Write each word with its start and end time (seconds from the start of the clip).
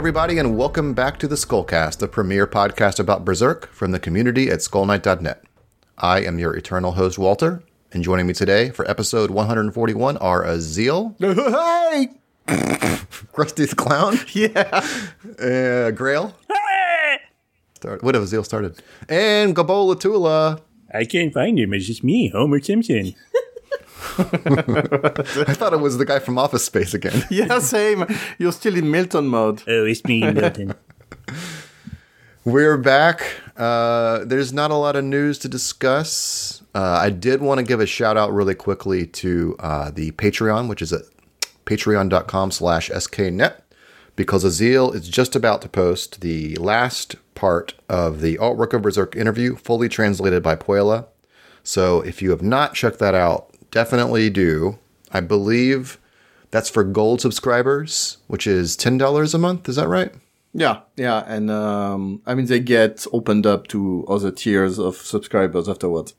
Hey, 0.00 0.02
everybody, 0.02 0.38
and 0.38 0.56
welcome 0.56 0.94
back 0.94 1.18
to 1.18 1.28
the 1.28 1.34
Skullcast, 1.34 1.98
the 1.98 2.08
premier 2.08 2.46
podcast 2.46 2.98
about 2.98 3.22
Berserk 3.22 3.66
from 3.70 3.90
the 3.90 3.98
community 4.00 4.48
at 4.48 4.60
skullknight.net. 4.60 5.44
I 5.98 6.22
am 6.22 6.38
your 6.38 6.56
eternal 6.56 6.92
host, 6.92 7.18
Walter, 7.18 7.62
and 7.92 8.02
joining 8.02 8.26
me 8.26 8.32
today 8.32 8.70
for 8.70 8.90
episode 8.90 9.30
141 9.30 10.16
are 10.16 10.42
Azil, 10.42 11.16
Hey! 11.20 12.08
Krusty 13.34 13.68
the 13.68 13.76
Clown, 13.76 14.16
Yeah. 14.32 14.80
uh, 15.38 15.90
Grail. 15.90 16.34
Start, 17.74 18.02
what 18.02 18.14
have 18.14 18.24
Azil 18.24 18.42
started? 18.46 18.82
And 19.06 19.54
Gabola 19.54 20.00
Tula. 20.00 20.62
I 20.94 21.04
can't 21.04 21.34
find 21.34 21.58
him. 21.58 21.74
It's 21.74 21.86
just 21.86 22.02
me, 22.02 22.28
Homer 22.28 22.60
Simpson. 22.62 23.14
I 24.18 25.52
thought 25.54 25.72
it 25.74 25.80
was 25.80 25.98
the 25.98 26.06
guy 26.06 26.20
from 26.20 26.38
Office 26.38 26.64
Space 26.64 26.94
again. 26.94 27.24
Yeah, 27.30 27.58
same. 27.58 28.06
You're 28.38 28.52
still 28.52 28.76
in 28.76 28.90
Milton 28.90 29.26
mode. 29.26 29.62
Oh, 29.68 29.84
it's 29.84 30.04
me, 30.04 30.20
Milton. 30.20 30.74
We're 32.44 32.78
back. 32.78 33.22
Uh, 33.56 34.24
there's 34.24 34.52
not 34.52 34.70
a 34.70 34.74
lot 34.74 34.96
of 34.96 35.04
news 35.04 35.38
to 35.40 35.48
discuss. 35.48 36.62
Uh, 36.74 36.98
I 37.02 37.10
did 37.10 37.42
want 37.42 37.58
to 37.58 37.64
give 37.64 37.80
a 37.80 37.86
shout 37.86 38.16
out 38.16 38.32
really 38.32 38.54
quickly 38.54 39.06
to 39.06 39.56
uh, 39.58 39.90
the 39.90 40.12
Patreon, 40.12 40.68
which 40.68 40.80
is 40.80 40.92
at 40.92 41.02
patreon.com 41.66 42.50
slash 42.50 42.88
sknet, 42.90 43.60
because 44.16 44.44
Azil 44.44 44.94
is 44.94 45.08
just 45.08 45.36
about 45.36 45.60
to 45.62 45.68
post 45.68 46.22
the 46.22 46.56
last 46.56 47.16
part 47.34 47.74
of 47.88 48.20
the 48.22 48.38
Artwork 48.38 48.72
of 48.72 48.82
Berserk 48.82 49.14
interview, 49.14 49.56
fully 49.56 49.88
translated 49.88 50.42
by 50.42 50.56
Puella. 50.56 51.06
So 51.62 52.00
if 52.00 52.22
you 52.22 52.30
have 52.30 52.42
not 52.42 52.74
checked 52.74 52.98
that 53.00 53.14
out, 53.14 53.49
definitely 53.70 54.30
do. 54.30 54.78
I 55.12 55.20
believe 55.20 55.98
that's 56.50 56.70
for 56.70 56.84
gold 56.84 57.20
subscribers, 57.20 58.18
which 58.26 58.46
is 58.46 58.76
$10 58.76 59.34
a 59.34 59.38
month. 59.38 59.68
Is 59.68 59.76
that 59.76 59.88
right? 59.88 60.12
Yeah, 60.52 60.80
yeah. 60.96 61.24
And 61.26 61.50
um, 61.50 62.22
I 62.26 62.34
mean, 62.34 62.46
they 62.46 62.60
get 62.60 63.06
opened 63.12 63.46
up 63.46 63.68
to 63.68 64.04
other 64.08 64.32
tiers 64.32 64.78
of 64.78 64.96
subscribers 64.96 65.68
afterwards. 65.68 66.14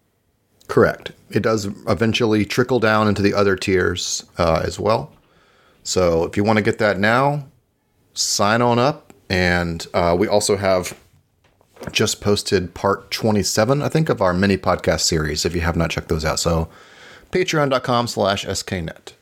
Correct. 0.67 1.11
It 1.29 1.41
does 1.43 1.65
eventually 1.87 2.45
trickle 2.45 2.79
down 2.79 3.07
into 3.09 3.21
the 3.21 3.33
other 3.33 3.57
tiers 3.57 4.25
uh, 4.37 4.61
as 4.63 4.79
well. 4.79 5.11
So 5.83 6.23
if 6.23 6.37
you 6.37 6.43
want 6.43 6.57
to 6.57 6.63
get 6.63 6.77
that 6.77 6.97
now, 6.97 7.47
sign 8.13 8.61
on 8.61 8.79
up. 8.79 9.13
And 9.29 9.85
uh, 9.93 10.15
we 10.17 10.27
also 10.27 10.55
have 10.57 10.97
just 11.91 12.21
posted 12.21 12.73
part 12.73 13.11
27, 13.11 13.81
I 13.81 13.89
think, 13.89 14.09
of 14.09 14.21
our 14.21 14.33
mini 14.33 14.57
podcast 14.57 15.01
series 15.01 15.45
if 15.45 15.55
you 15.55 15.61
have 15.61 15.75
not 15.75 15.89
checked 15.89 16.09
those 16.09 16.23
out. 16.23 16.39
So 16.39 16.69
patreon.com 17.31 18.07
slash 18.07 18.45
sknet. 18.45 19.13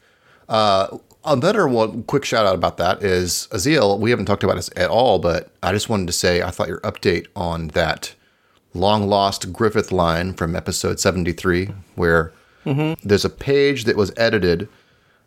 Uh, 0.47 0.97
another 1.25 1.67
one 1.67 2.03
quick 2.03 2.25
shout 2.25 2.45
out 2.45 2.55
about 2.55 2.77
that 2.77 3.03
is 3.03 3.47
Azil. 3.51 3.99
We 3.99 4.09
haven't 4.09 4.25
talked 4.25 4.43
about 4.43 4.55
this 4.55 4.69
at 4.75 4.89
all, 4.89 5.19
but 5.19 5.51
I 5.61 5.71
just 5.71 5.89
wanted 5.89 6.07
to 6.07 6.13
say 6.13 6.41
I 6.41 6.49
thought 6.51 6.67
your 6.67 6.81
update 6.81 7.27
on 7.35 7.67
that 7.69 8.15
long 8.73 9.07
lost 9.07 9.51
Griffith 9.53 9.91
line 9.91 10.33
from 10.33 10.55
episode 10.55 10.99
73, 10.99 11.69
where 11.95 12.31
there's 13.03 13.25
a 13.25 13.29
page 13.29 13.85
that 13.85 13.95
was 13.95 14.11
edited 14.17 14.67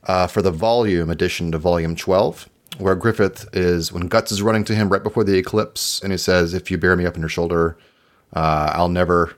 uh, 0.05 0.27
for 0.27 0.42
the 0.42 0.50
volume 0.50 1.11
addition 1.11 1.50
to 1.52 1.58
volume 1.58 1.96
12, 1.96 2.48
where 2.78 2.94
Griffith 2.94 3.48
is, 3.52 3.92
when 3.92 4.06
Guts 4.08 4.33
is 4.33 4.42
running 4.42 4.64
to 4.64 4.74
him 4.74 4.89
right 4.89 5.02
before 5.02 5.24
the 5.24 5.36
eclipse, 5.36 6.00
and 6.02 6.12
he 6.12 6.19
says, 6.19 6.55
If 6.55 6.70
you 6.70 6.78
bear 6.78 6.96
me 6.96 7.06
up 7.06 7.14
on 7.14 7.20
your 7.20 7.28
shoulder, 7.28 7.77
uh, 8.33 8.70
I'll 8.74 8.89
never. 8.89 9.34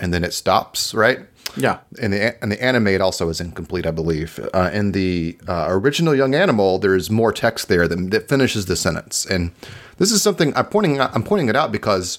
And 0.00 0.14
then 0.14 0.22
it 0.24 0.32
stops, 0.32 0.94
right? 0.94 1.20
Yeah. 1.58 1.78
and 2.00 2.12
the 2.12 2.42
and 2.42 2.52
the 2.52 2.62
animate 2.62 3.00
also 3.00 3.28
is 3.28 3.40
incomplete, 3.40 3.86
I 3.86 3.90
believe. 3.90 4.38
Uh, 4.54 4.70
in 4.72 4.92
the 4.92 5.36
uh, 5.48 5.66
original 5.68 6.14
Young 6.14 6.34
Animal, 6.34 6.78
there's 6.78 7.10
more 7.10 7.32
text 7.32 7.68
there 7.68 7.88
that, 7.88 8.10
that 8.12 8.28
finishes 8.28 8.66
the 8.66 8.76
sentence, 8.76 9.26
and 9.26 9.50
this 9.98 10.12
is 10.12 10.22
something 10.22 10.56
I'm 10.56 10.66
pointing 10.66 11.00
I'm 11.00 11.24
pointing 11.24 11.48
it 11.48 11.56
out 11.56 11.72
because 11.72 12.18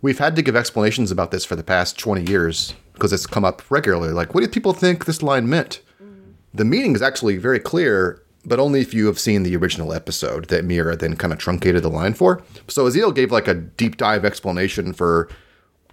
we've 0.00 0.18
had 0.18 0.34
to 0.36 0.42
give 0.42 0.56
explanations 0.56 1.10
about 1.10 1.30
this 1.30 1.44
for 1.44 1.54
the 1.54 1.62
past 1.62 1.98
20 1.98 2.30
years 2.30 2.74
because 2.94 3.12
it's 3.12 3.26
come 3.26 3.44
up 3.44 3.62
regularly. 3.70 4.12
Like, 4.12 4.34
what 4.34 4.42
do 4.42 4.48
people 4.48 4.72
think 4.72 5.04
this 5.04 5.22
line 5.22 5.48
meant? 5.48 5.80
The 6.54 6.64
meaning 6.64 6.94
is 6.94 7.02
actually 7.02 7.38
very 7.38 7.58
clear, 7.58 8.20
but 8.44 8.58
only 8.58 8.80
if 8.80 8.92
you 8.92 9.06
have 9.06 9.18
seen 9.18 9.42
the 9.42 9.56
original 9.56 9.92
episode 9.92 10.46
that 10.48 10.64
Miura 10.64 10.96
then 10.96 11.16
kind 11.16 11.32
of 11.32 11.38
truncated 11.38 11.82
the 11.82 11.88
line 11.88 12.12
for. 12.14 12.42
So 12.68 12.84
Azil 12.86 13.14
gave 13.14 13.32
like 13.32 13.48
a 13.48 13.54
deep 13.54 13.96
dive 13.96 14.24
explanation 14.24 14.92
for 14.92 15.28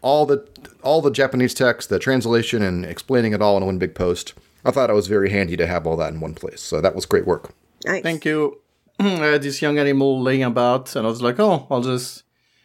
all 0.02 0.26
the 0.26 0.48
all 0.84 1.02
the 1.02 1.12
Japanese 1.12 1.54
text, 1.54 1.90
the 1.90 2.00
translation, 2.00 2.62
and 2.62 2.86
explaining 2.86 3.34
it 3.34 3.42
all 3.42 3.58
in 3.58 3.66
one 3.66 3.78
big 3.78 3.96
post. 3.96 4.34
I 4.66 4.72
thought 4.72 4.90
it 4.90 4.94
was 4.94 5.08
very 5.08 5.30
handy 5.30 5.56
to 5.58 5.68
have 5.68 5.88
all 5.88 5.98
that 5.98 6.14
in 6.14 6.20
one 6.20 6.36
place. 6.36 6.62
So 6.62 6.82
that 6.82 6.96
was 6.96 7.06
great 7.06 7.26
work. 7.26 7.54
Nice. 7.86 8.04
Thank 8.04 8.26
you. 8.26 8.62
I 9.00 9.26
had 9.34 9.42
this 9.42 9.62
young 9.62 9.78
animal 9.78 10.22
laying 10.22 10.44
about, 10.44 10.96
and 10.96 11.06
I 11.06 11.10
was 11.10 11.22
like, 11.22 11.40
oh, 11.40 11.66
I'll 11.70 11.82
just 11.82 12.24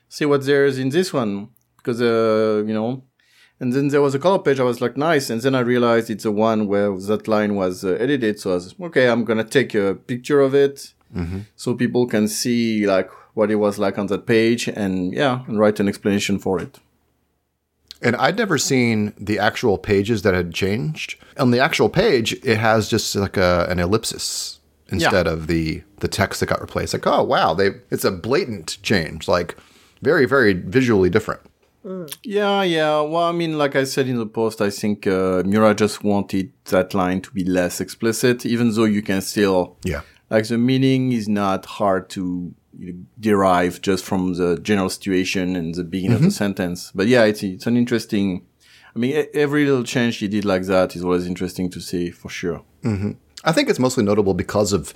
see 0.09 0.25
what 0.25 0.45
there 0.45 0.67
is 0.67 0.79
in 0.79 0.89
this 0.89 1.13
one. 1.13 1.51
Because, 1.77 2.01
uh, 2.01 2.65
you 2.67 2.73
know, 2.73 3.05
and 3.61 3.73
then 3.73 3.89
there 3.89 4.01
was 4.01 4.15
a 4.15 4.19
color 4.19 4.39
page. 4.39 4.59
I 4.59 4.65
was 4.65 4.81
like, 4.81 4.97
nice. 4.97 5.31
And 5.31 5.41
then 5.41 5.55
I 5.55 5.61
realized 5.61 6.11
it's 6.11 6.25
the 6.25 6.33
one 6.33 6.67
where 6.67 6.97
that 6.97 7.29
line 7.29 7.55
was 7.55 7.85
uh, 7.85 7.91
edited. 8.01 8.41
So 8.41 8.53
I 8.53 8.55
was, 8.55 8.75
okay, 8.81 9.09
I'm 9.09 9.25
going 9.25 9.39
to 9.39 9.45
take 9.45 9.75
a 9.75 9.95
picture 9.95 10.41
of 10.41 10.55
it 10.55 10.95
so 11.55 11.75
people 11.75 12.07
can 12.07 12.27
see 12.27 12.87
like 12.87 13.09
what 13.35 13.51
it 13.51 13.57
was 13.57 13.79
like 13.79 13.99
on 13.99 14.07
that 14.09 14.27
page 14.27 14.67
and 14.67 15.13
yeah, 15.13 15.45
and 15.47 15.59
write 15.61 15.79
an 15.79 15.89
explanation 15.89 16.39
for 16.41 16.61
it. 16.61 16.81
And 18.03 18.17
I'd 18.17 18.37
never 18.37 18.59
seen 18.59 19.15
the 19.19 19.39
actual 19.39 19.79
pages 19.79 20.23
that 20.23 20.35
had 20.35 20.53
changed. 20.53 21.17
On 21.39 21.51
the 21.53 21.61
actual 21.61 21.89
page, 21.89 22.33
it 22.45 22.59
has 22.59 22.89
just 22.89 23.15
like 23.17 23.37
a, 23.37 23.67
an 23.71 23.79
ellipsis 23.79 24.61
instead 24.91 25.27
of 25.27 25.47
the 25.47 25.83
the 26.01 26.09
text 26.09 26.41
that 26.41 26.47
got 26.47 26.61
replaced. 26.61 26.93
Like, 26.93 27.07
oh 27.07 27.23
wow, 27.23 27.55
they 27.55 27.71
it's 27.91 28.05
a 28.05 28.11
blatant 28.11 28.79
change. 28.83 29.27
Like 29.29 29.57
very 30.03 30.27
very 30.27 30.53
visually 30.53 31.09
different. 31.11 31.41
Yeah, 32.23 32.63
yeah. 32.63 33.01
Well, 33.03 33.25
I 33.25 33.33
mean, 33.33 33.59
like 33.59 33.77
I 33.77 33.85
said 33.85 34.09
in 34.09 34.17
the 34.17 34.27
post, 34.27 34.61
I 34.63 34.71
think 34.71 35.07
uh, 35.07 35.43
Miura 35.45 35.75
just 35.75 36.03
wanted 36.03 36.51
that 36.67 36.95
line 36.95 37.21
to 37.23 37.31
be 37.31 37.45
less 37.45 37.79
explicit, 37.81 38.47
even 38.47 38.73
though 38.75 38.85
you 38.87 39.03
can 39.03 39.21
still 39.21 39.77
Yeah. 39.85 40.01
like 40.31 40.47
the 40.49 40.57
meaning 40.57 41.13
is 41.13 41.29
not 41.29 41.67
hard 41.67 42.09
to 42.11 42.55
derive 43.19 43.81
just 43.81 44.05
from 44.05 44.35
the 44.35 44.59
general 44.61 44.91
situation 44.91 45.57
and 45.57 45.75
the 45.75 45.85
beginning 45.85 46.15
of 46.15 46.21
the 46.21 46.29
mm-hmm. 46.29 46.33
sentence. 46.33 46.91
But 46.95 47.07
yeah, 47.07 47.25
it's 47.25 47.43
it's 47.43 47.67
an 47.67 47.77
interesting. 47.77 48.47
I 48.95 48.99
mean, 48.99 49.27
every 49.35 49.65
little 49.65 49.83
change 49.83 50.19
he 50.19 50.29
did 50.29 50.45
like 50.45 50.63
that 50.65 50.95
is 50.95 51.05
always 51.05 51.27
interesting 51.27 51.69
to 51.71 51.81
see 51.81 52.11
for 52.11 52.29
sure. 52.29 52.63
Mm-hmm. 52.85 53.13
I 53.43 53.53
think 53.53 53.69
it's 53.69 53.81
mostly 53.81 54.05
notable 54.05 54.35
because 54.35 54.73
of 54.73 54.95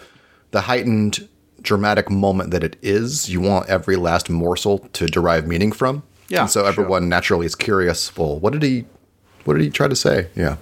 the 0.52 0.62
heightened 0.62 1.28
dramatic 1.62 2.10
moment 2.10 2.50
that 2.52 2.62
it 2.62 2.76
is. 2.80 3.28
You 3.28 3.40
want 3.40 3.68
every 3.68 3.96
last 3.96 4.30
morsel 4.30 4.78
to 4.78 5.06
derive 5.06 5.46
meaning 5.46 5.72
from. 5.72 6.04
Yeah, 6.28 6.42
And 6.42 6.50
so 6.50 6.60
sure. 6.60 6.68
everyone 6.68 7.08
naturally 7.08 7.46
is 7.46 7.54
curious. 7.54 8.16
Well, 8.16 8.38
what 8.38 8.52
did 8.52 8.62
he 8.62 8.84
what 9.44 9.54
did 9.54 9.62
he 9.62 9.70
try 9.70 9.88
to 9.88 9.96
say? 9.96 10.28
Yeah. 10.34 10.56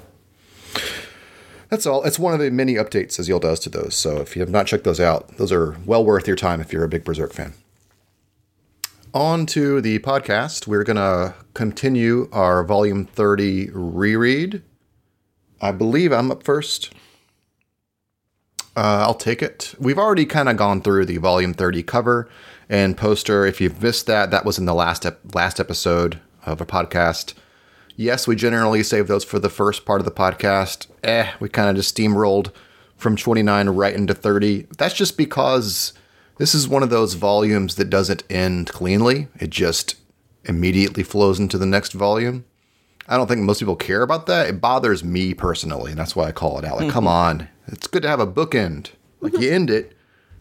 That's 1.69 1.87
all. 1.87 2.05
It's 2.05 2.19
one 2.19 2.33
of 2.33 2.41
the 2.41 2.51
many 2.51 2.75
updates 2.75 3.19
Azil 3.19 3.41
does 3.41 3.61
to 3.61 3.71
those. 3.71 3.95
So 3.95 4.19
if 4.19 4.37
you 4.37 4.41
have 4.41 4.51
not 4.51 4.67
checked 4.67 4.85
those 4.85 5.01
out, 5.01 5.37
those 5.37 5.53
are 5.53 5.77
well 5.85 6.05
worth 6.05 6.27
your 6.27 6.37
time 6.37 6.61
if 6.61 6.73
you're 6.73 6.85
a 6.85 6.89
big 6.89 7.05
Berserk 7.05 7.33
fan. 7.33 7.55
On 9.13 9.47
to 9.47 9.81
the 9.81 9.99
podcast. 10.01 10.67
We're 10.67 10.85
going 10.85 10.97
to 10.97 11.35
continue 11.55 12.29
our 12.33 12.63
volume 12.63 13.07
30 13.07 13.71
reread. 13.73 14.63
I 15.61 15.73
believe 15.73 16.13
I'm 16.13 16.31
up 16.31 16.43
first. 16.43 16.93
Uh, 18.77 19.01
I'll 19.07 19.15
take 19.15 19.43
it. 19.43 19.75
We've 19.79 19.99
already 19.99 20.27
kind 20.27 20.51
of 20.51 20.59
gone 20.59 20.83
through 20.83 21.07
the 21.07 21.17
volume 21.17 21.55
30 21.55 21.83
cover 21.83 22.29
and 22.69 22.97
poster. 22.97 23.47
If 23.47 23.61
you've 23.61 23.83
missed 23.83 24.07
that, 24.07 24.31
that 24.31 24.45
was 24.45 24.59
in 24.59 24.67
the 24.67 24.75
last 24.75 25.07
ep- 25.07 25.35
last 25.35 25.59
episode 25.59 26.21
of 26.45 26.61
a 26.61 26.67
podcast. 26.67 27.33
Yes, 27.97 28.29
we 28.29 28.37
generally 28.37 28.83
save 28.83 29.09
those 29.09 29.25
for 29.25 29.39
the 29.39 29.49
first 29.49 29.85
part 29.87 30.01
of 30.01 30.05
the 30.05 30.11
podcast. 30.11 30.87
Eh, 31.03 31.33
we 31.41 31.49
kind 31.49 31.71
of 31.71 31.77
just 31.77 31.97
steamrolled 31.97 32.53
from 32.97 33.17
29 33.17 33.71
right 33.71 33.95
into 33.95 34.15
30. 34.15 34.67
That's 34.77 34.95
just 34.95 35.17
because 35.17 35.95
this 36.37 36.55
is 36.55 36.69
one 36.69 36.83
of 36.83 36.91
those 36.91 37.15
volumes 37.15 37.77
that 37.77 37.91
doesn't 37.91 38.23
end 38.29 38.69
cleanly. 38.69 39.29
It 39.41 39.51
just 39.51 39.97
immediately 40.45 41.03
flows 41.03 41.41
into 41.41 41.59
the 41.59 41.67
next 41.67 41.93
volume. 41.93 42.45
I 43.09 43.17
don't 43.17 43.29
think 43.29 43.41
most 43.43 43.61
people 43.61 43.77
care 43.77 44.03
about 44.03 44.27
that. 44.27 44.49
It 44.49 44.61
bothers 44.61 45.03
me 45.03 45.33
personally, 45.33 45.93
and 45.93 45.99
that's 45.99 46.17
why 46.17 46.27
I 46.27 46.33
call 46.33 46.59
it 46.59 46.65
out. 46.65 46.79
Like, 46.79 46.91
come 46.91 47.07
on, 47.07 47.49
it's 47.69 47.87
good 47.87 48.03
to 48.03 48.09
have 48.09 48.21
a 48.21 48.27
bookend. 48.27 48.91
Like 49.21 49.39
you 49.39 49.51
end 49.51 49.71
it, 49.71 49.96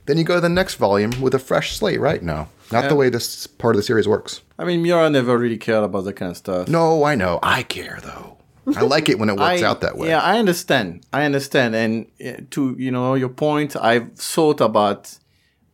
then 0.05 0.17
you 0.17 0.23
go 0.23 0.35
to 0.35 0.41
the 0.41 0.49
next 0.49 0.75
volume 0.75 1.19
with 1.21 1.33
a 1.33 1.39
fresh 1.39 1.75
slate. 1.77 1.99
Right 1.99 2.21
now, 2.23 2.47
not 2.71 2.89
the 2.89 2.95
way 2.95 3.09
this 3.09 3.47
part 3.47 3.75
of 3.75 3.79
the 3.79 3.83
series 3.83 4.07
works. 4.07 4.41
I 4.57 4.63
mean, 4.65 4.81
Miura 4.81 5.09
never 5.09 5.37
really 5.37 5.57
cared 5.57 5.83
about 5.83 6.05
that 6.05 6.13
kind 6.13 6.31
of 6.31 6.37
stuff. 6.37 6.67
No, 6.67 7.03
I 7.03 7.15
know. 7.15 7.39
I 7.43 7.63
care 7.63 7.99
though. 8.03 8.37
I 8.75 8.81
like 8.81 9.09
it 9.09 9.19
when 9.19 9.29
it 9.29 9.37
works 9.37 9.61
I- 9.63 9.65
out 9.65 9.81
that 9.81 9.97
way. 9.97 10.09
Yeah, 10.09 10.21
I 10.21 10.39
understand. 10.39 11.05
I 11.13 11.25
understand. 11.25 11.75
And 11.75 12.07
uh, 12.25 12.41
to 12.51 12.75
you 12.77 12.91
know 12.91 13.13
your 13.15 13.29
point, 13.29 13.75
I've 13.75 14.13
thought 14.13 14.61
about 14.61 15.17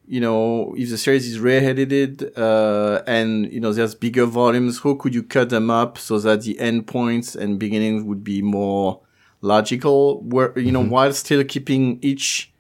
you 0.08 0.20
know 0.20 0.74
if 0.78 0.90
the 0.90 0.98
series 0.98 1.26
is 1.26 1.40
re-edited 1.40 2.38
uh, 2.38 3.02
and 3.08 3.52
you 3.52 3.62
know 3.62 3.72
there's 3.72 3.96
bigger 3.96 4.26
volumes, 4.26 4.80
how 4.84 4.96
could 4.96 5.14
you 5.16 5.24
cut 5.24 5.50
them 5.50 5.70
up 5.70 5.98
so 5.98 6.20
that 6.20 6.42
the 6.42 6.60
end 6.60 6.86
points 6.88 7.34
and 7.36 7.58
beginnings 7.60 8.04
would 8.04 8.24
be 8.24 8.42
more 8.42 9.00
logical? 9.42 10.22
Where 10.22 10.58
you 10.60 10.72
know 10.72 10.84
while 10.84 11.14
still 11.14 11.44
keeping 11.44 12.00
each 12.02 12.52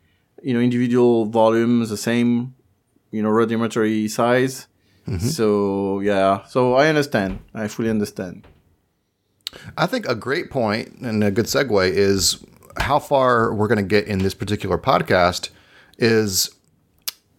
you 0.41 0.53
know 0.53 0.59
individual 0.59 1.25
volume 1.25 1.85
the 1.85 1.97
same 1.97 2.55
you 3.11 3.21
know 3.21 3.29
rudimentary 3.29 4.07
size. 4.07 4.67
Mm-hmm. 5.07 5.27
So 5.27 5.99
yeah, 5.99 6.45
so 6.45 6.75
I 6.75 6.87
understand. 6.87 7.39
I 7.53 7.67
fully 7.67 7.89
understand. 7.89 8.47
I 9.77 9.85
think 9.85 10.07
a 10.07 10.15
great 10.15 10.49
point 10.49 10.93
and 11.01 11.23
a 11.23 11.31
good 11.31 11.45
segue 11.45 11.89
is 11.89 12.43
how 12.77 12.99
far 12.99 13.53
we're 13.53 13.67
going 13.67 13.77
to 13.77 13.83
get 13.83 14.07
in 14.07 14.19
this 14.19 14.33
particular 14.33 14.77
podcast 14.77 15.49
is 15.97 16.55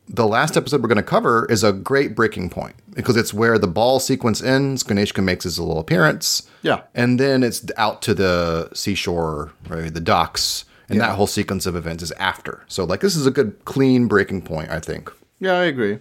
the 0.08 0.26
last 0.26 0.56
episode 0.56 0.82
we're 0.82 0.88
going 0.88 0.96
to 0.96 1.02
cover 1.02 1.46
is 1.50 1.64
a 1.64 1.72
great 1.72 2.14
breaking 2.14 2.50
point 2.50 2.74
because 2.94 3.16
it's 3.16 3.32
where 3.32 3.58
the 3.58 3.66
ball 3.66 3.98
sequence 3.98 4.42
ends. 4.42 4.82
Ganishka 4.82 5.22
makes 5.22 5.44
his 5.44 5.58
little 5.58 5.78
appearance. 5.78 6.48
Yeah. 6.62 6.82
And 6.94 7.18
then 7.18 7.42
it's 7.42 7.64
out 7.76 8.02
to 8.02 8.14
the 8.14 8.68
seashore, 8.74 9.52
right, 9.68 9.92
the 9.92 10.00
docks, 10.00 10.64
and 10.88 11.00
that 11.00 11.16
whole 11.16 11.26
sequence 11.26 11.66
of 11.66 11.76
events 11.76 12.02
is 12.02 12.12
after. 12.12 12.64
So, 12.68 12.84
like, 12.84 13.00
this 13.00 13.16
is 13.16 13.26
a 13.26 13.30
good, 13.30 13.64
clean 13.64 14.08
breaking 14.08 14.42
point, 14.42 14.70
I 14.70 14.80
think. 14.80 15.10
Yeah, 15.38 15.54
I 15.54 15.64
agree. 15.64 15.98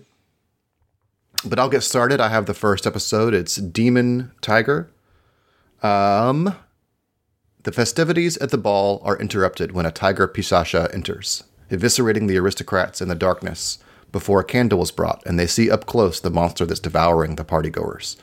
But 1.45 1.59
I'll 1.59 1.69
get 1.69 1.81
started. 1.81 2.19
I 2.19 2.29
have 2.29 2.45
the 2.45 2.53
first 2.53 2.85
episode. 2.85 3.33
It's 3.33 3.55
Demon 3.55 4.31
Tiger. 4.41 4.89
Um, 5.81 6.55
the 7.63 7.71
festivities 7.71 8.37
at 8.37 8.49
the 8.49 8.57
ball 8.57 9.01
are 9.03 9.19
interrupted 9.19 9.71
when 9.71 9.85
a 9.85 9.91
tiger 9.91 10.27
Pishacha 10.27 10.93
enters, 10.93 11.43
eviscerating 11.69 12.27
the 12.27 12.37
aristocrats 12.37 13.01
in 13.01 13.07
the 13.07 13.15
darkness 13.15 13.79
before 14.11 14.39
a 14.39 14.43
candle 14.43 14.81
is 14.81 14.91
brought 14.91 15.23
and 15.25 15.39
they 15.39 15.47
see 15.47 15.71
up 15.71 15.85
close 15.85 16.19
the 16.19 16.29
monster 16.29 16.65
that's 16.65 16.79
devouring 16.79 17.35
the 17.35 17.45
partygoers. 17.45 18.17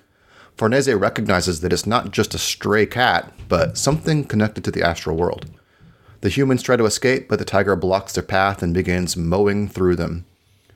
Farnese 0.56 0.92
recognizes 0.92 1.60
that 1.60 1.72
it's 1.72 1.86
not 1.86 2.10
just 2.10 2.34
a 2.34 2.38
stray 2.38 2.84
cat, 2.84 3.32
but 3.48 3.78
something 3.78 4.24
connected 4.24 4.64
to 4.64 4.72
the 4.72 4.82
astral 4.82 5.16
world. 5.16 5.46
The 6.20 6.28
humans 6.28 6.62
try 6.62 6.76
to 6.76 6.84
escape, 6.84 7.28
but 7.28 7.38
the 7.38 7.44
tiger 7.44 7.76
blocks 7.76 8.12
their 8.12 8.22
path 8.22 8.62
and 8.62 8.74
begins 8.74 9.16
mowing 9.16 9.68
through 9.68 9.96
them. 9.96 10.24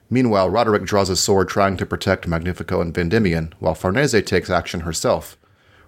Meanwhile, 0.08 0.50
Roderick 0.50 0.84
draws 0.84 1.08
his 1.08 1.20
sword 1.20 1.48
trying 1.48 1.76
to 1.78 1.86
protect 1.86 2.28
Magnifico 2.28 2.80
and 2.80 2.94
Vandimion, 2.94 3.52
while 3.58 3.74
Farnese 3.74 4.22
takes 4.24 4.50
action 4.50 4.80
herself. 4.80 5.36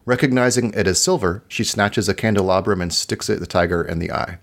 Recognizing 0.07 0.73
it 0.75 0.87
as 0.87 1.01
silver, 1.01 1.45
she 1.47 1.63
snatches 1.63 2.09
a 2.09 2.15
candelabrum 2.15 2.81
and 2.81 2.93
sticks 2.93 3.31
it 3.31 3.35
at 3.35 3.41
the 3.41 3.47
tiger 3.47 3.83
in 3.83 3.99
the 3.99 4.11
eye. 4.11 4.39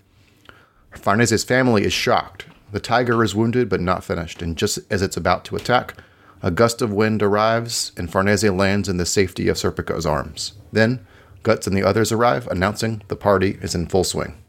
Farnese's 0.92 1.44
family 1.44 1.84
is 1.84 1.92
shocked. 1.92 2.46
The 2.70 2.80
tiger 2.80 3.22
is 3.22 3.34
wounded 3.34 3.68
but 3.68 3.80
not 3.80 4.04
finished, 4.04 4.40
and 4.40 4.56
just 4.56 4.78
as 4.90 5.02
it's 5.02 5.16
about 5.16 5.44
to 5.46 5.56
attack, 5.56 5.94
a 6.42 6.50
gust 6.50 6.80
of 6.80 6.92
wind 6.92 7.22
arrives 7.22 7.92
and 7.96 8.10
Farnese 8.10 8.44
lands 8.44 8.88
in 8.88 8.96
the 8.96 9.06
safety 9.06 9.48
of 9.48 9.58
Serpico's 9.58 10.06
arms. 10.06 10.54
Then, 10.72 11.06
Guts 11.42 11.66
and 11.66 11.76
the 11.76 11.82
others 11.82 12.12
arrive, 12.12 12.46
announcing 12.48 13.02
the 13.08 13.16
party 13.16 13.58
is 13.60 13.74
in 13.74 13.86
full 13.86 14.04
swing. 14.04 14.41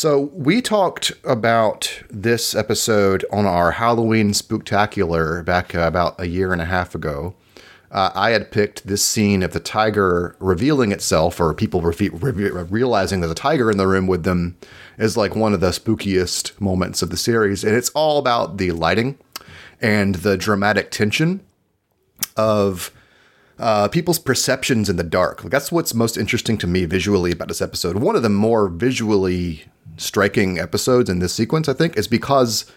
So, 0.00 0.30
we 0.32 0.62
talked 0.62 1.12
about 1.24 2.04
this 2.08 2.54
episode 2.54 3.22
on 3.30 3.44
our 3.44 3.72
Halloween 3.72 4.30
Spooktacular 4.30 5.44
back 5.44 5.74
uh, 5.74 5.80
about 5.80 6.18
a 6.18 6.26
year 6.26 6.54
and 6.54 6.62
a 6.62 6.64
half 6.64 6.94
ago. 6.94 7.34
Uh, 7.90 8.10
I 8.14 8.30
had 8.30 8.50
picked 8.50 8.86
this 8.86 9.04
scene 9.04 9.42
of 9.42 9.52
the 9.52 9.60
tiger 9.60 10.36
revealing 10.40 10.90
itself, 10.90 11.38
or 11.38 11.52
people 11.52 11.82
re- 11.82 12.08
re- 12.08 12.62
realizing 12.62 13.20
there's 13.20 13.30
a 13.30 13.34
tiger 13.34 13.70
in 13.70 13.76
the 13.76 13.86
room 13.86 14.06
with 14.06 14.22
them, 14.22 14.56
as 14.96 15.18
like 15.18 15.36
one 15.36 15.52
of 15.52 15.60
the 15.60 15.68
spookiest 15.68 16.58
moments 16.58 17.02
of 17.02 17.10
the 17.10 17.18
series. 17.18 17.62
And 17.62 17.76
it's 17.76 17.90
all 17.90 18.18
about 18.18 18.56
the 18.56 18.72
lighting 18.72 19.18
and 19.82 20.14
the 20.14 20.38
dramatic 20.38 20.90
tension 20.90 21.40
of 22.38 22.90
uh, 23.60 23.88
people's 23.88 24.18
perceptions 24.18 24.88
in 24.88 24.96
the 24.96 25.04
dark. 25.04 25.42
That's 25.42 25.70
what's 25.70 25.94
most 25.94 26.16
interesting 26.16 26.58
to 26.58 26.66
me 26.66 26.86
visually 26.86 27.30
about 27.30 27.48
this 27.48 27.60
episode. 27.60 27.96
One 27.96 28.16
of 28.16 28.22
the 28.22 28.28
more 28.28 28.68
visually 28.68 29.64
striking 29.96 30.58
episodes 30.58 31.10
in 31.10 31.18
this 31.18 31.34
sequence, 31.34 31.68
I 31.68 31.74
think, 31.74 31.96
is 31.96 32.08
because 32.08 32.70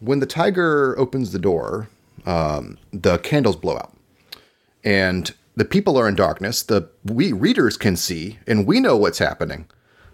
when 0.00 0.20
the 0.20 0.26
tiger 0.26 0.96
opens 0.98 1.32
the 1.32 1.38
door, 1.38 1.88
um, 2.24 2.78
the 2.92 3.18
candles 3.18 3.56
blow 3.56 3.76
out 3.76 3.96
and 4.84 5.34
the 5.56 5.64
people 5.64 5.96
are 5.98 6.08
in 6.08 6.14
darkness. 6.14 6.62
The 6.62 6.88
we 7.04 7.32
readers 7.32 7.76
can 7.76 7.96
see, 7.96 8.38
and 8.46 8.66
we 8.66 8.78
know 8.80 8.96
what's 8.96 9.18
happening, 9.18 9.66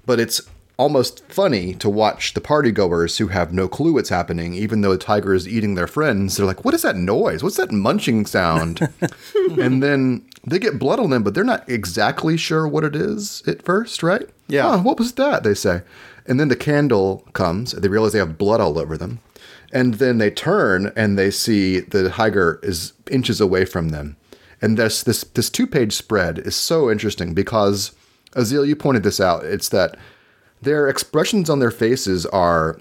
but 0.06 0.18
it's 0.18 0.40
almost 0.76 1.24
funny 1.28 1.74
to 1.74 1.88
watch 1.88 2.34
the 2.34 2.40
partygoers 2.40 3.18
who 3.18 3.28
have 3.28 3.52
no 3.52 3.68
clue 3.68 3.92
what's 3.92 4.08
happening, 4.08 4.54
even 4.54 4.80
though 4.80 4.92
the 4.92 4.98
tiger 4.98 5.34
is 5.34 5.46
eating 5.46 5.74
their 5.74 5.86
friends. 5.86 6.36
They're 6.36 6.46
like, 6.46 6.64
"What 6.64 6.74
is 6.74 6.82
that 6.82 6.96
noise? 6.96 7.42
What's 7.42 7.56
that 7.56 7.72
munching 7.72 8.26
sound?" 8.26 8.88
and 9.58 9.82
then 9.82 10.24
they 10.46 10.58
get 10.58 10.78
blood 10.78 11.00
on 11.00 11.10
them, 11.10 11.22
but 11.22 11.34
they're 11.34 11.44
not 11.44 11.68
exactly 11.68 12.36
sure 12.36 12.66
what 12.66 12.84
it 12.84 12.96
is 12.96 13.42
at 13.46 13.62
first, 13.62 14.02
right? 14.02 14.28
Yeah. 14.48 14.76
Huh, 14.76 14.82
what 14.82 14.98
was 14.98 15.12
that? 15.12 15.42
They 15.42 15.54
say, 15.54 15.82
and 16.26 16.38
then 16.40 16.48
the 16.48 16.56
candle 16.56 17.26
comes. 17.32 17.72
They 17.72 17.88
realize 17.88 18.12
they 18.12 18.18
have 18.18 18.38
blood 18.38 18.60
all 18.60 18.78
over 18.78 18.96
them. 18.96 19.20
And 19.72 19.94
then 19.94 20.18
they 20.18 20.30
turn 20.30 20.92
and 20.94 21.18
they 21.18 21.32
see 21.32 21.80
the 21.80 22.08
tiger 22.08 22.60
is 22.62 22.92
inches 23.10 23.40
away 23.40 23.64
from 23.64 23.88
them. 23.88 24.16
And 24.62 24.76
this 24.76 25.02
this 25.02 25.24
this 25.24 25.50
two 25.50 25.66
page 25.66 25.92
spread 25.92 26.38
is 26.38 26.54
so 26.54 26.90
interesting 26.90 27.34
because 27.34 27.92
Azil, 28.32 28.66
you 28.66 28.76
pointed 28.76 29.02
this 29.02 29.20
out. 29.20 29.44
It's 29.44 29.68
that 29.70 29.96
their 30.64 30.88
expressions 30.88 31.48
on 31.48 31.60
their 31.60 31.70
faces 31.70 32.26
are 32.26 32.80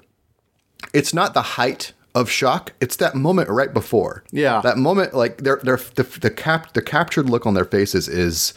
it's 0.94 1.14
not 1.14 1.34
the 1.34 1.42
height 1.42 1.94
of 2.16 2.30
shock. 2.30 2.74
It's 2.80 2.96
that 2.98 3.16
moment 3.16 3.50
right 3.50 3.74
before. 3.74 4.24
Yeah. 4.32 4.62
That 4.62 4.78
moment, 4.78 5.14
like 5.14 5.38
they're 5.38 5.60
they're 5.64 5.78
the 5.96 6.04
the 6.04 6.32
cap 6.32 6.74
the 6.74 6.82
captured 6.82 7.30
look 7.30 7.46
on 7.46 7.54
their 7.54 7.66
faces 7.66 8.08
is, 8.08 8.54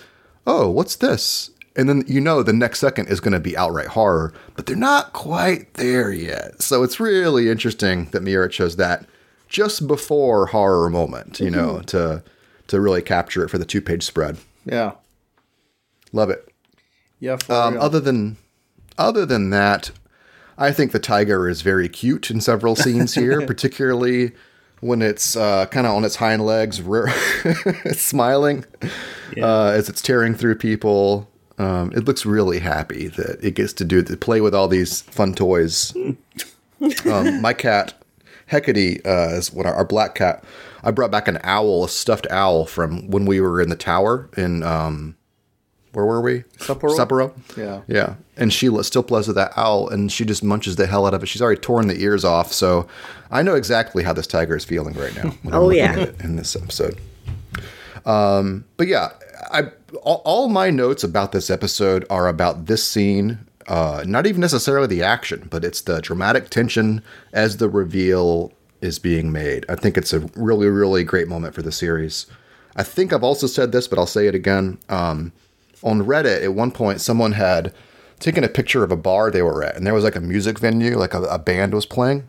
oh, 0.46 0.70
what's 0.70 0.96
this? 0.96 1.50
And 1.74 1.88
then 1.88 2.04
you 2.06 2.20
know 2.20 2.42
the 2.42 2.52
next 2.54 2.80
second 2.80 3.08
is 3.08 3.20
going 3.20 3.34
to 3.34 3.40
be 3.40 3.56
outright 3.56 3.88
horror, 3.88 4.32
but 4.54 4.66
they're 4.66 4.76
not 4.76 5.12
quite 5.12 5.74
there 5.74 6.10
yet. 6.10 6.62
So 6.62 6.82
it's 6.82 6.98
really 6.98 7.50
interesting 7.50 8.06
that 8.12 8.22
Miura 8.22 8.48
chose 8.48 8.76
that 8.76 9.06
just 9.48 9.86
before 9.86 10.46
horror 10.46 10.88
moment, 10.90 11.38
you 11.38 11.50
know, 11.50 11.80
to 11.86 12.22
to 12.68 12.80
really 12.80 13.02
capture 13.02 13.44
it 13.44 13.48
for 13.50 13.58
the 13.58 13.64
two 13.64 13.80
page 13.80 14.02
spread. 14.02 14.38
Yeah. 14.64 14.92
Love 16.12 16.30
it. 16.30 16.48
Yeah. 17.20 17.36
For 17.36 17.52
Um, 17.54 17.78
other 17.78 18.00
than 18.00 18.36
other 18.98 19.26
than 19.26 19.50
that, 19.50 19.90
I 20.58 20.72
think 20.72 20.92
the 20.92 20.98
tiger 20.98 21.48
is 21.48 21.62
very 21.62 21.88
cute 21.88 22.30
in 22.30 22.40
several 22.40 22.76
scenes 22.76 23.14
here, 23.14 23.40
particularly 23.46 24.32
when 24.80 25.02
it's 25.02 25.36
uh, 25.36 25.66
kind 25.66 25.86
of 25.86 25.94
on 25.94 26.04
its 26.04 26.16
hind 26.16 26.44
legs, 26.44 26.82
re- 26.82 27.12
smiling 27.92 28.64
uh, 29.40 29.68
as 29.68 29.88
it's 29.88 30.02
tearing 30.02 30.34
through 30.34 30.56
people. 30.56 31.28
Um, 31.58 31.90
it 31.92 32.04
looks 32.04 32.26
really 32.26 32.58
happy 32.58 33.08
that 33.08 33.38
it 33.42 33.54
gets 33.54 33.72
to 33.74 33.84
do 33.84 34.02
to 34.02 34.16
play 34.16 34.42
with 34.42 34.54
all 34.54 34.68
these 34.68 35.00
fun 35.02 35.34
toys. 35.34 35.94
um, 37.06 37.40
my 37.40 37.54
cat 37.54 37.94
Hecate 38.46 39.04
uh, 39.06 39.36
is 39.36 39.52
what 39.52 39.66
our, 39.66 39.74
our 39.74 39.84
black 39.84 40.14
cat. 40.14 40.44
I 40.84 40.90
brought 40.90 41.10
back 41.10 41.28
an 41.28 41.38
owl, 41.42 41.84
a 41.84 41.88
stuffed 41.88 42.26
owl 42.30 42.66
from 42.66 43.10
when 43.10 43.24
we 43.24 43.40
were 43.40 43.60
in 43.60 43.70
the 43.70 43.76
tower 43.76 44.28
in 44.36 44.62
um, 44.62 45.16
where 45.92 46.04
were 46.04 46.20
we? 46.20 46.42
Sapporo? 46.58 46.96
Sapporo. 46.96 47.56
Yeah. 47.56 47.80
Yeah, 47.88 48.16
and 48.36 48.52
she 48.52 48.66
l- 48.66 48.82
still 48.84 49.02
plays 49.02 49.26
with 49.26 49.36
that 49.36 49.52
owl, 49.56 49.88
and 49.88 50.10
she 50.12 50.24
just 50.24 50.42
munches 50.42 50.76
the 50.76 50.86
hell 50.86 51.06
out 51.06 51.14
of 51.14 51.22
it. 51.22 51.26
She's 51.26 51.42
already 51.42 51.60
torn 51.60 51.88
the 51.88 52.00
ears 52.00 52.24
off, 52.24 52.52
so 52.52 52.86
I 53.30 53.42
know 53.42 53.54
exactly 53.54 54.02
how 54.04 54.12
this 54.12 54.26
tiger 54.26 54.56
is 54.56 54.64
feeling 54.64 54.94
right 54.94 55.14
now. 55.16 55.32
Oh, 55.52 55.70
yeah. 55.70 56.10
in 56.20 56.36
this 56.36 56.54
episode. 56.56 56.98
Um, 58.04 58.64
but 58.76 58.86
yeah, 58.86 59.10
I 59.50 59.70
all, 60.02 60.22
all 60.24 60.48
my 60.48 60.70
notes 60.70 61.02
about 61.04 61.32
this 61.32 61.50
episode 61.50 62.04
are 62.10 62.28
about 62.28 62.66
this 62.66 62.84
scene. 62.84 63.38
Uh, 63.66 64.04
not 64.06 64.26
even 64.26 64.40
necessarily 64.40 64.86
the 64.86 65.02
action, 65.02 65.48
but 65.50 65.64
it's 65.64 65.80
the 65.80 66.00
dramatic 66.00 66.50
tension 66.50 67.02
as 67.32 67.56
the 67.56 67.68
reveal 67.68 68.52
is 68.80 68.98
being 69.00 69.32
made. 69.32 69.66
I 69.68 69.74
think 69.74 69.96
it's 69.96 70.12
a 70.12 70.20
really, 70.36 70.68
really 70.68 71.02
great 71.02 71.26
moment 71.26 71.54
for 71.54 71.62
the 71.62 71.72
series. 71.72 72.26
I 72.76 72.82
think 72.84 73.12
I've 73.12 73.24
also 73.24 73.46
said 73.48 73.72
this, 73.72 73.88
but 73.88 73.98
I'll 73.98 74.06
say 74.06 74.28
it 74.28 74.34
again. 74.34 74.78
Um, 74.88 75.32
on 75.82 76.02
Reddit, 76.02 76.44
at 76.44 76.54
one 76.54 76.70
point, 76.70 77.00
someone 77.00 77.32
had 77.32 77.72
taken 78.20 78.44
a 78.44 78.48
picture 78.48 78.82
of 78.84 78.92
a 78.92 78.96
bar 78.96 79.30
they 79.30 79.42
were 79.42 79.62
at, 79.62 79.76
and 79.76 79.86
there 79.86 79.94
was 79.94 80.04
like 80.04 80.16
a 80.16 80.20
music 80.20 80.58
venue, 80.58 80.96
like 80.96 81.14
a, 81.14 81.22
a 81.22 81.38
band 81.38 81.74
was 81.74 81.86
playing. 81.86 82.28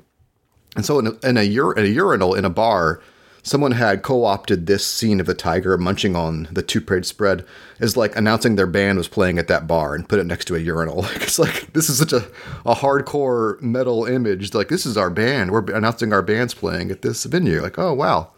And 0.75 0.86
so, 0.86 1.00
in 1.00 1.08
a, 1.08 1.27
in, 1.27 1.38
a 1.38 1.58
ur- 1.58 1.74
in 1.74 1.86
a 1.86 1.88
urinal 1.88 2.36
in 2.36 2.46
a 2.46 2.50
bar, 2.50 3.01
someone 3.41 3.72
had 3.72 4.03
co-opted 4.03 4.67
this 4.67 4.86
scene 4.86 5.20
of 5.20 5.25
the 5.25 5.34
tiger 5.34 5.77
munching 5.77 6.15
on 6.15 6.50
the 6.51 6.62
two-page 6.62 7.06
spread 7.06 7.46
as 7.79 7.96
like 7.96 8.15
announcing 8.15 8.56
their 8.56 8.67
band 8.67 8.98
was 8.98 9.08
playing 9.08 9.39
at 9.39 9.48
that 9.48 9.65
bar 9.65 9.96
and 9.96 10.10
put 10.10 10.20
it 10.20 10.25
next 10.25 10.46
to 10.46 10.56
a 10.56 10.60
urinal. 10.60 11.03
Like 11.08 11.24
it's 11.24 11.39
like 11.39 11.74
this 11.74 11.89
is 11.89 11.98
such 11.98 12.13
a, 12.13 12.27
a 12.65 12.75
hardcore 12.75 13.60
metal 13.62 14.06
image. 14.06 14.53
Like 14.53 14.67
this 14.67 14.86
is 14.86 14.98
our 14.98 15.10
band. 15.10 15.51
We're 15.51 15.72
announcing 15.72 16.12
our 16.13 16.22
band's 16.22 16.53
playing 16.53 16.91
at 16.91 17.01
this 17.01 17.24
venue. 17.24 17.62
Like 17.62 17.79
oh 17.79 17.94
wow, 17.94 18.32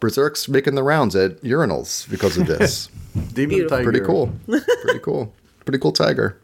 Berserk's 0.00 0.48
making 0.48 0.74
the 0.74 0.82
rounds 0.82 1.14
at 1.14 1.40
urinals 1.42 2.10
because 2.10 2.36
of 2.36 2.46
this. 2.48 2.88
Demon 3.34 3.56
Beautiful. 3.56 3.68
Tiger. 3.68 3.90
Pretty 3.90 4.04
cool. 4.04 4.32
Pretty 4.46 4.98
cool. 4.98 5.32
Pretty 5.64 5.78
cool 5.78 5.92
tiger. 5.92 6.41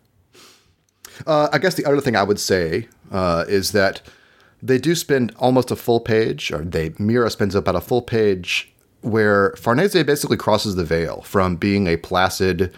Uh, 1.27 1.49
I 1.53 1.59
guess 1.59 1.75
the 1.75 1.85
other 1.85 2.01
thing 2.01 2.17
I 2.17 2.23
would 2.23 2.41
say 2.41 2.89
uh, 3.11 3.45
is 3.49 3.73
that 3.73 4.01
they 4.63 4.79
do 4.79 4.95
spend 4.95 5.35
almost 5.39 5.71
a 5.71 5.77
full 5.77 6.01
page, 6.01 6.51
or 6.53 6.59
they 6.65 6.93
Miura 6.99 7.31
spends 7.31 7.55
about 7.55 7.77
a 7.77 7.81
full 7.81 8.03
page 8.03 8.73
where 9.03 9.55
Farnese 9.57 10.05
basically 10.05 10.37
crosses 10.37 10.75
the 10.75 10.85
veil 10.85 11.23
from 11.23 11.57
being 11.57 11.87
a 11.87 11.97
placid, 11.97 12.75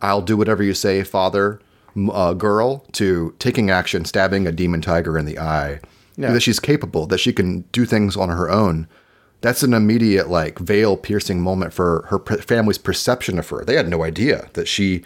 "I'll 0.00 0.22
do 0.22 0.36
whatever 0.36 0.62
you 0.62 0.74
say, 0.74 1.02
father" 1.02 1.60
uh, 2.10 2.32
girl 2.34 2.84
to 2.92 3.34
taking 3.38 3.70
action, 3.70 4.04
stabbing 4.04 4.46
a 4.46 4.52
demon 4.52 4.80
tiger 4.80 5.18
in 5.18 5.26
the 5.26 5.38
eye, 5.38 5.80
Yeah. 6.16 6.32
that 6.32 6.40
she's 6.40 6.58
capable, 6.60 7.06
that 7.06 7.18
she 7.18 7.32
can 7.32 7.64
do 7.72 7.84
things 7.84 8.16
on 8.16 8.28
her 8.30 8.50
own. 8.50 8.86
That's 9.42 9.62
an 9.62 9.74
immediate 9.74 10.28
like 10.30 10.58
veil 10.58 10.96
piercing 10.96 11.40
moment 11.40 11.72
for 11.72 12.06
her 12.10 12.18
family's 12.38 12.78
perception 12.78 13.38
of 13.38 13.48
her. 13.48 13.64
They 13.64 13.74
had 13.76 13.88
no 13.88 14.04
idea 14.04 14.48
that 14.54 14.68
she 14.68 15.02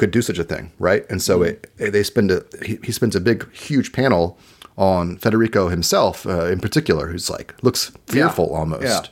could 0.00 0.10
do 0.18 0.22
such 0.22 0.38
a 0.44 0.44
thing, 0.52 0.64
right? 0.88 1.02
And 1.10 1.20
so 1.28 1.34
it, 1.48 1.56
they 1.94 2.02
spend 2.12 2.28
a 2.36 2.38
he, 2.68 2.74
he 2.86 2.92
spends 2.92 3.14
a 3.16 3.20
big 3.30 3.38
huge 3.66 3.88
panel 3.92 4.24
on 4.76 5.18
Federico 5.22 5.68
himself 5.76 6.26
uh, 6.26 6.46
in 6.54 6.58
particular, 6.66 7.04
who's 7.12 7.28
like 7.36 7.48
looks 7.66 7.82
fearful 8.06 8.48
almost, 8.60 8.82
Yeah. 8.82 9.02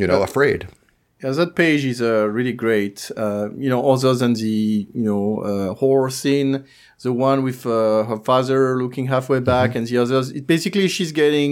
you 0.00 0.06
know, 0.08 0.22
afraid. 0.22 0.60
Yeah, 1.22 1.32
that 1.40 1.54
page 1.54 1.84
is 1.92 2.00
uh, 2.02 2.28
really 2.38 2.52
great. 2.64 3.10
Uh, 3.16 3.48
you 3.62 3.70
know, 3.72 3.80
other 3.92 4.14
than 4.20 4.32
the 4.34 4.88
you 4.98 5.04
know 5.08 5.24
uh, 5.50 5.74
horror 5.80 6.10
scene, 6.10 6.52
the 7.02 7.12
one 7.12 7.38
with 7.48 7.64
uh, 7.66 8.04
her 8.10 8.18
father 8.24 8.60
looking 8.82 9.06
halfway 9.08 9.40
back, 9.40 9.74
and 9.76 9.86
the 9.86 9.96
others. 10.02 10.26
It 10.38 10.46
basically 10.46 10.88
she's 10.88 11.12
getting 11.12 11.50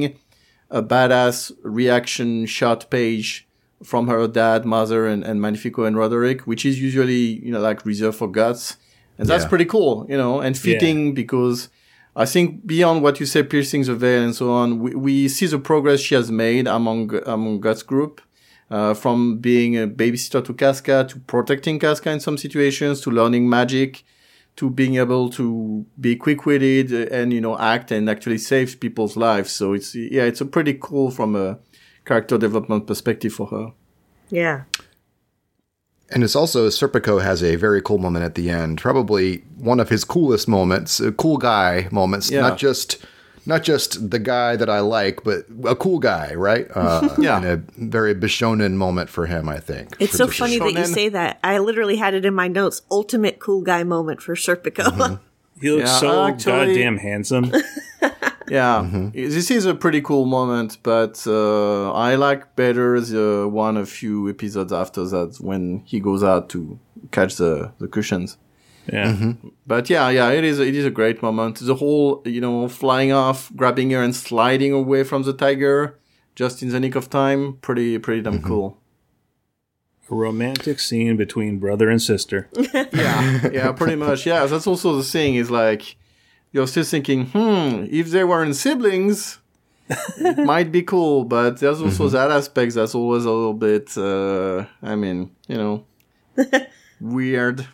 a 0.70 0.82
badass 0.82 1.52
reaction 1.62 2.46
shot 2.46 2.90
page 2.90 3.46
from 3.84 4.08
her 4.08 4.26
dad, 4.28 4.64
mother, 4.64 5.06
and, 5.06 5.24
and 5.24 5.40
Magnifico 5.40 5.84
and 5.84 5.96
Roderick, 5.96 6.42
which 6.42 6.64
is 6.64 6.80
usually 6.80 7.44
you 7.44 7.52
know 7.52 7.60
like 7.60 7.84
reserved 7.84 8.18
for 8.18 8.28
guts, 8.28 8.76
and 9.18 9.28
that's 9.28 9.44
Yeah. 9.44 9.48
pretty 9.48 9.64
cool. 9.66 10.06
You 10.08 10.16
know, 10.16 10.40
and 10.40 10.56
fitting 10.56 11.14
because. 11.14 11.68
I 12.14 12.26
think 12.26 12.66
beyond 12.66 13.02
what 13.02 13.20
you 13.20 13.24
say, 13.24 13.42
piercing 13.42 13.84
the 13.84 13.94
veil 13.94 14.22
and 14.22 14.34
so 14.34 14.50
on, 14.52 14.80
we, 14.80 14.94
we 14.94 15.28
see 15.28 15.46
the 15.46 15.58
progress 15.58 15.98
she 16.00 16.14
has 16.14 16.30
made 16.30 16.66
among 16.68 17.10
among 17.24 17.60
Guts 17.60 17.82
group 17.82 18.20
uh, 18.70 18.92
from 18.92 19.38
being 19.38 19.78
a 19.78 19.86
babysitter 19.88 20.44
to 20.44 20.52
Casca 20.52 21.06
to 21.08 21.18
protecting 21.20 21.78
Casca 21.78 22.10
in 22.10 22.20
some 22.20 22.36
situations 22.36 23.00
to 23.00 23.10
learning 23.10 23.48
magic 23.48 24.04
to 24.56 24.68
being 24.68 24.96
able 24.96 25.30
to 25.30 25.86
be 25.98 26.14
quick-witted 26.14 26.92
and 26.92 27.32
you 27.32 27.40
know 27.40 27.56
act 27.58 27.90
and 27.90 28.10
actually 28.10 28.36
save 28.36 28.78
people's 28.78 29.16
lives. 29.16 29.50
So 29.50 29.72
it's 29.72 29.94
yeah, 29.94 30.24
it's 30.24 30.42
a 30.42 30.44
pretty 30.44 30.76
cool 30.78 31.10
from 31.10 31.34
a 31.34 31.58
character 32.04 32.38
development 32.38 32.86
perspective 32.86 33.32
for 33.32 33.46
her. 33.48 33.72
Yeah. 34.30 34.62
And 36.10 36.22
it's 36.22 36.36
also 36.36 36.68
Serpico 36.68 37.22
has 37.22 37.42
a 37.42 37.56
very 37.56 37.80
cool 37.80 37.98
moment 37.98 38.24
at 38.24 38.34
the 38.34 38.50
end, 38.50 38.78
probably 38.80 39.38
one 39.56 39.80
of 39.80 39.88
his 39.88 40.04
coolest 40.04 40.46
moments, 40.46 41.00
uh, 41.00 41.10
cool 41.12 41.38
guy 41.38 41.88
moments. 41.90 42.30
Yeah. 42.30 42.42
Not 42.42 42.58
just 42.58 43.04
not 43.46 43.62
just 43.64 44.10
the 44.10 44.18
guy 44.20 44.54
that 44.56 44.68
I 44.70 44.80
like, 44.80 45.24
but 45.24 45.46
a 45.64 45.74
cool 45.74 45.98
guy, 45.98 46.34
right? 46.34 46.68
Uh, 46.74 47.08
Yeah. 47.18 47.38
and 47.38 47.46
a 47.46 47.56
very 47.78 48.14
Bishonen 48.14 48.74
moment 48.74 49.08
for 49.10 49.26
him, 49.26 49.48
I 49.48 49.58
think. 49.58 49.96
It's 49.98 50.16
so 50.16 50.28
funny 50.28 50.58
that 50.58 50.72
you 50.74 50.84
say 50.84 51.08
that. 51.08 51.40
I 51.42 51.58
literally 51.58 51.96
had 51.96 52.14
it 52.14 52.24
in 52.24 52.34
my 52.34 52.46
notes. 52.46 52.82
Ultimate 52.90 53.40
cool 53.40 53.62
guy 53.62 53.82
moment 53.82 54.20
for 54.22 54.34
Serpico. 54.36 54.84
Mm-hmm. 54.84 55.14
He 55.60 55.70
looks 55.70 55.90
Yeah, 55.90 55.98
so 55.98 56.24
actually- 56.26 56.52
goddamn 56.52 56.98
handsome. 56.98 57.52
Yeah, 58.48 58.82
mm-hmm. 58.84 59.10
this 59.10 59.50
is 59.50 59.66
a 59.66 59.74
pretty 59.74 60.00
cool 60.00 60.26
moment, 60.26 60.78
but 60.82 61.22
uh, 61.26 61.92
I 61.92 62.16
like 62.16 62.56
better 62.56 63.00
the 63.00 63.48
one 63.50 63.76
a 63.76 63.86
few 63.86 64.28
episodes 64.28 64.72
after 64.72 65.04
that 65.06 65.36
when 65.40 65.82
he 65.84 66.00
goes 66.00 66.22
out 66.22 66.48
to 66.50 66.78
catch 67.10 67.36
the 67.36 67.72
the 67.78 67.88
cushions. 67.88 68.38
Yeah. 68.90 69.12
Mm-hmm. 69.12 69.48
But 69.66 69.88
yeah, 69.90 70.08
yeah, 70.10 70.30
it 70.30 70.44
is. 70.44 70.58
It 70.58 70.74
is 70.74 70.84
a 70.84 70.90
great 70.90 71.22
moment. 71.22 71.58
The 71.60 71.74
whole, 71.74 72.22
you 72.24 72.40
know, 72.40 72.68
flying 72.68 73.12
off, 73.12 73.50
grabbing 73.54 73.90
her, 73.90 74.02
and 74.02 74.14
sliding 74.14 74.72
away 74.72 75.04
from 75.04 75.22
the 75.22 75.32
tiger, 75.32 75.98
just 76.34 76.62
in 76.62 76.70
the 76.70 76.80
nick 76.80 76.94
of 76.94 77.08
time. 77.08 77.58
Pretty, 77.62 77.98
pretty 77.98 78.22
damn 78.22 78.38
mm-hmm. 78.38 78.48
cool. 78.48 78.78
A 80.10 80.14
romantic 80.14 80.80
scene 80.80 81.16
between 81.16 81.58
brother 81.58 81.88
and 81.88 82.02
sister. 82.02 82.48
yeah, 82.74 83.48
yeah, 83.52 83.72
pretty 83.72 83.96
much. 83.96 84.26
Yeah, 84.26 84.46
that's 84.46 84.66
also 84.66 84.96
the 84.96 85.04
thing. 85.04 85.36
Is 85.36 85.50
like 85.50 85.96
you're 86.52 86.66
still 86.66 86.84
thinking, 86.84 87.26
hmm, 87.26 87.86
if 87.90 88.10
they 88.10 88.24
weren't 88.24 88.56
siblings, 88.56 89.38
it 89.88 90.38
might 90.46 90.70
be 90.70 90.82
cool. 90.82 91.24
But 91.24 91.58
there's 91.60 91.80
also 91.80 92.08
that 92.08 92.30
aspect 92.30 92.74
that's 92.74 92.94
always 92.94 93.24
a 93.24 93.30
little 93.30 93.54
bit. 93.54 93.96
Uh, 93.96 94.66
I 94.82 94.94
mean, 94.94 95.30
you 95.48 95.56
know, 95.56 95.84
weird. 97.00 97.66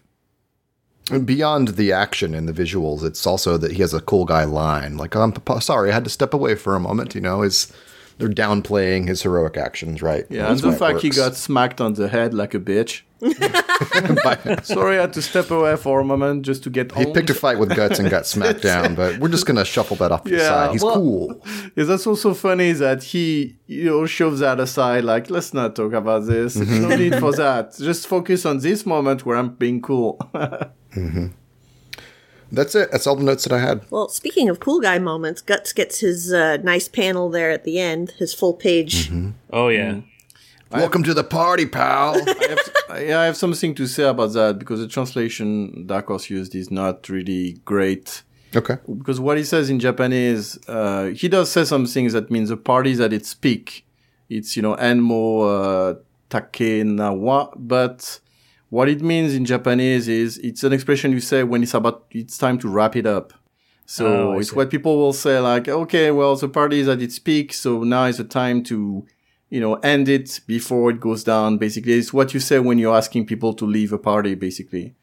And 1.10 1.26
beyond 1.26 1.68
the 1.68 1.92
action 1.92 2.34
and 2.34 2.46
the 2.48 2.52
visuals, 2.52 3.02
it's 3.02 3.26
also 3.26 3.56
that 3.56 3.72
he 3.72 3.80
has 3.80 3.94
a 3.94 4.00
cool 4.00 4.26
guy 4.26 4.44
line. 4.44 4.96
Like, 4.98 5.14
I'm 5.14 5.34
sorry, 5.60 5.90
I 5.90 5.94
had 5.94 6.04
to 6.04 6.10
step 6.10 6.34
away 6.34 6.54
for 6.54 6.74
a 6.74 6.80
moment. 6.80 7.14
You 7.14 7.22
know, 7.22 7.42
is 7.42 7.72
they're 8.18 8.28
downplaying 8.28 9.06
his 9.06 9.22
heroic 9.22 9.56
actions, 9.56 10.02
right? 10.02 10.26
Yeah, 10.28 10.48
That's 10.48 10.62
and 10.62 10.72
the 10.72 10.76
fact 10.76 11.00
he 11.00 11.10
got 11.10 11.36
smacked 11.36 11.80
on 11.80 11.94
the 11.94 12.08
head 12.08 12.34
like 12.34 12.52
a 12.52 12.60
bitch. 12.60 13.02
Sorry, 14.64 14.98
I 14.98 15.02
had 15.02 15.12
to 15.14 15.22
step 15.22 15.50
away 15.50 15.76
for 15.76 16.00
a 16.00 16.04
moment 16.04 16.44
just 16.44 16.64
to 16.64 16.70
get. 16.70 16.92
he 16.92 17.04
home. 17.04 17.12
picked 17.12 17.30
a 17.30 17.34
fight 17.34 17.58
with 17.58 17.74
guts 17.74 17.98
and 17.98 18.10
got 18.10 18.26
smacked 18.34 18.62
down, 18.62 18.94
but 18.94 19.18
we're 19.18 19.28
just 19.28 19.46
gonna 19.46 19.64
shuffle 19.64 19.96
that 19.96 20.12
off 20.12 20.24
to 20.24 20.30
the 20.30 20.36
Yeah, 20.36 20.48
side. 20.48 20.72
He's 20.72 20.84
well- 20.84 20.94
cool. 20.94 21.42
Yeah, 21.76 21.84
that's 21.84 22.06
also 22.06 22.34
funny 22.34 22.72
that 22.72 23.02
he, 23.02 23.56
you 23.66 23.84
know, 23.84 24.06
shoves 24.06 24.40
that 24.40 24.60
aside. 24.60 25.04
Like, 25.04 25.30
let's 25.30 25.54
not 25.54 25.76
talk 25.76 25.92
about 25.92 26.26
this. 26.26 26.54
There's 26.54 26.68
no 26.68 26.88
mm-hmm. 26.88 27.00
need 27.00 27.14
for 27.16 27.32
that. 27.32 27.76
Just 27.76 28.06
focus 28.06 28.44
on 28.44 28.58
this 28.58 28.84
moment 28.84 29.24
where 29.24 29.36
I'm 29.36 29.50
being 29.50 29.80
cool. 29.80 30.18
Mm-hmm. 30.34 31.26
That's 32.50 32.74
it. 32.74 32.90
That's 32.90 33.06
all 33.06 33.16
the 33.16 33.24
notes 33.24 33.44
that 33.44 33.52
I 33.52 33.58
had. 33.60 33.82
well, 33.90 34.08
speaking 34.08 34.48
of 34.48 34.58
cool 34.60 34.80
guy 34.80 34.98
moments, 34.98 35.42
Guts 35.42 35.72
gets 35.72 36.00
his 36.00 36.32
uh, 36.32 36.56
nice 36.62 36.88
panel 36.88 37.28
there 37.30 37.50
at 37.50 37.64
the 37.64 37.78
end, 37.78 38.12
his 38.18 38.32
full 38.34 38.54
page. 38.54 39.10
Oh 39.52 39.68
yeah. 39.68 40.00
Welcome 40.70 41.02
to 41.04 41.14
the 41.14 41.24
party, 41.24 41.64
pal. 41.64 42.14
I 42.26 42.46
have, 42.48 43.00
yeah, 43.02 43.20
I 43.20 43.24
have 43.24 43.36
something 43.38 43.74
to 43.74 43.86
say 43.86 44.04
about 44.04 44.34
that 44.34 44.58
because 44.58 44.80
the 44.80 44.88
translation 44.88 45.86
Dark 45.86 46.08
Horse 46.08 46.28
used 46.28 46.54
is 46.54 46.70
not 46.70 47.08
really 47.08 47.54
great. 47.64 48.22
okay. 48.54 48.76
Because 48.98 49.18
what 49.18 49.38
he 49.38 49.44
says 49.44 49.70
in 49.70 49.80
Japanese, 49.80 50.58
uh, 50.68 51.06
he 51.06 51.26
does 51.28 51.50
say 51.50 51.64
some 51.64 51.86
things 51.86 52.12
that 52.12 52.30
means 52.30 52.50
the 52.50 52.56
parties 52.58 52.98
that 52.98 53.14
its 53.14 53.32
peak. 53.32 53.86
It's, 54.28 54.56
you 54.56 54.62
know, 54.62 54.76
Enmo 54.76 55.94
uh, 55.94 55.94
Takenawa, 56.28 57.52
but 57.56 58.20
what 58.70 58.88
it 58.88 59.00
means 59.00 59.34
in 59.34 59.44
Japanese 59.44 60.08
is 60.08 60.38
it's 60.38 60.62
an 60.64 60.72
expression 60.72 61.12
you 61.12 61.20
say 61.20 61.42
when 61.42 61.62
it's 61.62 61.74
about, 61.74 62.04
it's 62.10 62.36
time 62.38 62.58
to 62.58 62.68
wrap 62.68 62.96
it 62.96 63.06
up. 63.06 63.32
So 63.86 64.06
Oh, 64.32 64.38
it's 64.38 64.50
see. 64.50 64.56
what 64.56 64.70
people 64.70 64.98
will 64.98 65.14
say 65.14 65.38
like, 65.38 65.66
okay, 65.68 66.10
well, 66.10 66.36
the 66.36 66.48
party 66.48 66.80
is 66.80 66.86
that 66.86 67.00
it 67.00 67.10
speaks, 67.12 67.60
so 67.60 67.82
now 67.84 68.04
is 68.04 68.18
the 68.18 68.24
time 68.24 68.62
to, 68.64 69.06
you 69.48 69.60
know, 69.60 69.74
end 69.76 70.08
it 70.10 70.40
before 70.46 70.90
it 70.90 71.00
goes 71.00 71.24
down. 71.24 71.56
Basically, 71.56 71.94
it's 71.94 72.12
what 72.12 72.34
you 72.34 72.40
say 72.40 72.58
when 72.58 72.78
you're 72.78 72.94
asking 72.94 73.24
people 73.24 73.54
to 73.54 73.64
leave 73.64 73.92
a 73.94 73.98
party, 73.98 74.34
basically. 74.34 74.94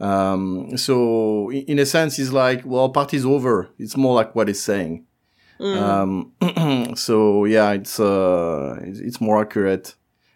Um, 0.00 0.76
so 0.76 1.52
in 1.52 1.78
a 1.78 1.86
sense, 1.86 2.18
it's 2.18 2.32
like, 2.32 2.62
well, 2.64 2.88
party's 2.88 3.24
over. 3.24 3.68
It's 3.78 3.96
more 3.96 4.14
like 4.16 4.34
what 4.34 4.48
it's 4.48 4.58
saying. 4.60 5.06
Um, 5.60 6.32
so 6.96 7.44
yeah, 7.44 7.70
it's, 7.70 8.00
uh, 8.00 8.80
it's, 8.82 8.98
it's 8.98 9.20
more 9.20 9.40
accurate. 9.40 9.94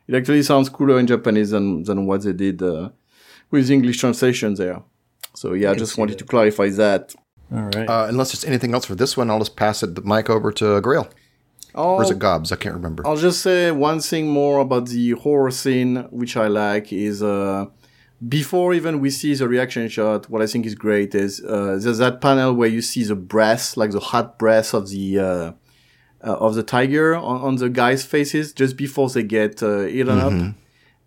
It 0.08 0.14
actually 0.14 0.42
sounds 0.42 0.68
cooler 0.68 0.98
in 0.98 1.06
Japanese 1.06 1.50
than, 1.50 1.82
than 1.82 2.06
what 2.06 2.22
they 2.22 2.32
did, 2.32 2.62
uh, 2.62 2.90
with 3.50 3.66
the 3.66 3.74
English 3.74 3.98
translation 3.98 4.54
there. 4.54 4.82
So 5.34 5.52
yeah, 5.52 5.70
I 5.70 5.74
just 5.74 5.98
wanted 5.98 6.14
that. 6.14 6.18
to 6.18 6.24
clarify 6.24 6.68
that. 6.70 7.14
All 7.52 7.62
right. 7.62 7.88
Uh, 7.88 8.06
unless 8.08 8.32
there's 8.32 8.44
anything 8.44 8.74
else 8.74 8.86
for 8.86 8.94
this 8.94 9.16
one, 9.16 9.30
I'll 9.30 9.38
just 9.38 9.56
pass 9.56 9.82
it 9.82 9.94
the 9.94 10.02
mic 10.02 10.30
over 10.30 10.50
to 10.52 10.80
Grail. 10.80 11.08
Oh, 11.74 11.96
Or 11.96 12.02
is 12.02 12.10
it 12.10 12.18
Gobs? 12.18 12.52
I 12.52 12.56
can't 12.56 12.74
remember. 12.74 13.06
I'll 13.06 13.16
just 13.18 13.42
say 13.42 13.70
one 13.70 14.00
thing 14.00 14.28
more 14.28 14.60
about 14.60 14.88
the 14.88 15.10
horror 15.10 15.50
scene, 15.50 16.06
which 16.10 16.36
I 16.36 16.46
like, 16.46 16.90
is 16.92 17.22
uh, 17.22 17.66
before 18.26 18.72
even 18.72 19.00
we 19.00 19.10
see 19.10 19.34
the 19.34 19.46
reaction 19.46 19.86
shot, 19.88 20.30
what 20.30 20.40
I 20.40 20.46
think 20.46 20.64
is 20.64 20.74
great 20.74 21.14
is 21.14 21.44
uh, 21.44 21.78
there's 21.80 21.98
that 21.98 22.20
panel 22.22 22.54
where 22.54 22.68
you 22.68 22.80
see 22.80 23.04
the 23.04 23.14
breath, 23.14 23.76
like 23.76 23.90
the 23.90 24.00
hot 24.00 24.38
breath 24.38 24.72
of 24.72 24.88
the 24.88 25.18
uh, 25.18 25.52
of 26.22 26.54
the 26.54 26.62
tiger 26.62 27.14
on, 27.14 27.40
on 27.40 27.56
the 27.56 27.68
guys' 27.68 28.04
faces 28.04 28.52
just 28.52 28.76
before 28.76 29.08
they 29.10 29.22
get 29.22 29.62
uh, 29.62 29.86
eaten 29.86 30.18
up. 30.18 30.32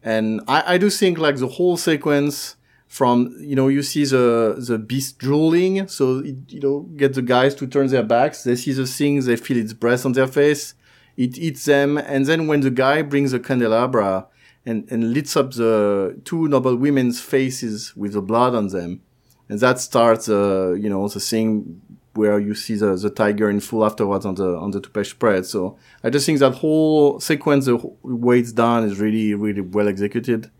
And 0.03 0.41
I, 0.47 0.75
I 0.75 0.77
do 0.77 0.89
think 0.89 1.17
like 1.17 1.37
the 1.37 1.47
whole 1.47 1.75
sequence 1.77 2.55
from 2.87 3.35
you 3.39 3.55
know 3.55 3.67
you 3.67 3.83
see 3.83 4.05
the 4.05 4.55
the 4.57 4.77
beast 4.79 5.19
drooling, 5.19 5.87
so 5.87 6.19
it, 6.19 6.35
you 6.47 6.59
know 6.59 6.81
get 6.97 7.13
the 7.13 7.21
guys 7.21 7.53
to 7.55 7.67
turn 7.67 7.87
their 7.87 8.03
backs. 8.03 8.43
They 8.43 8.55
see 8.55 8.71
the 8.73 8.87
thing, 8.87 9.21
they 9.21 9.35
feel 9.35 9.57
its 9.57 9.73
breath 9.73 10.05
on 10.05 10.13
their 10.13 10.27
face. 10.27 10.73
It 11.17 11.37
eats 11.37 11.65
them, 11.65 11.97
and 11.97 12.25
then 12.25 12.47
when 12.47 12.61
the 12.61 12.71
guy 12.71 13.01
brings 13.01 13.31
the 13.31 13.39
candelabra 13.39 14.27
and 14.65 14.87
and 14.89 15.13
lights 15.13 15.35
up 15.35 15.51
the 15.53 16.19
two 16.23 16.47
noble 16.47 16.75
women's 16.75 17.19
faces 17.21 17.95
with 17.95 18.13
the 18.13 18.21
blood 18.21 18.55
on 18.55 18.67
them, 18.67 19.01
and 19.49 19.59
that 19.59 19.79
starts 19.79 20.29
uh 20.29 20.71
you 20.71 20.89
know 20.89 21.07
the 21.09 21.19
thing 21.19 21.81
where 22.13 22.39
you 22.39 22.55
see 22.55 22.75
the, 22.75 22.95
the 22.95 23.09
tiger 23.09 23.49
in 23.49 23.59
full 23.59 23.85
afterwards 23.85 24.25
on 24.25 24.35
the 24.35 24.57
on 24.57 24.71
the 24.71 24.81
two 24.81 24.89
page 24.89 25.09
spread. 25.09 25.45
So 25.45 25.77
I 26.03 26.09
just 26.09 26.25
think 26.25 26.39
that 26.39 26.55
whole 26.55 27.19
sequence, 27.19 27.65
the 27.65 27.77
wh- 27.77 28.05
way 28.05 28.39
it's 28.39 28.51
done, 28.51 28.83
is 28.83 28.99
really 28.99 29.33
really 29.33 29.61
well 29.61 29.87
executed. 29.87 30.51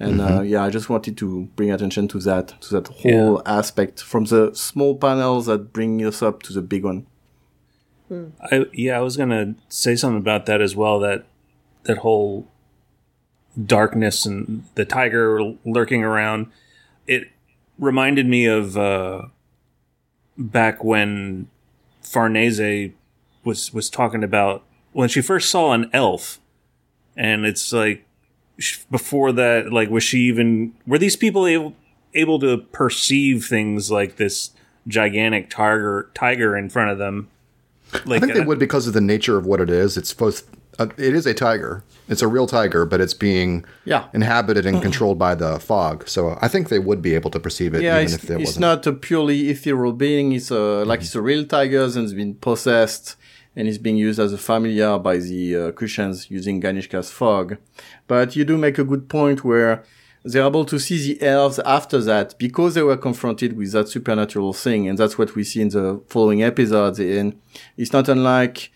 And 0.00 0.20
uh, 0.20 0.40
yeah, 0.40 0.64
I 0.64 0.70
just 0.70 0.88
wanted 0.88 1.16
to 1.18 1.44
bring 1.54 1.70
attention 1.70 2.08
to 2.08 2.18
that, 2.20 2.60
to 2.62 2.70
that 2.74 2.88
whole 2.88 3.40
aspect 3.46 4.02
from 4.02 4.24
the 4.24 4.52
small 4.52 4.96
panels 4.96 5.46
that 5.46 5.72
bring 5.72 6.04
us 6.04 6.20
up 6.20 6.42
to 6.44 6.52
the 6.52 6.62
big 6.62 6.84
one. 6.84 7.06
I 8.50 8.66
yeah, 8.72 8.98
I 8.98 9.00
was 9.00 9.16
gonna 9.16 9.54
say 9.68 9.96
something 9.96 10.18
about 10.18 10.46
that 10.46 10.60
as 10.60 10.74
well. 10.76 10.98
That 11.00 11.26
that 11.84 11.98
whole 11.98 12.48
darkness 13.62 14.26
and 14.26 14.64
the 14.74 14.84
tiger 14.84 15.40
lurking 15.64 16.02
around. 16.02 16.48
It 17.06 17.28
reminded 17.78 18.26
me 18.26 18.46
of 18.46 18.76
uh, 18.76 19.26
back 20.36 20.82
when 20.82 21.48
Farnese 22.02 22.92
was 23.44 23.72
was 23.72 23.90
talking 23.90 24.24
about 24.24 24.64
when 24.92 25.08
she 25.08 25.20
first 25.20 25.50
saw 25.50 25.72
an 25.72 25.90
elf, 25.92 26.40
and 27.16 27.44
it's 27.44 27.72
like 27.72 28.06
before 28.90 29.32
that, 29.32 29.72
like 29.72 29.90
was 29.90 30.02
she 30.02 30.20
even 30.20 30.74
were 30.86 30.98
these 30.98 31.16
people 31.16 31.46
able 31.46 31.74
able 32.14 32.38
to 32.38 32.58
perceive 32.58 33.44
things 33.44 33.90
like 33.90 34.16
this 34.16 34.50
gigantic 34.86 35.50
tiger 35.50 36.10
tiger 36.14 36.56
in 36.56 36.70
front 36.70 36.90
of 36.90 36.98
them? 36.98 37.28
I 37.92 38.18
think 38.18 38.34
they 38.34 38.40
uh, 38.40 38.44
would 38.44 38.58
because 38.58 38.86
of 38.86 38.92
the 38.92 39.00
nature 39.00 39.36
of 39.36 39.46
what 39.46 39.60
it 39.60 39.70
is. 39.70 39.96
It's 39.96 40.08
supposed. 40.08 40.46
Uh, 40.78 40.86
it 40.96 41.14
is 41.14 41.26
a 41.26 41.34
tiger. 41.34 41.82
It's 42.08 42.22
a 42.22 42.28
real 42.28 42.46
tiger, 42.46 42.84
but 42.84 43.00
it's 43.00 43.14
being 43.14 43.64
Yeah. 43.84 44.04
inhabited 44.12 44.66
and 44.66 44.82
controlled 44.82 45.18
by 45.18 45.34
the 45.34 45.58
fog. 45.58 46.08
So 46.08 46.36
I 46.42 46.48
think 46.48 46.68
they 46.68 46.78
would 46.78 47.00
be 47.00 47.14
able 47.14 47.30
to 47.30 47.40
perceive 47.40 47.74
it, 47.74 47.82
Yeah, 47.82 47.96
even 48.00 48.14
it's, 48.14 48.24
if 48.24 48.30
it 48.30 48.40
it's 48.40 48.58
not 48.58 48.86
a 48.86 48.92
purely 48.92 49.50
ethereal 49.50 49.92
being. 49.92 50.32
It's 50.32 50.50
a, 50.50 50.84
like 50.84 51.00
it's 51.00 51.14
a 51.14 51.22
real 51.22 51.44
tiger 51.46 51.82
and 51.84 51.96
it's 51.98 52.12
been 52.12 52.34
possessed 52.34 53.16
and 53.56 53.68
it's 53.68 53.78
being 53.78 53.96
used 53.96 54.18
as 54.18 54.32
a 54.32 54.38
familiar 54.38 54.98
by 54.98 55.18
the 55.18 55.56
uh, 55.56 55.70
Kushans 55.72 56.28
using 56.30 56.60
Ganishka's 56.60 57.10
fog. 57.10 57.56
But 58.08 58.34
you 58.36 58.44
do 58.44 58.58
make 58.58 58.78
a 58.78 58.84
good 58.84 59.08
point 59.08 59.44
where 59.44 59.84
they're 60.24 60.46
able 60.46 60.64
to 60.64 60.78
see 60.80 60.98
the 61.14 61.22
elves 61.24 61.58
after 61.60 62.00
that 62.00 62.34
because 62.38 62.74
they 62.74 62.82
were 62.82 62.96
confronted 62.96 63.56
with 63.56 63.72
that 63.72 63.88
supernatural 63.88 64.52
thing. 64.54 64.88
And 64.88 64.98
that's 64.98 65.16
what 65.18 65.34
we 65.36 65.44
see 65.44 65.60
in 65.60 65.68
the 65.68 66.00
following 66.08 66.42
episodes. 66.42 66.98
And 66.98 67.38
it's 67.76 67.92
not 67.92 68.08
unlike 68.08 68.70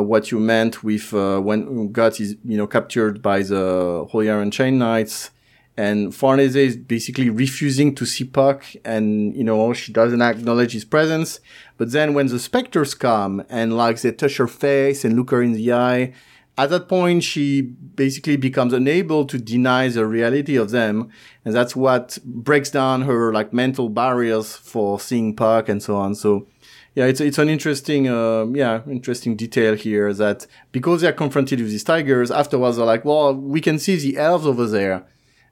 what 0.00 0.30
you 0.30 0.38
meant 0.38 0.84
with 0.84 1.12
uh, 1.12 1.40
when 1.40 1.92
Guts 1.92 2.20
is, 2.20 2.36
you 2.44 2.56
know, 2.56 2.66
captured 2.66 3.22
by 3.22 3.42
the 3.42 4.06
Holy 4.10 4.30
Iron 4.30 4.50
Chain 4.50 4.78
Knights 4.78 5.30
and 5.76 6.14
Farnese 6.14 6.56
is 6.56 6.76
basically 6.76 7.30
refusing 7.30 7.94
to 7.94 8.04
see 8.04 8.24
Puck, 8.24 8.64
and 8.84 9.34
you 9.34 9.44
know 9.44 9.72
she 9.72 9.92
doesn't 9.92 10.20
acknowledge 10.20 10.72
his 10.72 10.84
presence. 10.84 11.40
But 11.78 11.92
then 11.92 12.14
when 12.14 12.26
the 12.26 12.38
specters 12.38 12.94
come 12.94 13.44
and 13.48 13.76
like 13.76 14.00
they 14.00 14.12
touch 14.12 14.36
her 14.36 14.46
face 14.46 15.04
and 15.04 15.16
look 15.16 15.30
her 15.30 15.42
in 15.42 15.54
the 15.54 15.72
eye, 15.72 16.12
at 16.58 16.68
that 16.70 16.88
point 16.88 17.24
she 17.24 17.62
basically 17.62 18.36
becomes 18.36 18.74
unable 18.74 19.24
to 19.24 19.38
deny 19.38 19.88
the 19.88 20.06
reality 20.06 20.56
of 20.56 20.70
them, 20.70 21.10
and 21.44 21.54
that's 21.54 21.74
what 21.74 22.18
breaks 22.24 22.70
down 22.70 23.02
her 23.02 23.32
like 23.32 23.52
mental 23.52 23.88
barriers 23.88 24.54
for 24.54 25.00
seeing 25.00 25.34
Puck 25.34 25.68
and 25.68 25.82
so 25.82 25.96
on. 25.96 26.14
So. 26.14 26.46
Yeah, 26.94 27.06
it's 27.06 27.20
it's 27.20 27.38
an 27.38 27.48
interesting, 27.48 28.08
uh, 28.08 28.44
yeah, 28.52 28.82
interesting 28.86 29.34
detail 29.34 29.74
here 29.74 30.12
that 30.12 30.46
because 30.72 31.00
they 31.00 31.08
are 31.08 31.12
confronted 31.12 31.58
with 31.60 31.70
these 31.70 31.84
tigers, 31.84 32.30
afterwards 32.30 32.76
they're 32.76 32.84
like, 32.84 33.04
well, 33.04 33.34
we 33.34 33.60
can 33.62 33.78
see 33.78 33.96
the 33.96 34.18
elves 34.18 34.46
over 34.46 34.66
there, 34.66 35.04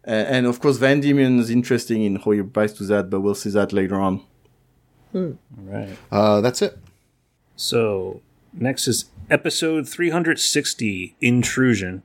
uh, 0.06 0.11
and 0.11 0.47
of 0.47 0.61
course, 0.61 0.78
Vandimion 0.78 1.38
is 1.38 1.49
interesting 1.49 2.04
in 2.04 2.16
how 2.16 2.32
he 2.32 2.40
replies 2.40 2.75
to 2.75 2.85
that, 2.85 3.09
but 3.09 3.20
we'll 3.20 3.35
see 3.35 3.50
that 3.50 3.73
later 3.73 3.99
on. 3.99 4.23
right. 5.56 5.97
Uh, 6.11 6.40
that's 6.40 6.62
it. 6.62 6.78
So 7.56 8.20
next 8.52 8.87
is 8.87 9.06
episode 9.30 9.88
360 9.88 11.16
Intrusion. 11.20 12.02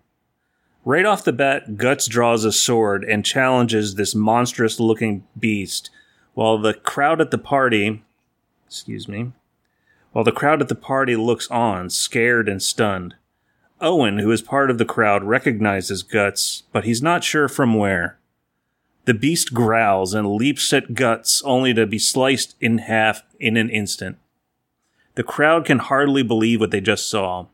Right 0.84 1.06
off 1.06 1.24
the 1.24 1.34
bat, 1.34 1.78
Guts 1.78 2.08
draws 2.08 2.46
a 2.46 2.52
sword 2.52 3.04
and 3.04 3.26
challenges 3.26 3.96
this 3.96 4.14
monstrous 4.14 4.80
looking 4.80 5.26
beast, 5.38 5.90
while 6.36 6.60
the 6.60 6.76
crowd 6.76 7.20
at 7.20 7.32
the 7.32 7.40
party, 7.40 8.04
excuse 8.68 9.08
me, 9.08 9.32
while 10.12 10.24
the 10.24 10.32
crowd 10.32 10.62
at 10.62 10.70
the 10.70 10.76
party 10.76 11.16
looks 11.16 11.50
on, 11.50 11.90
scared 11.90 12.48
and 12.48 12.62
stunned. 12.62 13.16
Owen, 13.82 14.20
who 14.20 14.32
is 14.32 14.42
part 14.42 14.72
of 14.72 14.78
the 14.78 14.86
crowd, 14.86 15.24
recognizes 15.24 16.04
Guts, 16.04 16.64
but 16.72 16.86
he's 16.86 17.02
not 17.02 17.24
sure 17.24 17.48
from 17.48 17.74
where. 17.74 18.18
The 19.04 19.14
beast 19.14 19.54
growls 19.54 20.14
and 20.14 20.36
leaps 20.36 20.72
at 20.74 20.94
Guts, 20.94 21.44
only 21.44 21.74
to 21.74 21.86
be 21.86 22.00
sliced 22.00 22.56
in 22.60 22.80
half 22.80 23.24
in 23.40 23.58
an 23.58 23.70
instant. 23.70 24.18
The 25.16 25.24
crowd 25.24 25.66
can 25.66 25.80
hardly 25.80 26.24
believe 26.24 26.60
what 26.60 26.72
they 26.72 26.82
just 26.82 27.10
saw. 27.10 27.48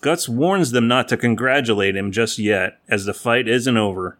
Guts 0.00 0.28
warns 0.28 0.70
them 0.70 0.86
not 0.86 1.08
to 1.08 1.16
congratulate 1.16 1.96
him 1.96 2.12
just 2.12 2.38
yet, 2.38 2.78
as 2.88 3.04
the 3.04 3.14
fight 3.14 3.48
isn't 3.48 3.76
over. 3.76 4.18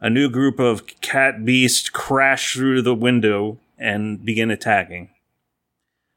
A 0.00 0.10
new 0.10 0.28
group 0.28 0.58
of 0.58 0.86
cat 1.00 1.44
beasts 1.44 1.88
crash 1.88 2.54
through 2.54 2.82
the 2.82 2.94
window 2.94 3.58
and 3.78 4.24
begin 4.24 4.50
attacking. 4.50 5.10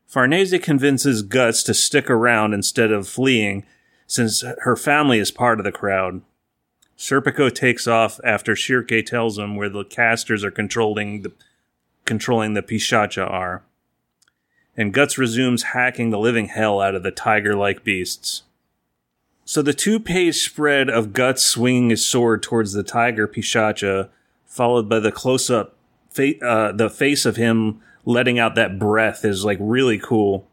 Farnese 0.08 0.62
convinces 0.62 1.22
Guts 1.22 1.64
to 1.64 1.74
stick 1.74 2.10
around 2.10 2.54
instead 2.54 2.92
of 2.92 3.08
fleeing, 3.08 3.66
since 4.06 4.42
her 4.62 4.76
family 4.76 5.20
is 5.20 5.32
part 5.32 5.60
of 5.60 5.66
the 5.66 5.72
crowd. 5.72 6.22
Serpico 6.98 7.54
takes 7.54 7.88
off 7.88 8.20
after 8.24 8.56
Shirke 8.56 9.06
tells 9.06 9.38
him 9.38 9.56
where 9.56 9.70
the 9.70 9.84
casters 9.84 10.44
are 10.44 10.52
controlling 10.52 11.22
the 11.22 11.32
controlling 12.06 12.54
the 12.54 12.64
Pishacha 12.64 13.30
are 13.30 13.64
and 14.78 14.94
Guts 14.94 15.18
resumes 15.18 15.64
hacking 15.64 16.12
the 16.12 16.20
living 16.20 16.48
hell 16.48 16.80
out 16.80 16.94
of 16.94 17.02
the 17.02 17.12
tiger 17.12 17.56
like 17.56 17.84
beasts. 17.84 18.44
So 19.44 19.62
the 19.62 19.74
two 19.74 20.00
page 20.00 20.36
spread 20.36 20.90
of 20.90 21.14
Guts 21.14 21.44
swinging 21.44 21.90
his 21.90 22.06
sword 22.06 22.44
towards 22.44 22.74
the 22.74 22.84
tiger 22.84 23.28
Pishacha, 23.28 24.10
followed 24.46 24.88
by 24.88 25.00
the 25.00 25.12
close 25.12 25.50
up, 25.50 25.76
fa- 26.10 26.40
uh, 26.46 26.72
the 26.74 26.90
face 26.90 27.26
of 27.26 27.38
him 27.38 27.82
letting 28.08 28.40
out 28.40 28.56
that 28.56 28.80
breath 28.80 29.24
is 29.24 29.46
like 29.46 29.58
really 29.62 30.00
cool. 30.00 30.48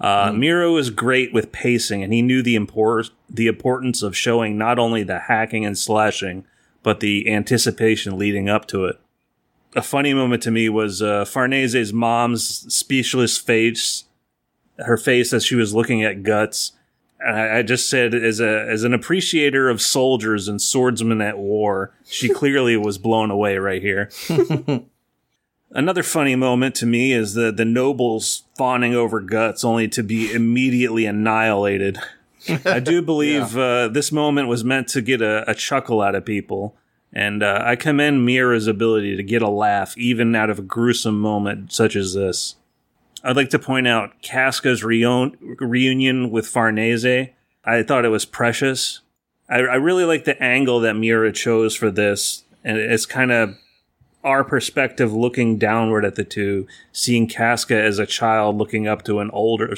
Uh, 0.00 0.32
Miura 0.32 0.72
is 0.74 0.90
great 0.90 1.32
with 1.32 1.50
pacing, 1.50 2.02
and 2.02 2.12
he 2.12 2.22
knew 2.22 2.42
the 2.42 2.54
import- 2.54 3.10
the 3.28 3.48
importance 3.48 4.02
of 4.02 4.16
showing 4.16 4.56
not 4.56 4.78
only 4.78 5.02
the 5.02 5.18
hacking 5.20 5.64
and 5.66 5.76
slashing, 5.76 6.44
but 6.82 7.00
the 7.00 7.30
anticipation 7.30 8.16
leading 8.18 8.48
up 8.48 8.66
to 8.66 8.84
it 8.84 9.00
a 9.74 9.82
funny 9.82 10.14
moment 10.14 10.42
to 10.42 10.50
me 10.50 10.68
was 10.68 11.02
uh, 11.02 11.24
Farnese's 11.24 11.92
mom's 11.92 12.72
speechless 12.74 13.38
face, 13.38 14.04
her 14.78 14.96
face 14.96 15.32
as 15.32 15.44
she 15.44 15.54
was 15.54 15.74
looking 15.74 16.02
at 16.02 16.22
guts. 16.22 16.72
And 17.20 17.36
I, 17.36 17.58
I 17.58 17.62
just 17.62 17.88
said, 17.88 18.14
as 18.14 18.40
a 18.40 18.66
as 18.68 18.84
an 18.84 18.94
appreciator 18.94 19.68
of 19.68 19.82
soldiers 19.82 20.48
and 20.48 20.62
swordsmen 20.62 21.20
at 21.20 21.38
war, 21.38 21.92
she 22.04 22.28
clearly 22.34 22.76
was 22.76 22.98
blown 22.98 23.30
away 23.30 23.58
right 23.58 23.82
here. 23.82 24.10
Another 25.70 26.02
funny 26.02 26.34
moment 26.34 26.74
to 26.76 26.86
me 26.86 27.12
is 27.12 27.34
the 27.34 27.52
the 27.52 27.64
nobles 27.64 28.44
fawning 28.56 28.94
over 28.94 29.20
guts, 29.20 29.64
only 29.64 29.88
to 29.88 30.02
be 30.02 30.32
immediately 30.32 31.04
annihilated. 31.04 31.98
I 32.64 32.80
do 32.80 33.02
believe 33.02 33.56
uh, 33.56 33.88
this 33.88 34.10
moment 34.10 34.48
was 34.48 34.64
meant 34.64 34.88
to 34.88 35.02
get 35.02 35.20
a, 35.20 35.48
a 35.50 35.54
chuckle 35.54 36.00
out 36.00 36.14
of 36.14 36.24
people. 36.24 36.76
And 37.12 37.42
uh, 37.42 37.62
I 37.64 37.76
commend 37.76 38.24
Miura's 38.24 38.66
ability 38.66 39.16
to 39.16 39.22
get 39.22 39.42
a 39.42 39.48
laugh 39.48 39.96
even 39.96 40.34
out 40.34 40.50
of 40.50 40.58
a 40.58 40.62
gruesome 40.62 41.18
moment 41.18 41.72
such 41.72 41.96
as 41.96 42.14
this. 42.14 42.56
I'd 43.24 43.36
like 43.36 43.50
to 43.50 43.58
point 43.58 43.88
out 43.88 44.22
Casca's 44.22 44.82
reun- 44.82 45.36
reunion 45.58 46.30
with 46.30 46.46
Farnese. 46.46 47.30
I 47.64 47.82
thought 47.82 48.04
it 48.04 48.10
was 48.10 48.24
precious. 48.24 49.00
I, 49.48 49.56
I 49.56 49.74
really 49.76 50.04
like 50.04 50.24
the 50.24 50.40
angle 50.42 50.80
that 50.80 50.94
Miura 50.94 51.32
chose 51.32 51.74
for 51.74 51.90
this, 51.90 52.44
and 52.62 52.76
it's 52.78 53.06
kind 53.06 53.32
of 53.32 53.56
our 54.24 54.44
perspective 54.44 55.12
looking 55.12 55.58
downward 55.58 56.04
at 56.04 56.16
the 56.16 56.24
two, 56.24 56.66
seeing 56.92 57.26
Casca 57.26 57.80
as 57.80 57.98
a 57.98 58.06
child 58.06 58.56
looking 58.56 58.86
up 58.86 59.04
to 59.04 59.20
an 59.20 59.30
older, 59.30 59.74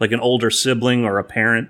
like 0.00 0.12
an 0.12 0.20
older 0.20 0.50
sibling 0.50 1.04
or 1.04 1.18
a 1.18 1.24
parent. 1.24 1.68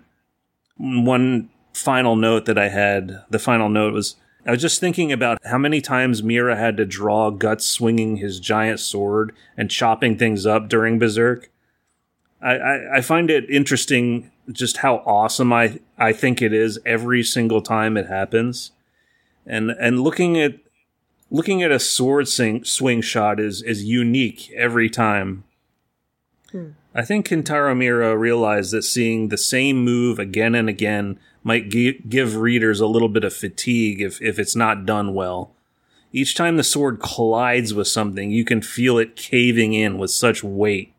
One 0.76 1.50
final 1.72 2.16
note 2.16 2.46
that 2.46 2.58
I 2.58 2.68
had, 2.68 3.22
the 3.30 3.38
final 3.38 3.68
note 3.68 3.92
was 3.92 4.16
I 4.46 4.50
was 4.50 4.60
just 4.60 4.80
thinking 4.80 5.10
about 5.10 5.38
how 5.44 5.58
many 5.58 5.80
times 5.80 6.22
Miura 6.22 6.56
had 6.56 6.76
to 6.76 6.84
draw 6.84 7.30
Guts 7.30 7.64
swinging 7.64 8.16
his 8.16 8.38
giant 8.38 8.78
sword 8.78 9.34
and 9.56 9.70
chopping 9.70 10.18
things 10.18 10.44
up 10.44 10.68
during 10.68 10.98
Berserk. 10.98 11.50
I, 12.42 12.56
I, 12.56 12.96
I 12.96 13.00
find 13.00 13.30
it 13.30 13.48
interesting 13.48 14.30
just 14.52 14.78
how 14.78 14.96
awesome 15.06 15.52
I, 15.52 15.80
I 15.96 16.12
think 16.12 16.42
it 16.42 16.52
is 16.52 16.78
every 16.84 17.22
single 17.22 17.62
time 17.62 17.96
it 17.96 18.06
happens. 18.06 18.72
And 19.46 19.70
and 19.70 20.00
looking 20.00 20.38
at 20.38 20.56
looking 21.34 21.64
at 21.64 21.72
a 21.72 21.80
sword 21.80 22.28
sing, 22.28 22.62
swing 22.62 23.00
shot 23.00 23.40
is 23.40 23.60
is 23.60 23.82
unique 23.82 24.52
every 24.52 24.88
time. 24.88 25.42
Hmm. 26.52 26.70
I 26.94 27.02
think 27.02 27.26
Kentaro 27.26 27.76
Miura 27.76 28.16
realized 28.16 28.72
that 28.72 28.84
seeing 28.84 29.28
the 29.28 29.36
same 29.36 29.84
move 29.84 30.20
again 30.20 30.54
and 30.54 30.68
again 30.68 31.18
might 31.42 31.68
gi- 31.70 32.04
give 32.08 32.36
readers 32.36 32.78
a 32.78 32.86
little 32.86 33.08
bit 33.08 33.24
of 33.24 33.34
fatigue 33.34 34.00
if, 34.00 34.22
if 34.22 34.38
it's 34.38 34.54
not 34.54 34.86
done 34.86 35.12
well. 35.12 35.50
Each 36.12 36.36
time 36.36 36.56
the 36.56 36.62
sword 36.62 37.00
collides 37.00 37.74
with 37.74 37.88
something, 37.88 38.30
you 38.30 38.44
can 38.44 38.62
feel 38.62 38.96
it 38.98 39.16
caving 39.16 39.74
in 39.74 39.98
with 39.98 40.12
such 40.12 40.44
weight. 40.44 40.94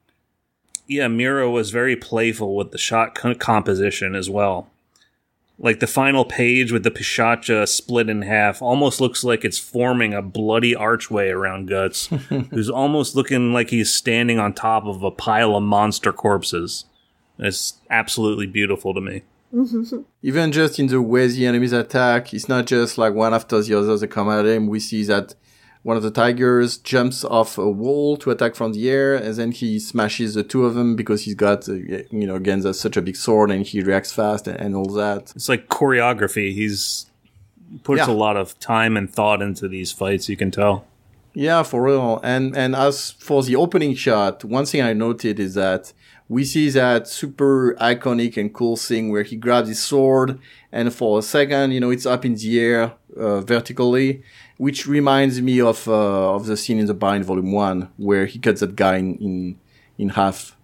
Yeah, 0.86 1.08
Miura 1.08 1.50
was 1.50 1.72
very 1.72 1.96
playful 1.96 2.58
with 2.58 2.72
the 2.72 2.78
shot 2.78 3.16
co- 3.16 3.36
composition 3.36 4.14
as 4.16 4.30
well. 4.30 4.70
Like 5.58 5.80
the 5.80 5.88
final 5.88 6.26
page 6.26 6.72
with 6.72 6.84
the 6.84 6.92
Pishacha 6.92 7.68
split 7.68 8.10
in 8.10 8.24
half 8.24 8.62
almost 8.62 9.00
looks 9.00 9.24
like 9.24 9.46
it's 9.46 9.58
forming 9.58 10.14
a 10.14 10.22
bloody 10.22 10.76
archway 10.76 11.30
around 11.30 11.70
Guts, 11.70 12.08
who's 12.52 12.70
almost 12.70 13.16
looking 13.16 13.54
like 13.54 13.70
he's 13.70 13.94
standing 13.94 14.38
on 14.38 14.54
top 14.54 14.86
of 14.86 15.02
a 15.02 15.12
pile 15.12 15.56
of 15.56 15.64
monster 15.64 16.12
corpses. 16.12 16.86
It's 17.40 17.76
absolutely 17.90 18.48
beautiful 18.48 18.94
to 18.94 19.02
me. 19.02 19.24
Even 20.22 20.52
just 20.52 20.80
in 20.80 20.88
the 20.88 21.02
way 21.02 21.28
the 21.28 21.46
enemies 21.46 21.72
attack, 21.72 22.34
it's 22.34 22.50
not 22.50 22.66
just 22.66 22.98
like 22.98 23.14
one 23.14 23.34
after 23.34 23.62
the 23.62 23.78
other 23.78 23.98
they 23.98 24.08
come 24.08 24.30
at 24.30 24.46
him. 24.46 24.68
We 24.68 24.80
see 24.82 25.04
that 25.06 25.36
one 25.90 25.96
of 25.98 26.02
the 26.04 26.10
tigers 26.10 26.78
jumps 26.94 27.24
off 27.24 27.60
a 27.60 27.70
wall 27.70 28.18
to 28.18 28.32
attack 28.32 28.56
from 28.56 28.74
the 28.74 28.90
air, 28.90 29.14
and 29.14 29.36
then 29.36 29.52
he 29.52 29.78
smashes 29.78 30.34
the 30.34 30.42
two 30.44 30.66
of 30.66 30.74
them 30.74 30.96
because 30.96 31.20
he's 31.26 31.36
got, 31.36 31.70
uh, 31.70 31.74
you 31.74 32.26
know, 32.28 32.36
again, 32.36 32.60
that's 32.62 32.80
such 32.80 32.98
a 32.98 33.04
big 33.04 33.16
sword, 33.16 33.52
and 33.52 33.64
he 33.68 33.82
reacts 33.82 34.12
fast 34.12 34.48
and, 34.48 34.60
and 34.60 34.76
all 34.76 34.90
that. 35.04 35.32
It's 35.36 35.48
like 35.48 35.68
choreography. 35.70 36.48
He's 36.54 37.06
puts 37.84 38.00
Yeah. 38.00 38.10
a 38.14 38.18
lot 38.26 38.36
of 38.36 38.58
time 38.60 38.98
and 38.98 39.08
thought 39.18 39.42
into 39.44 39.68
these 39.68 39.92
fights. 39.92 40.28
You 40.28 40.38
can 40.38 40.50
tell. 40.50 40.86
Yeah, 41.36 41.62
for 41.64 41.80
real. 41.84 42.20
And 42.24 42.58
and 42.58 42.76
as 42.76 43.12
for 43.28 43.44
the 43.44 43.56
opening 43.56 43.94
shot, 43.94 44.44
one 44.44 44.66
thing 44.66 44.82
I 44.82 44.94
noted 44.94 45.40
is 45.40 45.54
that 45.54 45.94
we 46.28 46.44
see 46.46 46.68
that 46.72 47.08
super 47.08 47.76
iconic 47.80 48.38
and 48.38 48.52
cool 48.60 48.78
thing 48.78 49.12
where 49.12 49.22
he 49.32 49.36
grabs 49.36 49.68
his 49.70 49.82
sword 49.92 50.40
and 50.72 50.92
for 50.92 51.20
a 51.20 51.22
second, 51.22 51.72
you 51.74 51.80
know, 51.80 51.92
it's 51.92 52.08
up 52.08 52.26
in 52.26 52.34
the 52.36 52.60
air 52.60 52.94
uh, 53.26 53.42
vertically, 53.42 54.24
which 54.58 54.88
reminds 54.88 55.42
me 55.42 55.62
of 55.62 55.88
uh, 55.88 56.36
of 56.36 56.46
the 56.46 56.58
scene 56.58 56.80
in 56.80 56.86
the 56.86 56.94
Bind 56.94 57.26
Volume 57.26 57.52
One 57.52 57.90
where 57.98 58.26
he 58.26 58.40
cuts 58.40 58.62
that 58.62 58.76
guy 58.76 58.98
in 58.98 59.18
in, 59.18 59.60
in 59.98 60.10
half. 60.10 60.56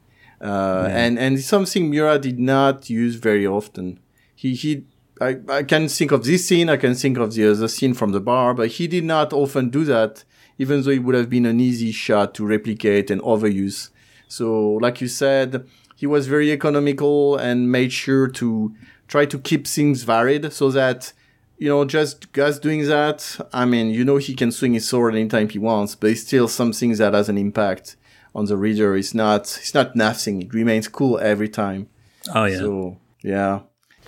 Uh, 0.41 0.87
and 0.89 1.19
and 1.19 1.37
it's 1.37 1.47
something 1.47 1.89
Miura 1.89 2.17
did 2.17 2.39
not 2.39 2.89
use 2.89 3.15
very 3.15 3.45
often. 3.45 3.99
He 4.35 4.55
he 4.55 4.85
I, 5.21 5.37
I 5.49 5.63
can 5.63 5.87
think 5.87 6.11
of 6.11 6.23
this 6.23 6.47
scene, 6.47 6.67
I 6.67 6.77
can 6.77 6.95
think 6.95 7.19
of 7.19 7.33
the 7.35 7.47
other 7.51 7.67
scene 7.67 7.93
from 7.93 8.11
the 8.11 8.19
bar, 8.19 8.55
but 8.55 8.69
he 8.69 8.87
did 8.87 9.03
not 9.03 9.31
often 9.33 9.69
do 9.69 9.83
that, 9.83 10.23
even 10.57 10.81
though 10.81 10.89
it 10.89 11.03
would 11.03 11.13
have 11.13 11.29
been 11.29 11.45
an 11.45 11.59
easy 11.59 11.91
shot 11.91 12.33
to 12.35 12.45
replicate 12.45 13.11
and 13.11 13.21
overuse. 13.21 13.91
So, 14.27 14.79
like 14.81 14.99
you 14.99 15.07
said, 15.07 15.67
he 15.95 16.07
was 16.07 16.25
very 16.25 16.51
economical 16.51 17.37
and 17.37 17.71
made 17.71 17.93
sure 17.93 18.27
to 18.29 18.73
try 19.07 19.27
to 19.27 19.37
keep 19.37 19.67
things 19.67 20.01
varied 20.01 20.51
so 20.51 20.71
that, 20.71 21.13
you 21.61 21.69
know, 21.69 21.85
just 21.85 22.31
Guts 22.33 22.57
doing 22.57 22.87
that, 22.87 23.37
I 23.53 23.65
mean, 23.65 23.91
you 23.91 24.03
know, 24.03 24.17
he 24.17 24.33
can 24.33 24.51
swing 24.51 24.73
his 24.73 24.89
sword 24.89 25.13
anytime 25.13 25.47
he 25.47 25.59
wants, 25.59 25.93
but 25.93 26.09
it's 26.09 26.21
still 26.21 26.47
something 26.47 26.93
that 26.95 27.13
has 27.13 27.29
an 27.29 27.37
impact 27.37 27.95
on 28.33 28.45
the 28.45 28.57
reader. 28.57 28.97
It's 28.97 29.13
not, 29.13 29.41
it's 29.61 29.75
not 29.75 29.95
nothing. 29.95 30.41
It 30.41 30.53
remains 30.55 30.87
cool 30.87 31.19
every 31.19 31.47
time. 31.49 31.87
Oh 32.33 32.45
yeah. 32.45 32.57
So, 32.57 32.97
yeah. 33.21 33.59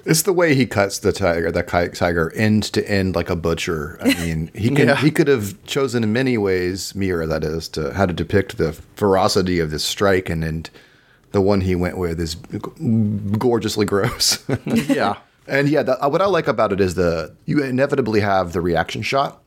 It's 0.03 0.23
the 0.23 0.33
way 0.33 0.55
he 0.55 0.65
cuts 0.65 0.97
the 0.97 1.11
tiger, 1.13 1.51
the 1.51 1.61
ki- 1.63 1.95
tiger 1.95 2.33
end 2.35 2.63
to 2.73 2.81
end 2.89 3.13
like 3.15 3.29
a 3.29 3.35
butcher. 3.35 3.99
I 4.01 4.13
mean, 4.25 4.49
he 4.55 4.69
can 4.69 4.87
Yeah. 4.87 4.95
he 4.95 5.11
could 5.11 5.27
have 5.27 5.63
chosen 5.65 6.03
in 6.03 6.11
many 6.11 6.39
ways, 6.39 6.95
Miura 6.95 7.27
that 7.27 7.43
is, 7.43 7.69
to 7.69 7.93
how 7.93 8.07
to 8.07 8.13
depict 8.13 8.57
the 8.57 8.73
ferocity 8.95 9.59
of 9.59 9.69
this 9.69 9.83
strike, 9.83 10.27
and 10.27 10.43
and 10.43 10.69
the 11.33 11.39
one 11.41 11.61
he 11.61 11.75
went 11.75 11.97
with 11.99 12.19
is 12.19 12.33
g- 12.35 12.59
gorgeously 13.37 13.85
gross. 13.85 14.43
Yeah. 14.65 15.17
And 15.47 15.67
yeah, 15.69 15.83
the, 15.83 15.97
what 16.09 16.21
I 16.21 16.25
like 16.25 16.47
about 16.47 16.71
it 16.71 16.79
is 16.79 16.95
the 16.95 17.35
you 17.45 17.63
inevitably 17.63 18.21
have 18.21 18.53
the 18.53 18.61
reaction 18.61 19.01
shot 19.01 19.41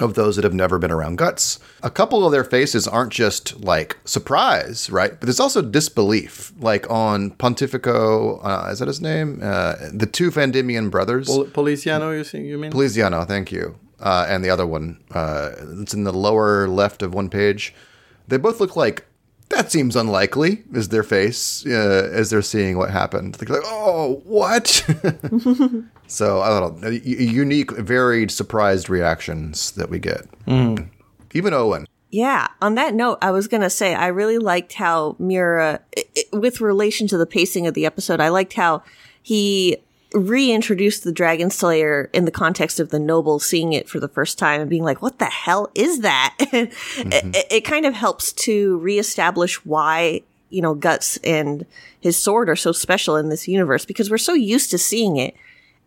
of 0.00 0.14
those 0.14 0.36
that 0.36 0.44
have 0.44 0.54
never 0.54 0.78
been 0.78 0.90
around 0.90 1.16
guts. 1.18 1.58
A 1.82 1.90
couple 1.90 2.24
of 2.24 2.32
their 2.32 2.44
faces 2.44 2.88
aren't 2.88 3.12
just 3.12 3.60
like 3.60 3.98
surprise, 4.04 4.90
right? 4.90 5.10
But 5.10 5.22
there's 5.22 5.38
also 5.40 5.62
disbelief, 5.62 6.52
like 6.58 6.88
on 6.90 7.30
Pontifico. 7.32 8.40
Uh, 8.42 8.70
is 8.70 8.78
that 8.78 8.88
his 8.88 9.00
name? 9.00 9.40
Uh, 9.42 9.74
the 9.92 10.06
two 10.06 10.30
Vandimion 10.30 10.90
brothers. 10.90 11.26
Pol- 11.26 11.46
Policiano, 11.46 12.16
you 12.16 12.24
think 12.24 12.46
you 12.46 12.58
mean? 12.58 12.72
Poliziano, 12.72 13.24
thank 13.26 13.52
you. 13.52 13.78
Uh, 14.00 14.26
and 14.28 14.44
the 14.44 14.50
other 14.50 14.66
one, 14.66 14.98
uh, 15.12 15.52
it's 15.80 15.94
in 15.94 16.04
the 16.04 16.12
lower 16.12 16.66
left 16.66 17.02
of 17.02 17.14
one 17.14 17.28
page. 17.28 17.72
They 18.26 18.36
both 18.36 18.58
look 18.60 18.74
like 18.74 19.04
that 19.52 19.70
seems 19.72 19.94
unlikely. 19.96 20.62
Is 20.72 20.88
their 20.88 21.02
face 21.02 21.64
uh, 21.66 22.10
as 22.12 22.30
they're 22.30 22.42
seeing 22.42 22.76
what 22.76 22.90
happened? 22.90 23.34
They're 23.36 23.56
like, 23.56 23.64
oh, 23.66 24.20
what? 24.24 24.66
so 26.06 26.40
I 26.40 26.60
don't 26.60 26.80
know. 26.80 26.88
Unique, 26.88 27.70
varied, 27.72 28.30
surprised 28.30 28.88
reactions 28.90 29.72
that 29.72 29.88
we 29.90 29.98
get. 29.98 30.26
Even 30.46 31.54
Owen. 31.54 31.86
Yeah. 32.10 32.48
On 32.60 32.74
that 32.74 32.94
note, 32.94 33.18
I 33.22 33.30
was 33.30 33.48
going 33.48 33.62
to 33.62 33.70
say, 33.70 33.94
I 33.94 34.08
really 34.08 34.36
liked 34.38 34.74
how 34.74 35.16
Miura, 35.18 35.80
i- 35.96 36.04
i- 36.16 36.36
with 36.36 36.60
relation 36.60 37.06
to 37.08 37.16
the 37.16 37.24
pacing 37.24 37.66
of 37.66 37.72
the 37.72 37.86
episode, 37.86 38.20
I 38.20 38.28
liked 38.28 38.52
how 38.52 38.82
he 39.22 39.78
reintroduced 40.14 41.04
the 41.04 41.12
Dragon 41.12 41.50
Slayer 41.50 42.10
in 42.12 42.24
the 42.24 42.30
context 42.30 42.80
of 42.80 42.90
the 42.90 42.98
noble 42.98 43.38
seeing 43.38 43.72
it 43.72 43.88
for 43.88 44.00
the 44.00 44.08
first 44.08 44.38
time 44.38 44.60
and 44.60 44.70
being 44.70 44.84
like, 44.84 45.02
what 45.02 45.18
the 45.18 45.26
hell 45.26 45.70
is 45.74 46.00
that? 46.00 46.34
it, 46.40 46.70
mm-hmm. 46.70 47.30
it, 47.34 47.46
it 47.50 47.60
kind 47.62 47.86
of 47.86 47.94
helps 47.94 48.32
to 48.32 48.78
reestablish 48.78 49.64
why, 49.64 50.22
you 50.50 50.62
know, 50.62 50.74
Guts 50.74 51.16
and 51.18 51.66
his 52.00 52.16
sword 52.16 52.48
are 52.48 52.56
so 52.56 52.72
special 52.72 53.16
in 53.16 53.28
this 53.28 53.48
universe 53.48 53.84
because 53.84 54.10
we're 54.10 54.18
so 54.18 54.34
used 54.34 54.70
to 54.70 54.78
seeing 54.78 55.16
it. 55.16 55.34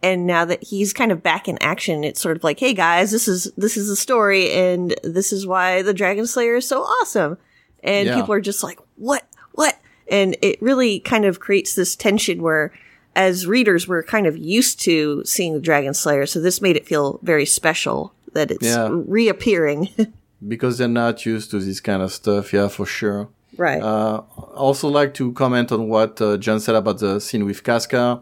And 0.01 0.27
now 0.27 0.45
that 0.45 0.63
he's 0.63 0.93
kind 0.93 1.11
of 1.11 1.23
back 1.23 1.47
in 1.47 1.57
action 1.61 2.03
it's 2.03 2.21
sort 2.21 2.37
of 2.37 2.43
like 2.43 2.59
hey 2.59 2.73
guys 2.73 3.09
this 3.09 3.27
is 3.27 3.51
this 3.57 3.75
is 3.75 3.87
the 3.87 3.95
story 3.95 4.51
and 4.51 4.93
this 5.03 5.33
is 5.33 5.47
why 5.47 5.81
the 5.81 5.95
dragon 5.95 6.27
slayer 6.27 6.55
is 6.55 6.67
so 6.67 6.81
awesome. 6.81 7.37
And 7.81 8.07
Yeah. 8.07 8.15
people 8.15 8.33
are 8.33 8.41
just 8.41 8.61
like 8.61 8.79
what? 8.97 9.25
What? 9.53 9.79
And 10.07 10.35
it 10.41 10.61
really 10.61 10.99
kind 10.99 11.25
of 11.25 11.39
creates 11.39 11.73
this 11.73 11.95
tension 11.95 12.41
where 12.41 12.71
as 13.15 13.47
readers 13.47 13.87
we're 13.87 14.03
kind 14.03 14.27
of 14.27 14.37
used 14.37 14.79
to 14.81 15.21
seeing 15.25 15.53
the 15.53 15.59
dragon 15.59 15.93
slayer 15.93 16.25
so 16.25 16.39
this 16.41 16.61
made 16.61 16.75
it 16.75 16.85
feel 16.85 17.19
very 17.23 17.45
special 17.45 18.13
that 18.33 18.51
it's 18.51 18.65
Yeah. 18.67 18.89
reappearing 18.91 19.89
because 20.47 20.77
they're 20.77 20.87
not 20.87 21.25
used 21.25 21.49
to 21.51 21.59
this 21.59 21.79
kind 21.79 22.01
of 22.01 22.11
stuff. 22.11 22.51
Yeah, 22.53 22.67
for 22.67 22.85
sure. 22.85 23.29
right 23.57 23.81
Uh, 23.81 24.17
also 24.55 24.87
like 24.89 25.13
to 25.13 25.31
comment 25.33 25.71
on 25.71 25.87
what 25.87 26.21
uh, 26.21 26.35
John 26.37 26.59
said 26.59 26.75
about 26.75 26.99
the 26.99 27.19
scene 27.21 27.45
with 27.45 27.63
Casca. 27.63 28.21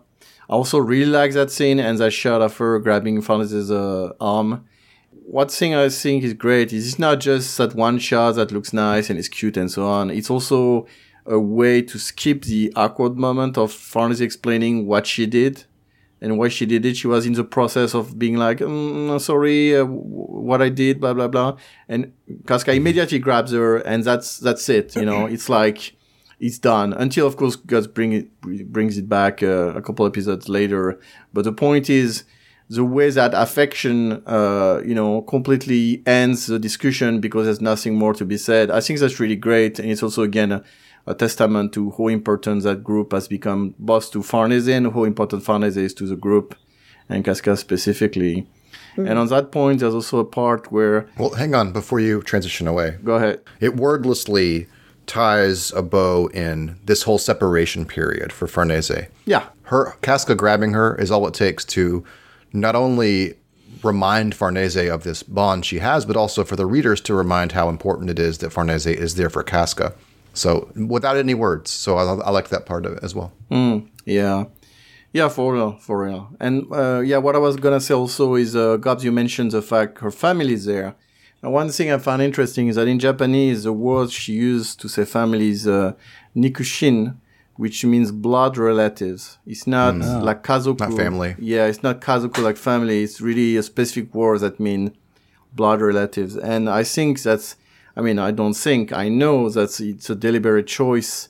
I 0.49 0.53
also 0.53 0.77
really 0.77 1.11
like 1.19 1.31
that 1.33 1.49
scene 1.51 1.79
and 1.79 1.97
that 1.97 2.11
shot 2.11 2.41
of 2.41 2.55
her 2.57 2.77
grabbing 2.79 3.21
Farnese's 3.21 3.71
uh, 3.71 4.11
arm. 4.21 4.65
What 5.25 5.49
thing 5.51 5.73
I 5.73 5.89
think 5.89 6.23
is 6.23 6.33
great 6.33 6.71
is 6.73 6.85
it's 6.87 6.99
not 6.99 7.19
just 7.19 7.57
that 7.57 7.73
one 7.75 7.97
shot 7.97 8.35
that 8.35 8.51
looks 8.51 8.73
nice 8.73 9.09
and 9.09 9.17
is 9.17 9.29
cute 9.29 9.57
and 9.57 9.71
so 9.71 9.85
on. 9.87 10.09
It's 10.11 10.29
also 10.29 10.85
a 11.25 11.39
way 11.39 11.81
to 11.81 11.97
skip 11.97 12.43
the 12.43 12.71
awkward 12.75 13.17
moment 13.17 13.57
of 13.57 13.71
Farnese 13.71 14.21
explaining 14.21 14.85
what 14.85 15.07
she 15.07 15.25
did 15.25 15.65
and 16.21 16.37
why 16.37 16.47
she 16.47 16.65
did 16.65 16.85
it. 16.85 16.95
She 16.95 17.07
was 17.07 17.25
in 17.25 17.33
the 17.33 17.43
process 17.43 17.93
of 17.93 18.17
being 18.17 18.37
like, 18.37 18.59
mm, 18.59 19.19
sorry, 19.19 19.75
uh, 19.75 19.85
what 19.85 20.61
I 20.61 20.69
did, 20.69 20.99
blah 20.99 21.13
blah 21.13 21.27
blah, 21.27 21.57
and 21.87 22.13
Casca 22.47 22.71
immediately 22.73 23.19
grabs 23.19 23.51
her, 23.51 23.77
and 23.77 24.03
that's 24.03 24.37
that's 24.37 24.67
it. 24.69 24.95
You 24.95 25.05
know, 25.05 25.25
it's 25.25 25.49
like 25.49 25.95
it's 26.39 26.59
done 26.59 26.93
until, 26.93 27.27
of 27.27 27.37
course, 27.37 27.55
Guts 27.55 27.87
bring 27.87 28.13
it 28.13 28.41
brings 28.41 28.97
it 28.97 29.07
back 29.07 29.43
uh, 29.43 29.73
a 29.75 29.81
couple 29.81 30.05
episodes 30.05 30.49
later. 30.49 30.99
But 31.33 31.43
the 31.43 31.53
point 31.53 31.89
is. 31.89 32.23
The 32.69 32.85
way 32.85 33.09
that 33.09 33.33
affection, 33.35 34.23
uh, 34.25 34.81
you 34.83 34.95
know, 34.95 35.21
completely 35.23 36.01
ends 36.07 36.47
the 36.47 36.57
discussion 36.57 37.19
because 37.19 37.45
there's 37.45 37.61
nothing 37.61 37.95
more 37.95 38.13
to 38.13 38.25
be 38.25 38.37
said. 38.37 38.71
I 38.71 38.79
think 38.79 38.99
that's 38.99 39.19
really 39.19 39.35
great, 39.35 39.79
and 39.79 39.91
it's 39.91 40.01
also 40.01 40.23
again 40.23 40.63
a 41.05 41.13
testament 41.13 41.73
to 41.73 41.91
how 41.97 42.07
important 42.07 42.63
that 42.63 42.83
group 42.83 43.11
has 43.11 43.27
become, 43.27 43.75
both 43.79 44.11
to 44.11 44.23
Farnese 44.23 44.67
and 44.69 44.93
how 44.93 45.03
important 45.03 45.43
Farnese 45.43 45.77
is 45.77 45.93
to 45.95 46.07
the 46.07 46.15
group, 46.15 46.55
and 47.09 47.25
Casca 47.25 47.57
specifically. 47.57 48.47
Hmm. 48.95 49.07
And 49.07 49.19
on 49.19 49.27
that 49.27 49.51
point, 49.51 49.79
there's 49.79 49.93
also 49.93 50.19
a 50.19 50.25
part 50.25 50.71
where, 50.71 51.07
Well, 51.17 51.31
hang 51.31 51.53
on 51.55 51.73
before 51.73 51.99
you 51.99 52.21
transition 52.21 52.67
away. 52.67 52.97
go 53.03 53.15
ahead. 53.15 53.41
It 53.59 53.75
wordlessly 53.75 54.67
ties 55.05 55.71
a 55.73 55.81
bow 55.81 56.27
in 56.27 56.77
this 56.85 57.03
whole 57.03 57.17
separation 57.17 57.85
period 57.85 58.31
for 58.31 58.47
Farnese. 58.47 59.07
Yeah, 59.25 59.47
her 59.63 59.97
Casca 60.01 60.35
grabbing 60.35 60.73
her 60.73 60.95
is 60.95 61.11
all 61.11 61.27
it 61.27 61.33
takes 61.33 61.65
to 61.65 62.05
not 62.53 62.75
only 62.75 63.33
remind 63.83 64.33
Farnese 64.33 64.89
of 64.89 65.03
this 65.03 65.21
bond 65.23 65.65
she 65.65 65.79
has, 65.79 66.05
but 66.05 66.15
also 66.15 66.45
for 66.45 66.55
the 66.55 66.65
readers 66.65 67.01
to 67.01 67.13
remind 67.13 67.51
how 67.51 67.67
important 67.67 68.09
it 68.09 68.19
is 68.19 68.37
that 68.37 68.53
Farnese 68.53 68.85
is 68.85 69.15
there 69.15 69.29
for 69.29 69.43
Casca. 69.43 69.93
So 70.33 70.71
without 70.75 71.17
any 71.17 71.33
words. 71.33 71.71
So 71.71 71.97
I, 71.97 72.03
I 72.03 72.29
like 72.31 72.49
that 72.49 72.65
part 72.65 72.85
of 72.85 72.93
it 72.93 73.03
as 73.03 73.13
well. 73.15 73.31
Yeah. 74.05 74.45
Yeah, 75.13 75.29
for 75.29 75.53
real, 75.53 75.73
for 75.77 76.03
real. 76.05 76.29
And 76.39 76.65
uh, 76.71 77.01
yeah, 77.05 77.17
what 77.17 77.35
I 77.35 77.39
was 77.39 77.55
gonna 77.55 77.79
say 77.79 77.93
also 77.93 78.33
is, 78.33 78.55
uh, 78.55 78.77
Gabs, 78.77 79.03
you 79.03 79.11
mentioned 79.11 79.51
the 79.51 79.61
fact 79.61 79.99
her 79.99 80.09
family 80.09 80.53
is 80.53 80.65
there. 80.65 80.95
Now, 81.43 81.51
one 81.51 81.69
thing 81.69 81.91
I 81.91 81.97
found 81.99 82.21
interesting 82.23 82.67
is 82.67 82.77
that 82.77 82.87
in 82.87 82.97
Japanese, 82.97 83.63
the 83.63 83.73
word 83.73 84.11
she 84.11 84.33
used 84.33 84.79
to 84.81 84.89
say 84.89 85.05
family 85.05 85.49
is 85.49 85.67
uh, 85.67 85.93
nikushin, 86.35 87.15
which 87.57 87.85
means 87.85 88.11
blood 88.11 88.57
relatives. 88.57 89.37
It's 89.45 89.67
not 89.67 89.97
like 89.97 90.41
kazoku. 90.43 90.79
Not 90.79 90.93
family. 90.93 91.35
Yeah, 91.37 91.67
it's 91.67 91.83
not 91.83 92.01
kazoku 92.01 92.41
like 92.41 92.57
family. 92.57 93.03
It's 93.03 93.21
really 93.21 93.55
a 93.57 93.61
specific 93.61 94.15
word 94.15 94.39
that 94.39 94.59
mean 94.59 94.97
blood 95.53 95.79
relatives. 95.79 96.35
And 96.35 96.67
I 96.67 96.83
think 96.83 97.21
that's, 97.21 97.55
I 97.95 98.01
mean, 98.01 98.19
I 98.19 98.31
don't 98.31 98.55
think, 98.55 98.91
I 98.91 99.09
know 99.09 99.49
that 99.49 99.79
it's 99.79 100.09
a 100.09 100.15
deliberate 100.15 100.67
choice 100.67 101.29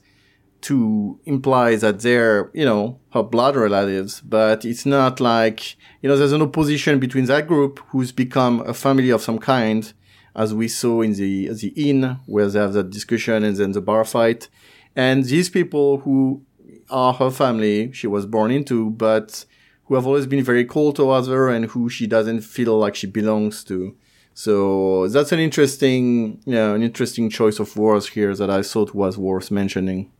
to 0.62 1.20
imply 1.26 1.76
that 1.76 2.00
they're, 2.00 2.50
you 2.54 2.64
know, 2.64 3.00
her 3.12 3.22
blood 3.22 3.56
relatives, 3.58 4.22
but 4.22 4.64
it's 4.64 4.86
not 4.86 5.20
like, 5.20 5.76
you 6.02 6.08
know, 6.08 6.16
there's 6.16 6.32
an 6.32 6.42
opposition 6.42 7.00
between 7.00 7.26
that 7.26 7.48
group 7.48 7.80
who's 7.90 8.14
become 8.14 8.62
a 8.62 8.74
family 8.74 9.10
of 9.10 9.22
some 9.22 9.40
kind, 9.40 9.92
as 10.36 10.54
we 10.54 10.70
saw 10.70 11.02
in 11.02 11.14
the, 11.14 11.50
the 11.50 11.74
inn 11.76 12.18
where 12.28 12.48
they 12.48 12.60
have 12.60 12.74
that 12.74 12.90
discussion 12.90 13.44
and 13.44 13.58
then 13.58 13.74
the 13.74 13.82
bar 13.82 14.06
fight. 14.06 14.48
And 14.96 15.26
these 15.26 15.50
people 15.50 15.98
who 16.00 16.44
are 16.90 17.14
her 17.14 17.32
family 17.32 17.92
she 17.92 18.08
was 18.08 18.26
born 18.26 18.52
into, 18.52 18.92
but 18.92 19.46
who 19.86 19.96
have 19.96 20.08
always 20.08 20.28
been 20.28 20.44
very 20.44 20.64
cold 20.64 20.96
towards 20.96 21.28
her 21.28 21.50
and 21.50 21.66
who 21.66 21.90
she 21.90 22.08
doesn't 22.08 22.42
feel 22.42 22.78
like 22.78 22.96
she 22.96 23.08
belongs 23.08 23.66
to. 23.66 23.96
So 24.34 25.08
that's 25.10 25.32
an 25.32 25.40
interesting, 25.40 26.40
you 26.46 26.54
know, 26.54 26.74
an 26.76 26.82
interesting 26.84 27.30
choice 27.30 27.60
of 27.60 27.76
words 27.78 28.08
here 28.10 28.36
that 28.36 28.50
I 28.50 28.62
thought 28.64 28.94
was 28.96 29.18
worth 29.18 29.52
mentioning. 29.52 30.12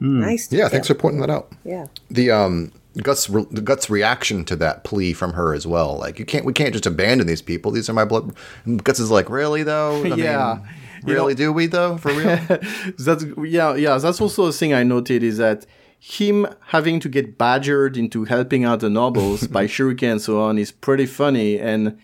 Nice. 0.00 0.52
Yeah, 0.52 0.68
thanks 0.68 0.88
for 0.88 0.94
pointing 0.94 1.20
that 1.20 1.30
out. 1.30 1.52
Yeah. 1.64 1.86
The 2.10 2.30
um 2.32 2.72
guts 3.02 3.30
re- 3.30 3.46
the 3.50 3.60
guts 3.62 3.88
reaction 3.88 4.44
to 4.46 4.56
that 4.56 4.84
plea 4.84 5.12
from 5.12 5.32
her 5.34 5.54
as 5.54 5.66
well. 5.66 5.96
Like 5.98 6.18
you 6.18 6.24
can't 6.24 6.44
we 6.44 6.52
can't 6.52 6.72
just 6.72 6.86
abandon 6.86 7.26
these 7.26 7.40
people. 7.42 7.70
These 7.72 7.88
are 7.88 7.92
my 7.94 8.04
blood. 8.04 8.34
And 8.64 8.82
guts 8.82 8.98
is 9.00 9.10
like 9.10 9.30
really 9.30 9.62
though. 9.62 10.02
I 10.02 10.06
Yeah. 10.16 10.58
mean, 11.04 11.14
really 11.16 11.32
know- 11.34 11.38
do 11.38 11.52
we 11.52 11.66
though 11.66 11.96
for 11.98 12.12
real? 12.12 12.38
that's 12.98 13.24
yeah 13.44 13.74
yeah 13.74 13.96
that's 13.98 14.20
also 14.20 14.44
a 14.46 14.52
thing 14.52 14.72
i 14.72 14.84
noted 14.84 15.22
is 15.24 15.36
that 15.38 15.66
him 15.98 16.46
having 16.66 17.00
to 17.00 17.08
get 17.08 17.36
badgered 17.38 17.96
into 17.96 18.24
helping 18.24 18.64
out 18.64 18.80
the 18.80 18.90
nobles 18.90 19.46
by 19.56 19.66
shuriken 19.66 20.12
and 20.12 20.20
so 20.20 20.40
on 20.40 20.58
is 20.58 20.70
pretty 20.72 21.06
funny 21.06 21.58
and 21.58 21.98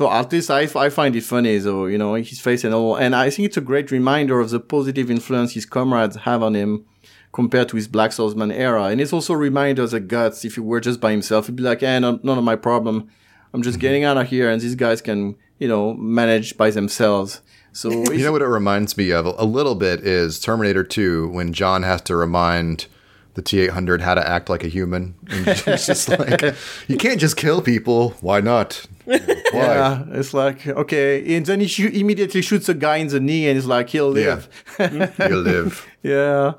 for 0.00 0.10
at 0.10 0.32
least 0.32 0.50
I, 0.50 0.62
I 0.62 0.88
find 0.88 1.14
it 1.14 1.24
funny 1.24 1.60
so 1.60 1.84
you 1.84 1.98
know 1.98 2.14
his 2.14 2.40
face 2.40 2.64
and 2.64 2.72
all. 2.72 2.96
And 2.96 3.14
i 3.14 3.28
think 3.28 3.44
it's 3.44 3.58
a 3.58 3.68
great 3.70 3.90
reminder 3.90 4.40
of 4.40 4.48
the 4.48 4.58
positive 4.58 5.10
influence 5.10 5.52
his 5.52 5.66
comrades 5.66 6.16
have 6.28 6.42
on 6.42 6.54
him 6.54 6.86
compared 7.32 7.68
to 7.68 7.76
his 7.76 7.86
black 7.86 8.12
swordsman 8.12 8.50
era. 8.50 8.84
And 8.84 8.98
it's 8.98 9.12
also 9.12 9.34
a 9.34 9.36
reminder 9.36 9.82
of 9.82 9.90
the 9.90 10.00
guts. 10.00 10.42
If 10.42 10.54
he 10.54 10.62
were 10.62 10.80
just 10.80 11.00
by 11.02 11.10
himself 11.10 11.46
he'd 11.46 11.56
be 11.56 11.62
like 11.62 11.82
eh, 11.82 11.98
no, 11.98 12.18
none 12.22 12.38
of 12.38 12.44
my 12.44 12.56
problem. 12.56 13.10
I'm 13.52 13.62
just 13.62 13.78
getting 13.78 14.04
out 14.04 14.16
of 14.16 14.28
here 14.28 14.48
and 14.50 14.58
these 14.62 14.74
guys 14.74 15.02
can 15.02 15.36
you 15.58 15.68
know 15.68 15.92
manage 15.92 16.56
by 16.56 16.70
themselves. 16.70 17.42
So 17.72 17.90
You 17.90 18.24
know 18.24 18.32
what 18.32 18.40
it 18.40 18.56
reminds 18.60 18.96
me 18.96 19.10
of 19.10 19.26
a 19.26 19.44
little 19.44 19.74
bit 19.74 20.00
is 20.00 20.40
Terminator 20.40 20.82
2 20.82 21.28
when 21.28 21.52
John 21.52 21.82
has 21.82 22.00
to 22.08 22.16
remind 22.16 22.86
the 23.34 23.42
T 23.42 23.60
800 23.60 24.00
how 24.00 24.14
to 24.14 24.28
act 24.28 24.48
like 24.48 24.64
a 24.64 24.68
human. 24.68 25.14
And 25.30 25.46
it's 25.66 25.86
just 25.86 26.08
like, 26.08 26.54
you 26.88 26.96
can't 26.96 27.20
just 27.20 27.36
kill 27.36 27.62
people. 27.62 28.10
Why 28.20 28.40
not? 28.40 28.86
Why? 29.04 29.18
Yeah, 29.52 30.04
it's 30.10 30.32
like 30.34 30.66
okay, 30.66 31.36
and 31.36 31.44
then 31.46 31.60
he 31.60 31.66
shoo- 31.66 31.90
immediately 31.92 32.42
shoots 32.42 32.68
a 32.68 32.74
guy 32.74 32.96
in 32.98 33.08
the 33.08 33.20
knee, 33.20 33.48
and 33.48 33.56
he's 33.56 33.66
like, 33.66 33.90
he'll 33.90 34.10
live. 34.10 34.48
You 34.78 35.36
live. 35.36 35.86
Yeah. 36.02 36.52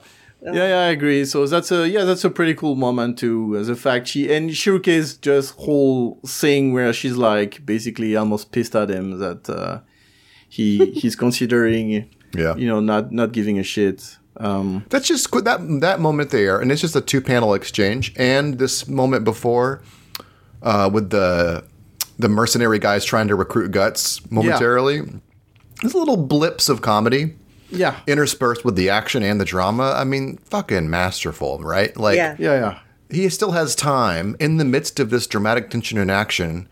yeah, 0.43 0.53
yeah, 0.53 0.79
I 0.79 0.87
agree. 0.87 1.23
So 1.25 1.45
that's 1.45 1.71
a 1.71 1.87
yeah, 1.87 2.03
that's 2.03 2.23
a 2.25 2.29
pretty 2.29 2.55
cool 2.55 2.75
moment 2.75 3.17
too. 3.19 3.55
As 3.57 3.69
a 3.69 3.75
fact 3.75 4.07
she 4.07 4.33
and 4.33 4.49
Shirke's 4.51 5.15
just 5.15 5.55
whole 5.55 6.19
thing 6.25 6.73
where 6.73 6.91
she's 6.93 7.15
like 7.15 7.65
basically 7.65 8.15
almost 8.15 8.51
pissed 8.51 8.75
at 8.75 8.89
him 8.89 9.19
that 9.19 9.49
uh, 9.49 9.79
he 10.49 10.91
he's 10.91 11.15
considering 11.15 12.09
Yeah. 12.33 12.55
you 12.55 12.67
know 12.67 12.79
not 12.79 13.11
not 13.11 13.31
giving 13.33 13.59
a 13.59 13.63
shit. 13.63 14.17
Um, 14.41 14.85
That's 14.89 15.07
just 15.07 15.31
that 15.31 15.59
that 15.81 15.99
moment 15.99 16.31
there, 16.31 16.59
and 16.59 16.71
it's 16.71 16.81
just 16.81 16.95
a 16.95 17.01
two 17.01 17.21
panel 17.21 17.53
exchange, 17.53 18.13
and 18.17 18.57
this 18.57 18.87
moment 18.87 19.23
before, 19.23 19.83
uh, 20.63 20.89
with 20.91 21.11
the 21.11 21.63
the 22.17 22.27
mercenary 22.29 22.79
guys 22.79 23.05
trying 23.05 23.27
to 23.27 23.35
recruit 23.35 23.71
guts 23.71 24.19
momentarily. 24.31 25.01
There's 25.81 25.95
little 25.95 26.17
blips 26.17 26.69
of 26.69 26.81
comedy 26.81 27.35
yeah, 27.71 27.99
interspersed 28.05 28.63
with 28.65 28.75
the 28.75 28.89
action 28.89 29.23
and 29.23 29.39
the 29.39 29.45
drama. 29.45 29.93
I 29.95 30.03
mean, 30.03 30.37
fucking 30.45 30.89
masterful, 30.89 31.59
right? 31.59 31.95
Like, 31.97 32.17
Yeah. 32.17 32.35
yeah, 32.37 32.53
yeah. 32.59 32.79
he 33.09 33.29
still 33.29 33.51
has 33.51 33.75
time 33.75 34.35
in 34.39 34.57
the 34.57 34.65
midst 34.65 34.99
of 34.99 35.09
this 35.09 35.25
dramatic 35.25 35.69
tension 35.69 35.97
and 35.97 36.11
action 36.11 36.67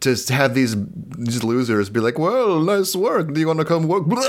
to 0.00 0.14
have 0.32 0.54
these 0.54 0.76
these 1.18 1.42
losers 1.44 1.88
be 1.90 2.00
like, 2.00 2.18
"Well, 2.18 2.60
nice 2.60 2.94
work. 2.94 3.32
Do 3.32 3.40
you 3.40 3.46
want 3.46 3.60
to 3.60 3.64
come 3.64 3.88
work?" 3.88 4.04
Blah! 4.04 4.20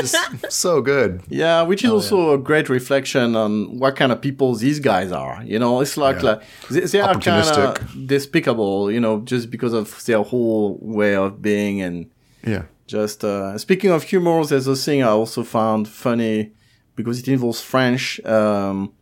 It's 0.00 0.14
so 0.54 0.80
good. 0.82 1.22
Yeah, 1.28 1.62
which 1.62 1.84
Oh, 1.84 1.88
is 1.88 1.92
also 2.12 2.32
a 2.34 2.38
great 2.38 2.68
reflection 2.68 3.34
on 3.36 3.78
what 3.78 3.96
kind 3.96 4.12
of 4.12 4.20
people 4.20 4.54
these 4.54 4.78
guys 4.80 5.10
are. 5.12 5.42
You 5.44 5.58
know, 5.58 5.80
it's 5.80 5.96
like, 5.96 6.16
Yeah. 6.22 6.28
like 6.30 6.42
they, 6.70 6.80
they 6.80 7.00
are 7.00 7.14
kind 7.18 7.42
of 7.58 8.06
despicable. 8.06 8.90
You 8.92 9.00
know, 9.00 9.20
just 9.20 9.50
because 9.50 9.72
of 9.72 10.04
their 10.04 10.22
whole 10.22 10.78
way 10.80 11.14
of 11.16 11.40
being 11.42 11.80
and 11.82 12.06
Yeah. 12.46 12.62
just. 12.86 13.24
Uh, 13.24 13.56
speaking 13.58 13.90
of 13.90 14.02
humor, 14.04 14.44
there's 14.44 14.66
a 14.66 14.76
thing 14.76 15.02
I 15.02 15.08
also 15.08 15.42
found 15.42 15.88
funny 15.88 16.52
because 16.94 17.18
it 17.20 17.28
involves 17.28 17.60
French. 17.60 18.20
Um, 18.24 18.92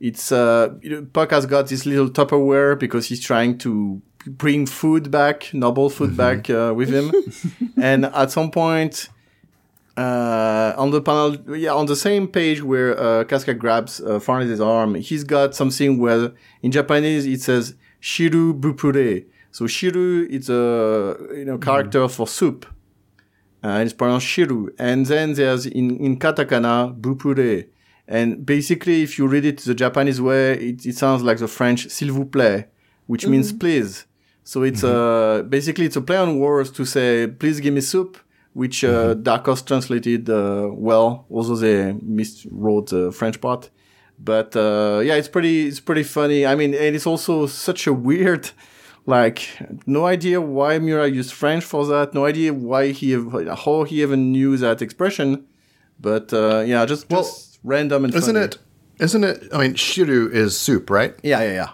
it's 0.00 0.32
uh, 0.32 0.68
Puck 1.12 1.30
has 1.30 1.46
got 1.46 1.68
this 1.68 1.86
little 1.86 2.10
Tupperware 2.10 2.76
because 2.78 3.06
he's 3.06 3.20
trying 3.20 3.56
to 3.58 4.02
bring 4.26 4.66
food 4.66 5.10
back, 5.10 5.52
noble 5.52 5.90
food 5.90 6.16
back 6.16 6.48
uh, 6.50 6.72
with 6.74 6.90
him, 6.90 7.12
and 7.80 8.06
at 8.06 8.30
some 8.30 8.50
point 8.50 9.08
uh, 9.96 10.72
on 10.76 10.90
the 10.90 11.02
panel, 11.02 11.36
yeah, 11.56 11.72
on 11.72 11.86
the 11.86 11.96
same 11.96 12.26
page 12.26 12.62
where 12.62 12.98
uh, 12.98 13.24
Casca 13.24 13.54
grabs 13.54 14.00
uh, 14.00 14.20
arm, 14.62 14.94
he's 14.94 15.24
got 15.24 15.54
something 15.54 15.98
where 15.98 16.32
in 16.62 16.72
Japanese 16.72 17.26
it 17.26 17.42
says 17.42 17.74
shiru 18.00 18.58
bupure. 18.58 19.26
So 19.50 19.66
shiru 19.66 20.26
it's 20.30 20.48
a 20.48 21.16
you 21.36 21.44
know 21.44 21.58
character 21.58 22.08
for 22.08 22.26
soup, 22.26 22.64
uh, 23.62 23.68
and 23.68 23.82
it's 23.82 23.92
pronounced 23.92 24.26
shiru. 24.26 24.70
And 24.78 25.06
then 25.06 25.34
there's 25.34 25.66
in 25.66 25.98
in 25.98 26.18
katakana 26.18 26.98
bupure. 26.98 27.68
And 28.08 28.44
basically, 28.44 29.02
if 29.02 29.18
you 29.18 29.26
read 29.26 29.44
it 29.44 29.58
the 29.58 29.74
Japanese 29.74 30.20
way, 30.20 30.54
it, 30.54 30.84
it 30.84 30.96
sounds 30.96 31.22
like 31.22 31.38
the 31.38 31.48
French 31.48 31.88
s'il 31.88 32.10
vous 32.10 32.24
plaît, 32.24 32.66
which 33.06 33.26
means 33.26 33.52
please. 33.52 34.06
So 34.44 34.62
it's 34.62 34.82
uh, 34.82 35.44
basically 35.48 35.86
it's 35.86 35.96
a 35.96 36.00
play 36.00 36.16
on 36.16 36.38
words 36.38 36.70
to 36.72 36.84
say 36.84 37.26
please 37.28 37.60
give 37.60 37.74
me 37.74 37.80
soup, 37.80 38.18
which 38.54 38.82
uh, 38.84 39.14
Horse 39.44 39.62
translated 39.62 40.28
uh, 40.28 40.68
well, 40.72 41.26
although 41.30 41.56
they 41.56 41.92
miswrote 41.92 42.88
the 42.88 43.12
French 43.12 43.40
part. 43.40 43.70
But 44.18 44.54
uh, 44.56 45.00
yeah, 45.04 45.14
it's 45.14 45.28
pretty 45.28 45.66
it's 45.68 45.80
pretty 45.80 46.02
funny. 46.02 46.46
I 46.46 46.54
mean, 46.54 46.74
and 46.74 46.94
it's 46.94 47.06
also 47.06 47.46
such 47.46 47.86
a 47.86 47.92
weird, 47.92 48.50
like 49.06 49.48
no 49.86 50.06
idea 50.06 50.40
why 50.40 50.78
Miura 50.78 51.08
used 51.08 51.32
French 51.32 51.64
for 51.64 51.86
that. 51.86 52.14
No 52.14 52.24
idea 52.24 52.52
why 52.52 52.92
he 52.92 53.12
how 53.12 53.84
he 53.84 54.02
even 54.02 54.32
knew 54.32 54.56
that 54.58 54.82
expression. 54.82 55.46
But 56.00 56.32
uh, 56.32 56.60
yeah, 56.66 56.84
just 56.84 57.08
Well, 57.10 57.22
just 57.22 57.58
random 57.64 58.04
and 58.04 58.14
Isn't 58.14 58.34
funny. 58.34 58.46
it? 58.46 58.58
Isn't 58.98 59.24
it? 59.24 59.48
I 59.52 59.58
mean, 59.58 59.74
shiru 59.74 60.30
is 60.32 60.56
soup, 60.58 60.90
right? 60.90 61.14
Yeah, 61.22 61.42
yeah, 61.42 61.52
yeah. 61.52 61.68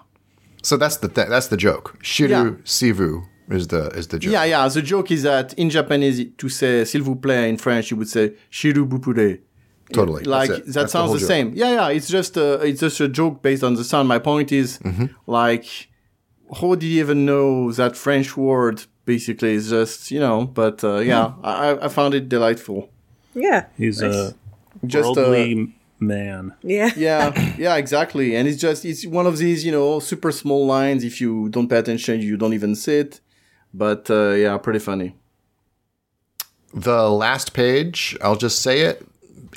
So 0.63 0.77
that's 0.77 0.97
the 0.99 1.09
th- 1.09 1.29
that's 1.29 1.49
the 1.49 1.57
joke. 1.57 1.97
Shiru 2.03 2.29
Yeah. 2.31 2.51
sivu 2.65 3.23
is 3.51 3.69
the 3.69 3.89
is 3.91 4.09
the 4.09 4.19
joke. 4.19 4.33
Yeah, 4.33 4.45
yeah. 4.45 4.69
The 4.69 4.83
joke 4.83 5.11
is 5.11 5.23
that 5.23 5.55
in 5.55 5.71
Japanese, 5.71 6.25
to 6.37 6.49
say 6.49 6.85
"s'il 6.85 7.03
vous 7.03 7.17
plaît" 7.17 7.49
in 7.49 7.57
French, 7.57 7.91
you 7.91 7.97
would 7.97 8.09
say 8.09 8.33
"shiru 8.51 8.87
bupure." 8.89 9.39
Totally. 9.93 10.25
Like 10.25 10.49
That's 10.51 10.61
it. 10.61 10.67
that 10.67 10.73
That's 10.75 10.93
sounds 10.93 11.09
whole 11.11 11.19
the, 11.19 11.27
same. 11.27 11.53
Yeah, 11.55 11.73
yeah. 11.73 11.89
It's 11.97 12.09
just 12.09 12.37
a 12.37 12.55
it's 12.63 12.81
just 12.81 13.01
a 13.01 13.09
joke 13.09 13.41
based 13.43 13.63
on 13.65 13.75
the 13.75 13.85
sound. 13.85 14.07
My 14.09 14.19
point 14.19 14.53
is, 14.53 14.79
Mm-hmm. 14.79 15.07
like, 15.27 15.67
how 16.61 16.75
do 16.75 16.87
you 16.87 17.01
even 17.01 17.25
know 17.25 17.73
that 17.73 17.97
French 17.97 18.37
word? 18.37 18.85
Basically, 19.07 19.55
is 19.55 19.71
just 19.71 20.11
you 20.11 20.21
know. 20.21 20.45
But 20.45 20.85
uh, 20.85 20.99
yeah, 20.99 21.31
Hmm. 21.31 21.47
I, 21.47 21.79
I 21.87 21.89
found 21.89 22.13
it 22.15 22.29
delightful. 22.29 22.91
Yeah. 23.35 23.65
He's 23.79 24.03
a 24.03 24.35
Just 24.85 25.17
worldly 25.17 25.75
man. 26.01 26.55
Yeah. 26.63 26.91
yeah, 26.97 27.55
yeah, 27.59 27.77
exactly. 27.77 28.37
And 28.37 28.47
it's 28.49 28.61
just 28.61 28.85
it's 28.85 29.07
one 29.07 29.27
of 29.27 29.39
these 29.39 29.65
you 29.65 29.73
know 29.73 30.01
super 30.01 30.33
small 30.33 30.67
lines. 30.67 31.05
If 31.05 31.21
you 31.21 31.49
don't 31.49 31.69
pay 31.69 31.79
attention, 31.79 32.21
you 32.21 32.37
don't 32.37 32.55
even 32.55 32.75
see 32.75 32.97
it. 32.99 33.21
But 33.75 34.11
uh, 34.11 34.31
yeah, 34.31 34.57
pretty 34.59 34.79
funny. 34.79 35.17
The 36.75 37.09
last 37.11 37.55
page, 37.55 38.17
I'll 38.23 38.37
just 38.37 38.61
say 38.63 38.81
it. 38.83 39.07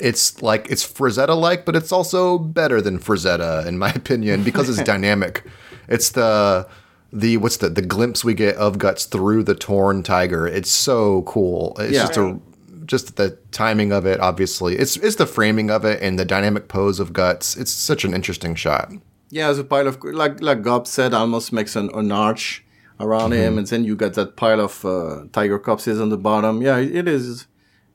It's 0.00 0.40
like 0.42 0.66
it's 0.70 0.84
Frazetta 0.90 1.38
like, 1.38 1.64
but 1.66 1.76
it's 1.76 1.92
also 1.92 2.38
better 2.38 2.80
than 2.80 2.98
Frazetta 2.98 3.66
in 3.66 3.78
my 3.78 3.90
opinion 3.94 4.42
because 4.42 4.68
it's 4.68 4.82
dynamic. 4.82 5.44
It's 5.88 6.10
the 6.10 6.66
the 7.12 7.36
what's 7.36 7.58
the 7.58 7.68
the 7.68 7.82
glimpse 7.82 8.24
we 8.24 8.32
get 8.32 8.56
of 8.56 8.78
guts 8.78 9.04
through 9.04 9.44
the 9.44 9.54
torn 9.54 10.02
tiger. 10.02 10.46
It's 10.46 10.70
so 10.70 11.22
cool. 11.22 11.76
It's 11.78 11.92
Yeah. 11.92 12.06
just 12.06 12.16
a 12.16 12.38
just 12.86 13.16
the 13.16 13.38
timing 13.50 13.92
of 13.92 14.06
it. 14.06 14.20
Obviously, 14.20 14.76
it's 14.76 14.96
it's 14.96 15.16
the 15.16 15.26
framing 15.26 15.70
of 15.70 15.84
it 15.84 16.02
and 16.02 16.18
the 16.18 16.24
dynamic 16.24 16.68
pose 16.68 17.00
of 17.00 17.12
guts. 17.12 17.56
It's 17.56 17.70
such 17.70 18.04
an 18.04 18.14
interesting 18.14 18.54
shot. 18.54 18.92
Yeah, 19.30 19.48
as 19.48 19.58
a 19.58 19.64
pile 19.64 19.86
of 19.88 20.02
like 20.04 20.40
like 20.42 20.62
Gob 20.62 20.86
said, 20.86 21.14
almost 21.14 21.52
makes 21.52 21.76
an, 21.76 21.90
an 21.94 22.12
arch 22.12 22.64
around 23.00 23.32
him, 23.32 23.58
and 23.58 23.66
then 23.66 23.84
you 23.84 23.96
got 23.96 24.14
that 24.14 24.36
pile 24.36 24.60
of 24.60 24.84
uh, 24.84 25.24
tiger 25.32 25.58
corpses 25.58 26.00
on 26.00 26.10
the 26.10 26.18
bottom. 26.18 26.62
Yeah, 26.62 26.78
it, 26.78 26.94
it 26.94 27.08
is. 27.08 27.46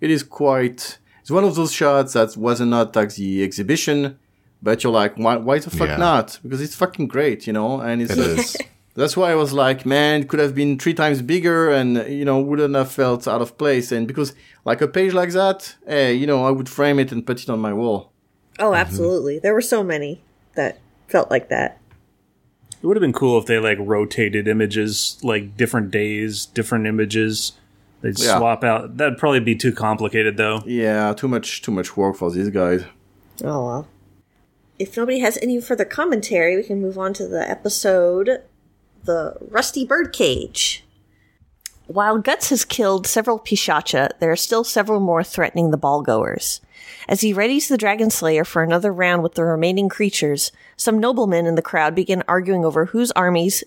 It 0.01 0.09
is 0.11 0.23
quite. 0.23 0.97
It's 1.21 1.31
one 1.31 1.43
of 1.43 1.55
those 1.55 1.71
shots 1.73 2.13
that 2.13 2.35
wasn't 2.37 2.71
not 2.71 2.95
like 2.95 3.13
the 3.15 3.43
exhibition, 3.43 4.17
but 4.61 4.83
you're 4.83 4.93
like, 4.93 5.15
why? 5.17 5.35
Why 5.37 5.59
the 5.59 5.69
fuck 5.69 5.89
Yeah. 5.89 5.97
not? 5.97 6.39
Because 6.41 6.61
it's 6.61 6.75
fucking 6.75 7.07
great, 7.07 7.45
you 7.47 7.53
know. 7.53 7.81
And 7.81 8.01
it's 8.01 8.13
It 8.13 8.19
is. 8.39 8.57
that's 9.01 9.15
why 9.17 9.31
I 9.31 9.35
was 9.35 9.53
like, 9.53 9.85
man, 9.85 10.21
it 10.21 10.27
could 10.29 10.39
have 10.39 10.55
been 10.55 10.77
three 10.79 10.93
times 10.93 11.21
bigger, 11.21 11.69
and 11.71 11.97
you 12.09 12.25
know, 12.25 12.39
wouldn't 12.39 12.75
have 12.75 12.91
felt 12.91 13.27
out 13.27 13.41
of 13.41 13.57
place. 13.57 13.91
And 13.91 14.07
because 14.07 14.33
like 14.65 14.81
a 14.81 14.87
page 14.87 15.13
like 15.13 15.31
that, 15.31 15.75
hey, 15.87 16.13
you 16.13 16.27
know, 16.27 16.45
I 16.45 16.51
would 16.51 16.67
frame 16.69 16.99
it 16.99 17.11
and 17.11 17.25
put 17.25 17.41
it 17.41 17.49
on 17.49 17.59
my 17.59 17.73
wall. 17.73 18.11
Oh, 18.59 18.73
absolutely. 18.73 19.39
There 19.39 19.53
were 19.53 19.61
so 19.61 19.83
many 19.83 20.21
that 20.55 20.79
felt 21.07 21.29
like 21.29 21.49
that. 21.49 21.79
It 22.81 22.85
would 22.85 22.97
have 22.97 23.01
been 23.01 23.13
cool 23.13 23.39
if 23.39 23.45
they 23.45 23.59
like 23.59 23.77
rotated 23.79 24.47
images, 24.47 25.17
like 25.23 25.57
different 25.57 25.91
days, 25.91 26.45
different 26.45 26.85
images. 26.87 27.53
They'd 28.01 28.19
Yeah. 28.19 28.37
swap 28.37 28.63
out. 28.63 28.97
That'd 28.97 29.17
probably 29.17 29.39
be 29.39 29.55
too 29.55 29.71
complicated, 29.71 30.37
though. 30.37 30.61
Yeah, 30.65 31.13
too 31.13 31.27
much, 31.27 31.63
too 31.63 31.71
much 31.71 31.97
work 31.97 32.15
for 32.15 32.29
these 32.29 32.49
guys. 32.49 32.83
Oh, 33.43 33.65
well. 33.65 33.87
If 34.77 34.95
nobody 34.95 35.19
has 35.19 35.39
any 35.41 35.59
further 35.59 35.85
commentary, 35.85 36.55
we 36.55 36.61
can 36.63 36.79
move 36.79 36.99
on 36.99 37.13
to 37.13 37.27
the 37.27 37.49
episode 37.49 38.41
The 39.07 39.37
Rusty 39.39 39.85
Birdcage. 39.85 40.83
While 41.85 42.17
Guts 42.17 42.49
has 42.49 42.65
killed 42.65 43.07
several 43.07 43.39
Pishacha, 43.39 44.09
there 44.19 44.33
are 44.33 44.35
still 44.35 44.65
several 44.65 44.99
more 44.99 45.23
threatening 45.23 45.71
the 45.71 45.77
ball 45.77 46.01
goers. 46.01 46.59
As 47.07 47.21
he 47.21 47.33
readies 47.33 47.69
the 47.69 47.77
Dragon 47.77 48.09
Slayer 48.09 48.43
for 48.43 48.61
another 48.61 48.91
round 48.91 49.23
with 49.23 49.35
the 49.35 49.45
remaining 49.45 49.87
creatures, 49.87 50.51
some 50.75 50.99
noblemen 50.99 51.45
in 51.45 51.55
the 51.55 51.61
crowd 51.61 51.95
begin 51.95 52.21
arguing 52.27 52.65
over 52.65 52.87
whose 52.87 53.11
armies 53.11 53.63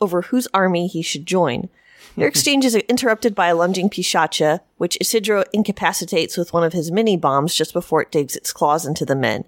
over 0.00 0.22
whose 0.22 0.46
army 0.54 0.86
he 0.86 1.02
should 1.02 1.26
join. 1.26 1.68
Their 2.16 2.28
exchange 2.28 2.64
is 2.64 2.76
interrupted 2.76 3.34
by 3.34 3.48
a 3.48 3.56
lunging 3.56 3.90
Pishacha, 3.90 4.60
which 4.76 4.96
Isidro 5.00 5.42
incapacitates 5.52 6.36
with 6.36 6.52
one 6.52 6.62
of 6.62 6.72
his 6.72 6.92
mini 6.92 7.16
bombs 7.16 7.56
just 7.56 7.72
before 7.72 8.02
it 8.02 8.12
digs 8.12 8.36
its 8.36 8.52
claws 8.52 8.86
into 8.86 9.04
the 9.04 9.16
men. 9.16 9.44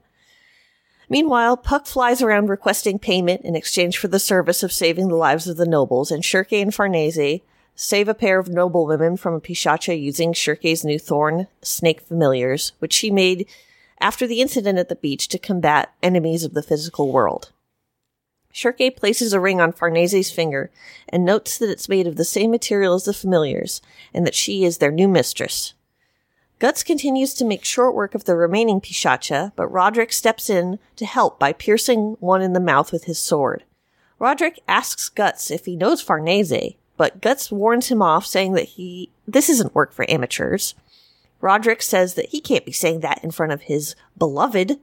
Meanwhile, 1.11 1.57
Puck 1.57 1.87
flies 1.87 2.23
around 2.23 2.49
requesting 2.49 3.01
payment 3.01 3.41
in 3.43 3.57
exchange 3.57 3.99
for 3.99 4.07
the 4.07 4.21
service 4.21 4.63
of 4.63 4.73
saving 4.73 5.09
the 5.09 5.17
lives 5.17 5.49
of 5.49 5.57
the 5.57 5.67
nobles, 5.67 6.13
and 6.13 6.25
Shirke 6.25 6.53
and 6.53 6.73
Farnese 6.73 7.41
save 7.75 8.09
a 8.09 8.15
pair 8.15 8.39
of 8.39 8.49
noblewomen 8.49 9.17
from 9.17 9.35
a 9.35 9.41
Pishacha 9.41 10.01
using 10.01 10.33
Shirke's 10.33 10.85
new 10.85 11.01
thorn 11.01 11.49
snake 11.63 12.01
familiars, 12.03 12.73
which 12.79 12.93
she 12.93 13.11
made 13.11 13.49
after 14.01 14.25
the 14.25 14.41
incident 14.41 14.79
at 14.79 14.89
the 14.89 14.95
beach 14.95 15.27
to 15.29 15.39
combat 15.39 15.93
enemies 16.01 16.45
of 16.45 16.55
the 16.55 16.63
physical 16.63 17.11
world. 17.11 17.51
Shirke 18.53 18.97
places 18.97 19.33
a 19.33 19.41
ring 19.41 19.61
on 19.61 19.73
Farnese's 19.73 20.31
finger 20.31 20.71
and 21.09 21.25
notes 21.25 21.59
that 21.59 21.71
it's 21.71 21.89
made 21.89 22.07
of 22.07 22.17
the 22.17 22.25
same 22.25 22.53
material 22.53 22.95
as 22.95 23.05
the 23.05 23.13
familiars 23.13 23.83
and 24.15 24.25
that 24.27 24.35
she 24.37 24.65
is 24.65 24.79
their 24.79 24.93
new 24.93 25.09
mistress. 25.09 25.75
Guts 26.61 26.83
continues 26.83 27.33
to 27.35 27.45
make 27.47 27.65
short 27.65 27.95
work 27.95 28.15
of 28.15 28.25
the 28.25 28.37
remaining 28.37 28.83
Pishacha, 28.83 29.53
but 29.57 29.67
Roderick 29.69 30.13
steps 30.13 30.51
in 30.51 30.79
to 30.97 31.07
help 31.07 31.39
by 31.39 31.55
piercing 31.55 32.19
one 32.21 32.43
in 32.43 32.53
the 32.53 32.61
mouth 32.61 32.93
with 32.93 33.05
his 33.05 33.19
sword. 33.19 33.65
Roderick 34.19 34.61
asks 34.69 35.09
Guts 35.09 35.51
if 35.51 35.65
he 35.65 35.75
knows 35.75 36.03
Farnese, 36.03 36.75
but 36.99 37.23
Guts 37.23 37.51
warns 37.51 37.89
him 37.89 38.03
off, 38.03 38.27
saying 38.27 38.53
that 38.53 38.69
he 38.69 39.11
this 39.27 39.49
isn't 39.49 39.75
work 39.75 39.95
for 39.95 40.09
amateurs. 40.11 40.75
Roderick 41.41 41.81
says 41.81 42.13
that 42.13 42.29
he 42.29 42.43
can't 42.43 42.67
be 42.67 42.73
saying 42.73 43.01
that 43.01 43.25
in 43.25 43.31
front 43.31 43.53
of 43.53 43.63
his 43.63 43.97
beloved. 44.19 44.79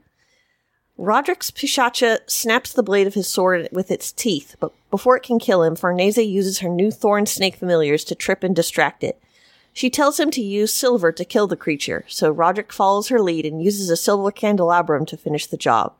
Roderick's 0.96 1.52
Pishacha 1.52 2.28
snaps 2.28 2.72
the 2.72 2.82
blade 2.82 3.06
of 3.06 3.14
his 3.14 3.28
sword 3.28 3.68
with 3.70 3.92
its 3.92 4.10
teeth, 4.10 4.56
but 4.58 4.72
before 4.90 5.16
it 5.16 5.22
can 5.22 5.38
kill 5.38 5.62
him, 5.62 5.76
Farnese 5.76 6.18
uses 6.18 6.58
her 6.58 6.68
new 6.68 6.90
thorn 6.90 7.26
snake 7.26 7.54
familiars 7.54 8.02
to 8.02 8.16
trip 8.16 8.42
and 8.42 8.56
distract 8.56 9.04
it. 9.04 9.22
She 9.78 9.90
tells 9.90 10.18
him 10.18 10.32
to 10.32 10.42
use 10.42 10.72
silver 10.72 11.12
to 11.12 11.24
kill 11.24 11.46
the 11.46 11.54
creature, 11.54 12.04
so 12.08 12.32
Roderick 12.32 12.72
follows 12.72 13.10
her 13.10 13.22
lead 13.22 13.46
and 13.46 13.62
uses 13.62 13.90
a 13.90 13.96
silver 13.96 14.32
candelabrum 14.32 15.06
to 15.06 15.16
finish 15.16 15.46
the 15.46 15.56
job. 15.56 15.94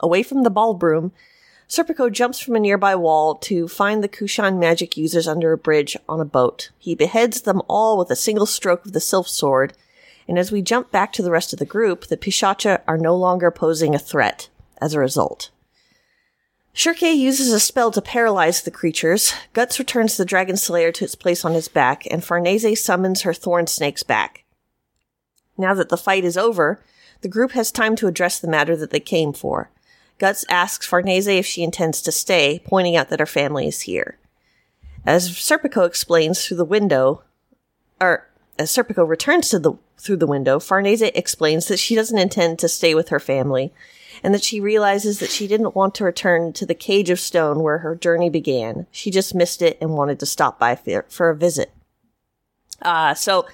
Away 0.00 0.24
from 0.24 0.42
the 0.42 0.50
ballroom, 0.50 1.12
Serpico 1.68 2.10
jumps 2.10 2.40
from 2.40 2.56
a 2.56 2.58
nearby 2.58 2.96
wall 2.96 3.36
to 3.36 3.68
find 3.68 4.02
the 4.02 4.08
Kushan 4.08 4.58
magic 4.58 4.96
users 4.96 5.28
under 5.28 5.52
a 5.52 5.56
bridge 5.56 5.96
on 6.08 6.18
a 6.18 6.24
boat. 6.24 6.70
He 6.76 6.96
beheads 6.96 7.42
them 7.42 7.62
all 7.68 7.96
with 7.96 8.10
a 8.10 8.16
single 8.16 8.44
stroke 8.44 8.84
of 8.84 8.92
the 8.92 8.98
Sylph 8.98 9.28
sword, 9.28 9.74
and 10.26 10.36
as 10.36 10.50
we 10.50 10.60
jump 10.60 10.90
back 10.90 11.12
to 11.12 11.22
the 11.22 11.30
rest 11.30 11.52
of 11.52 11.60
the 11.60 11.64
group, 11.64 12.08
the 12.08 12.16
Pishacha 12.16 12.80
are 12.88 12.98
no 12.98 13.14
longer 13.14 13.52
posing 13.52 13.94
a 13.94 14.00
threat 14.00 14.48
as 14.80 14.94
a 14.94 14.98
result. 14.98 15.50
Shirke 16.76 17.02
uses 17.02 17.52
a 17.52 17.60
spell 17.60 17.92
to 17.92 18.02
paralyze 18.02 18.60
the 18.60 18.70
creatures. 18.72 19.32
Guts 19.52 19.78
returns 19.78 20.16
the 20.16 20.24
Dragon 20.24 20.56
Slayer 20.56 20.90
to 20.90 21.04
its 21.04 21.14
place 21.14 21.44
on 21.44 21.54
his 21.54 21.68
back, 21.68 22.04
and 22.10 22.22
Farnese 22.22 22.82
summons 22.84 23.22
her 23.22 23.32
thorn 23.32 23.68
snakes 23.68 24.02
back. 24.02 24.44
Now 25.56 25.72
that 25.74 25.88
the 25.88 25.96
fight 25.96 26.24
is 26.24 26.36
over, 26.36 26.82
the 27.20 27.28
group 27.28 27.52
has 27.52 27.70
time 27.70 27.94
to 27.96 28.08
address 28.08 28.40
the 28.40 28.48
matter 28.48 28.76
that 28.76 28.90
they 28.90 28.98
came 28.98 29.32
for. 29.32 29.70
Guts 30.18 30.44
asks 30.48 30.84
Farnese 30.84 31.28
if 31.28 31.46
she 31.46 31.62
intends 31.62 32.02
to 32.02 32.12
stay, 32.12 32.60
pointing 32.64 32.96
out 32.96 33.08
that 33.08 33.20
her 33.20 33.26
family 33.26 33.68
is 33.68 33.82
here. 33.82 34.18
As 35.06 35.30
Serpico 35.30 35.86
explains 35.86 36.44
through 36.44 36.56
the 36.56 36.64
window, 36.64 37.22
or 38.00 38.28
as 38.58 38.70
Serpico 38.70 39.08
returns 39.08 39.48
to 39.50 39.60
the 39.60 39.74
through 39.96 40.16
the 40.16 40.26
window, 40.26 40.58
Farnese 40.58 41.02
explains 41.02 41.68
that 41.68 41.78
she 41.78 41.94
doesn't 41.94 42.18
intend 42.18 42.58
to 42.58 42.68
stay 42.68 42.96
with 42.96 43.10
her 43.10 43.20
family, 43.20 43.72
and 44.24 44.34
that 44.34 44.42
she 44.42 44.58
realizes 44.58 45.18
that 45.18 45.30
she 45.30 45.46
didn't 45.46 45.76
want 45.76 45.94
to 45.94 46.04
return 46.04 46.54
to 46.54 46.64
the 46.64 46.74
cage 46.74 47.10
of 47.10 47.20
stone 47.20 47.60
where 47.60 47.78
her 47.78 47.94
journey 47.94 48.30
began. 48.30 48.86
She 48.90 49.10
just 49.10 49.34
missed 49.34 49.60
it 49.60 49.76
and 49.82 49.90
wanted 49.90 50.18
to 50.20 50.26
stop 50.26 50.58
by 50.58 50.74
for, 50.76 51.04
for 51.10 51.28
a 51.28 51.36
visit. 51.36 51.70
Uh, 52.80 53.12
so, 53.12 53.46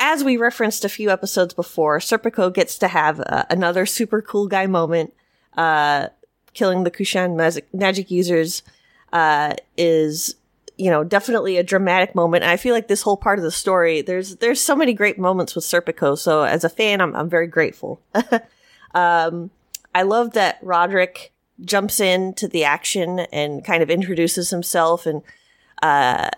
as 0.00 0.24
we 0.24 0.36
referenced 0.36 0.84
a 0.84 0.88
few 0.88 1.10
episodes 1.10 1.54
before, 1.54 2.00
Serpico 2.00 2.52
gets 2.52 2.78
to 2.78 2.88
have 2.88 3.20
uh, 3.20 3.44
another 3.48 3.86
super 3.86 4.20
cool 4.20 4.48
guy 4.48 4.66
moment. 4.66 5.14
Uh, 5.56 6.08
killing 6.52 6.82
the 6.82 6.90
Kushan 6.90 7.36
magic, 7.36 7.72
magic 7.72 8.10
users 8.10 8.62
uh, 9.12 9.54
is 9.76 10.34
you 10.76 10.90
know, 10.90 11.02
definitely 11.02 11.56
a 11.56 11.64
dramatic 11.64 12.14
moment. 12.14 12.44
And 12.44 12.50
I 12.52 12.56
feel 12.56 12.72
like 12.72 12.86
this 12.86 13.02
whole 13.02 13.16
part 13.16 13.40
of 13.40 13.42
the 13.42 13.50
story, 13.50 14.00
there's 14.00 14.36
there's 14.36 14.60
so 14.60 14.76
many 14.76 14.92
great 14.92 15.18
moments 15.18 15.56
with 15.56 15.64
Serpico. 15.64 16.16
So 16.16 16.44
as 16.44 16.62
a 16.62 16.68
fan, 16.68 17.00
I'm 17.00 17.16
I'm 17.16 17.28
very 17.28 17.48
grateful. 17.48 18.00
um, 18.94 19.50
I 19.98 20.02
love 20.02 20.34
that 20.34 20.60
Roderick 20.62 21.32
jumps 21.60 21.98
into 21.98 22.46
the 22.46 22.62
action 22.62 23.18
and 23.32 23.64
kind 23.64 23.82
of 23.82 23.90
introduces 23.90 24.48
himself, 24.48 25.06
and 25.06 25.22
uh, 25.82 26.30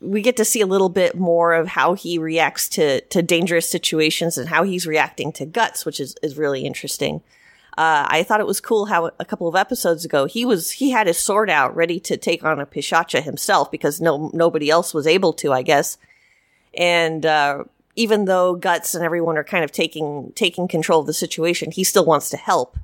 we 0.00 0.20
get 0.20 0.36
to 0.38 0.44
see 0.44 0.60
a 0.60 0.66
little 0.66 0.88
bit 0.88 1.16
more 1.16 1.54
of 1.54 1.68
how 1.68 1.94
he 1.94 2.18
reacts 2.18 2.68
to 2.70 3.02
to 3.02 3.22
dangerous 3.22 3.70
situations 3.70 4.36
and 4.36 4.48
how 4.48 4.64
he's 4.64 4.84
reacting 4.84 5.30
to 5.34 5.46
guts, 5.46 5.86
which 5.86 6.00
is 6.00 6.16
is 6.24 6.36
really 6.36 6.66
interesting. 6.66 7.22
Uh, 7.78 8.04
I 8.08 8.24
thought 8.24 8.40
it 8.40 8.48
was 8.48 8.60
cool 8.60 8.86
how 8.86 9.12
a 9.20 9.24
couple 9.24 9.46
of 9.46 9.54
episodes 9.54 10.04
ago 10.04 10.24
he 10.24 10.44
was 10.44 10.72
he 10.72 10.90
had 10.90 11.06
his 11.06 11.18
sword 11.18 11.48
out 11.48 11.76
ready 11.76 12.00
to 12.00 12.16
take 12.16 12.42
on 12.42 12.58
a 12.58 12.66
Pishacha 12.66 13.22
himself 13.22 13.70
because 13.70 14.00
no 14.00 14.28
nobody 14.34 14.70
else 14.70 14.92
was 14.92 15.06
able 15.06 15.34
to, 15.34 15.52
I 15.52 15.62
guess. 15.62 15.98
And 16.74 17.24
uh, 17.24 17.62
even 17.96 18.26
though 18.26 18.54
Guts 18.54 18.94
and 18.94 19.04
everyone 19.04 19.36
are 19.36 19.44
kind 19.44 19.64
of 19.64 19.72
taking 19.72 20.32
taking 20.34 20.68
control 20.68 21.00
of 21.00 21.06
the 21.06 21.12
situation, 21.12 21.70
he 21.70 21.84
still 21.84 22.04
wants 22.04 22.30
to 22.30 22.36
help. 22.36 22.78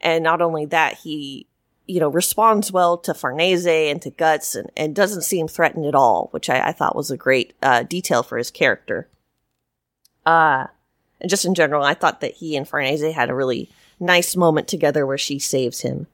And 0.00 0.22
not 0.22 0.42
only 0.42 0.66
that, 0.66 0.98
he 0.98 1.46
you 1.86 2.00
know 2.00 2.08
responds 2.08 2.72
well 2.72 2.98
to 2.98 3.14
Farnese 3.14 3.66
and 3.66 4.02
to 4.02 4.10
Guts 4.10 4.54
and, 4.54 4.70
and 4.76 4.94
doesn't 4.94 5.22
seem 5.22 5.48
threatened 5.48 5.86
at 5.86 5.94
all, 5.94 6.28
which 6.32 6.50
I, 6.50 6.68
I 6.68 6.72
thought 6.72 6.96
was 6.96 7.10
a 7.10 7.16
great 7.16 7.54
uh, 7.62 7.84
detail 7.84 8.22
for 8.22 8.36
his 8.36 8.50
character. 8.50 9.08
Uh 10.24 10.66
and 11.20 11.30
just 11.30 11.44
in 11.44 11.54
general, 11.54 11.82
I 11.82 11.94
thought 11.94 12.20
that 12.20 12.34
he 12.34 12.56
and 12.56 12.68
Farnese 12.68 13.14
had 13.14 13.30
a 13.30 13.34
really 13.34 13.70
nice 13.98 14.36
moment 14.36 14.68
together 14.68 15.06
where 15.06 15.18
she 15.18 15.38
saves 15.38 15.80
him. 15.80 16.06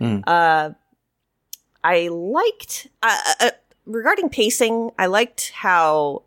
Mm. 0.00 0.22
Uh, 0.26 0.70
I 1.82 2.08
liked 2.08 2.88
uh, 3.02 3.18
uh, 3.40 3.50
regarding 3.86 4.28
pacing. 4.28 4.90
I 4.98 5.06
liked 5.06 5.52
how, 5.54 6.22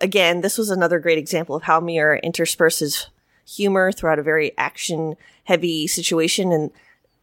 again, 0.00 0.40
this 0.40 0.58
was 0.58 0.70
another 0.70 0.98
great 0.98 1.18
example 1.18 1.56
of 1.56 1.64
how 1.64 1.80
Miura 1.80 2.20
intersperses 2.20 3.06
humor 3.46 3.92
throughout 3.92 4.18
a 4.18 4.22
very 4.22 4.56
action-heavy 4.56 5.86
situation 5.86 6.52
and 6.52 6.70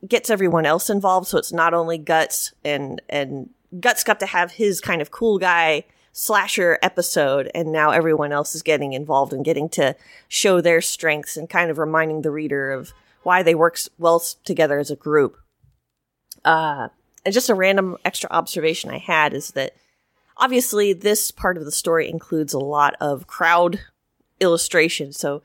gets 0.08 0.30
everyone 0.30 0.66
else 0.66 0.90
involved. 0.90 1.28
So 1.28 1.38
it's 1.38 1.54
not 1.54 1.74
only 1.74 1.98
Guts 1.98 2.54
and 2.64 3.02
and 3.10 3.50
Guts 3.80 4.04
got 4.04 4.20
to 4.20 4.26
have 4.26 4.52
his 4.52 4.80
kind 4.82 5.02
of 5.02 5.12
cool 5.12 5.40
guy 5.40 5.86
slasher 6.14 6.80
episode 6.82 7.52
and 7.54 7.72
now 7.72 7.92
everyone 7.92 8.32
else 8.32 8.56
is 8.56 8.64
getting 8.64 8.94
involved 8.94 9.34
and 9.34 9.46
getting 9.46 9.70
to 9.70 9.96
show 10.28 10.62
their 10.62 10.82
strengths 10.82 11.38
and 11.38 11.50
kind 11.50 11.70
of 11.70 11.78
reminding 11.78 12.22
the 12.22 12.32
reader 12.32 12.72
of 12.72 12.92
why 13.24 13.44
they 13.44 13.54
work 13.54 13.78
well 14.00 14.20
together 14.44 14.80
as 14.80 14.90
a 14.90 14.96
group. 14.96 15.38
Uh, 16.44 16.88
and 17.24 17.34
just 17.34 17.50
a 17.50 17.56
random 17.56 17.98
extra 18.06 18.30
observation 18.32 18.90
I 18.90 18.98
had 18.98 19.34
is 19.34 19.52
that 19.52 19.76
obviously 20.38 20.94
this 20.94 21.32
part 21.32 21.58
of 21.58 21.66
the 21.66 21.72
story 21.72 22.10
includes 22.10 22.54
a 22.54 22.60
lot 22.60 22.96
of 23.00 23.28
crowd 23.28 23.80
illustration. 24.40 25.12
So 25.12 25.42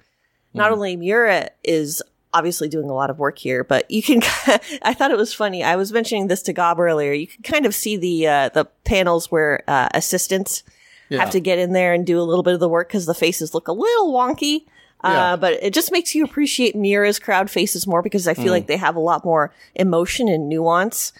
not 0.55 0.70
mm. 0.70 0.74
only 0.74 0.97
Miura 0.97 1.51
is 1.64 2.03
obviously 2.34 2.68
doing 2.68 2.88
a 2.88 2.95
lot 2.95 3.11
of 3.11 3.18
work 3.18 3.38
here, 3.38 3.64
but 3.64 3.90
you 3.90 4.03
can, 4.03 4.22
I 4.82 4.95
thought 4.95 5.11
it 5.11 5.16
was 5.16 5.34
funny. 5.34 5.62
I 5.62 5.76
was 5.76 5.93
mentioning 5.93 6.28
this 6.28 6.43
to 6.43 6.53
Gob 6.53 6.80
earlier. 6.80 7.12
You 7.12 7.26
can 7.26 7.43
kind 7.43 7.66
of 7.66 7.74
see 7.74 7.97
the, 7.97 8.26
uh, 8.26 8.49
the 8.51 8.64
panels 8.84 9.30
where, 9.30 9.62
uh, 9.68 9.88
assistants 9.95 10.62
yeah. 11.09 11.20
have 11.20 11.30
to 11.30 11.40
get 11.40 11.59
in 11.59 11.72
there 11.72 11.93
and 11.93 12.07
do 12.07 12.20
a 12.20 12.22
little 12.22 12.43
bit 12.43 12.55
of 12.55 12.61
the 12.61 12.68
work 12.68 12.88
because 12.88 13.07
the 13.07 13.14
faces 13.14 13.55
look 13.55 13.68
a 13.68 13.72
little 13.72 14.12
wonky. 14.12 14.64
Yeah. 15.05 15.32
Uh, 15.32 15.36
but 15.36 15.55
it 15.55 15.74
just 15.74 15.90
makes 15.90 16.14
you 16.14 16.24
appreciate 16.24 16.76
Miura's 16.76 17.18
crowd 17.18 17.51
faces 17.51 17.86
more 17.86 18.03
because 18.03 18.28
I 18.28 18.34
feel 18.34 18.47
mm. 18.47 18.51
like 18.51 18.66
they 18.68 18.76
have 18.76 18.97
a 18.97 19.01
lot 19.01 19.24
more 19.24 19.53
emotion 19.74 20.28
and 20.28 20.49
nuance. 20.49 21.12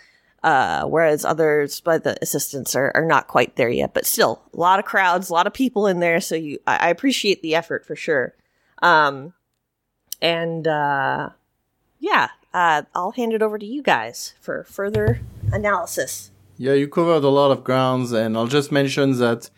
Uh, 0.43 0.85
whereas 0.85 1.25
others 1.25 1.79
by 1.81 1.99
the 1.99 2.19
assistants 2.21 2.75
are, 2.75 2.91
are 2.97 3.05
not 3.05 3.29
quite 3.29 3.55
there 3.55 3.69
yet, 3.69 3.95
but 3.95 4.05
still 4.05 4.43
a 4.53 4.57
lot 4.57 4.81
of 4.81 4.85
crowds, 4.85 5.31
a 5.31 5.33
lot 5.33 5.47
of 5.47 5.55
people 5.55 5.87
in 5.87 6.01
there. 6.01 6.21
So 6.21 6.35
you, 6.35 6.59
I, 6.67 6.77
I 6.77 6.89
appreciate 6.89 7.43
the 7.43 7.55
effort 7.55 7.87
for 7.87 7.95
sure. 7.95 8.35
Um, 8.83 9.35
and, 10.21 10.67
uh, 10.67 11.31
yeah, 12.01 12.31
uh, 12.53 12.83
I'll 12.93 13.13
hand 13.13 13.33
it 13.33 13.43
over 13.43 13.57
to 13.57 13.67
you 13.67 13.83
guys 13.83 14.35
for 14.41 14.65
further 14.65 15.21
analysis. 15.53 16.33
Yeah, 16.59 16.73
you 16.73 16.89
covered 16.89 17.23
a 17.23 17.29
lot 17.29 17.53
of 17.53 17.63
grounds 17.63 18.11
and 18.11 18.37
I'll 18.37 18.49
just 18.49 18.73
mention 18.73 19.19
that 19.19 19.49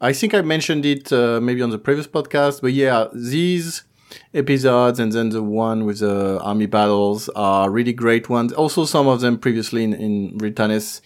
I 0.00 0.12
think 0.12 0.34
I 0.34 0.42
mentioned 0.42 0.84
it 0.84 1.12
uh, 1.12 1.40
maybe 1.40 1.62
on 1.62 1.70
the 1.70 1.78
previous 1.78 2.08
podcast, 2.08 2.60
but 2.60 2.72
yeah, 2.72 3.06
these 3.14 3.84
episodes 4.32 4.98
and 4.98 5.12
then 5.12 5.30
the 5.30 5.42
one 5.42 5.84
with 5.84 6.00
the 6.00 6.40
army 6.42 6.66
battles 6.66 7.28
are 7.30 7.70
really 7.70 7.92
great 7.92 8.28
ones. 8.28 8.52
Also, 8.52 8.84
some 8.84 9.06
of 9.06 9.20
them 9.20 9.38
previously 9.38 9.84
in, 9.84 9.94
in 9.94 10.38
Ritanis 10.38 11.00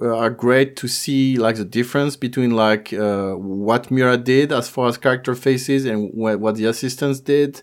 are 0.00 0.30
great 0.30 0.76
to 0.76 0.88
see 0.88 1.36
like 1.36 1.56
the 1.56 1.64
difference 1.64 2.16
between 2.16 2.50
like 2.50 2.92
uh, 2.92 3.32
what 3.32 3.90
Miura 3.90 4.16
did 4.16 4.52
as 4.52 4.68
far 4.68 4.88
as 4.88 4.98
character 4.98 5.34
faces 5.34 5.84
and 5.84 6.10
wh- 6.10 6.40
what 6.40 6.56
the 6.56 6.64
assistants 6.64 7.20
did, 7.20 7.62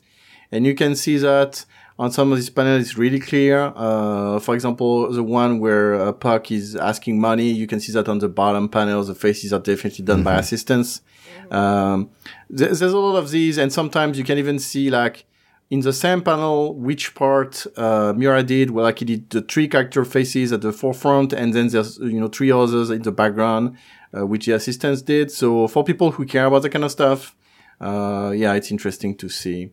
and 0.51 0.65
you 0.65 0.73
can 0.73 0.95
see 0.95 1.17
that 1.17 1.65
on 2.03 2.11
some 2.11 2.31
of 2.33 2.37
these 2.37 2.49
panels 2.49 2.81
it's 2.81 2.97
really 2.97 3.19
clear. 3.19 3.71
Uh, 3.75 4.37
for 4.39 4.53
example, 4.55 5.09
the 5.09 5.23
one 5.23 5.59
where 5.59 5.95
uh, 5.95 6.11
Puck 6.11 6.51
is 6.51 6.75
asking 6.75 7.17
money, 7.19 7.49
you 7.49 7.65
can 7.65 7.79
see 7.79 7.93
that 7.93 8.09
on 8.09 8.19
the 8.19 8.27
bottom 8.27 8.67
panel. 8.67 9.01
The 9.05 9.15
faces 9.15 9.53
are 9.53 9.59
definitely 9.59 10.03
done 10.03 10.21
by 10.21 10.35
assistants. 10.39 11.01
Um, 11.49 12.09
th- 12.49 12.71
there's 12.71 12.81
a 12.81 12.97
lot 12.97 13.17
of 13.17 13.31
these, 13.31 13.57
and 13.57 13.71
sometimes 13.71 14.17
you 14.17 14.25
can 14.25 14.37
even 14.37 14.59
see 14.59 14.89
like 14.89 15.25
in 15.69 15.79
the 15.79 15.93
same 15.93 16.21
panel 16.21 16.75
which 16.75 17.15
part 17.15 17.65
uh, 17.77 18.11
did. 18.41 18.71
Well, 18.71 18.83
like 18.83 18.99
he 18.99 19.05
did 19.05 19.29
the 19.29 19.41
three 19.41 19.69
character 19.69 20.03
faces 20.03 20.51
at 20.51 20.61
the 20.61 20.73
forefront, 20.73 21.31
and 21.31 21.53
then 21.53 21.69
there's 21.69 21.99
you 21.99 22.19
know 22.19 22.27
three 22.27 22.51
others 22.51 22.89
in 22.89 23.03
the 23.03 23.13
background, 23.13 23.77
uh, 24.17 24.25
which 24.25 24.45
the 24.45 24.53
assistants 24.53 25.01
did. 25.01 25.31
So 25.31 25.69
for 25.69 25.85
people 25.85 26.11
who 26.11 26.25
care 26.25 26.47
about 26.47 26.63
that 26.63 26.69
kind 26.69 26.83
of 26.83 26.91
stuff, 26.91 27.33
uh, 27.79 28.33
yeah, 28.35 28.53
it's 28.55 28.71
interesting 28.71 29.15
to 29.17 29.29
see. 29.29 29.71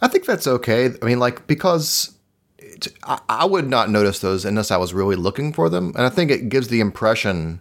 I 0.00 0.08
think 0.08 0.24
that's 0.26 0.46
okay. 0.46 0.90
I 1.00 1.04
mean, 1.04 1.18
like 1.18 1.46
because 1.46 2.16
it, 2.58 2.88
I, 3.04 3.18
I 3.28 3.44
would 3.44 3.68
not 3.68 3.90
notice 3.90 4.18
those 4.20 4.44
unless 4.44 4.70
I 4.70 4.76
was 4.76 4.92
really 4.94 5.16
looking 5.16 5.52
for 5.52 5.68
them, 5.68 5.88
and 5.96 6.04
I 6.04 6.08
think 6.08 6.30
it 6.30 6.48
gives 6.48 6.68
the 6.68 6.80
impression 6.80 7.60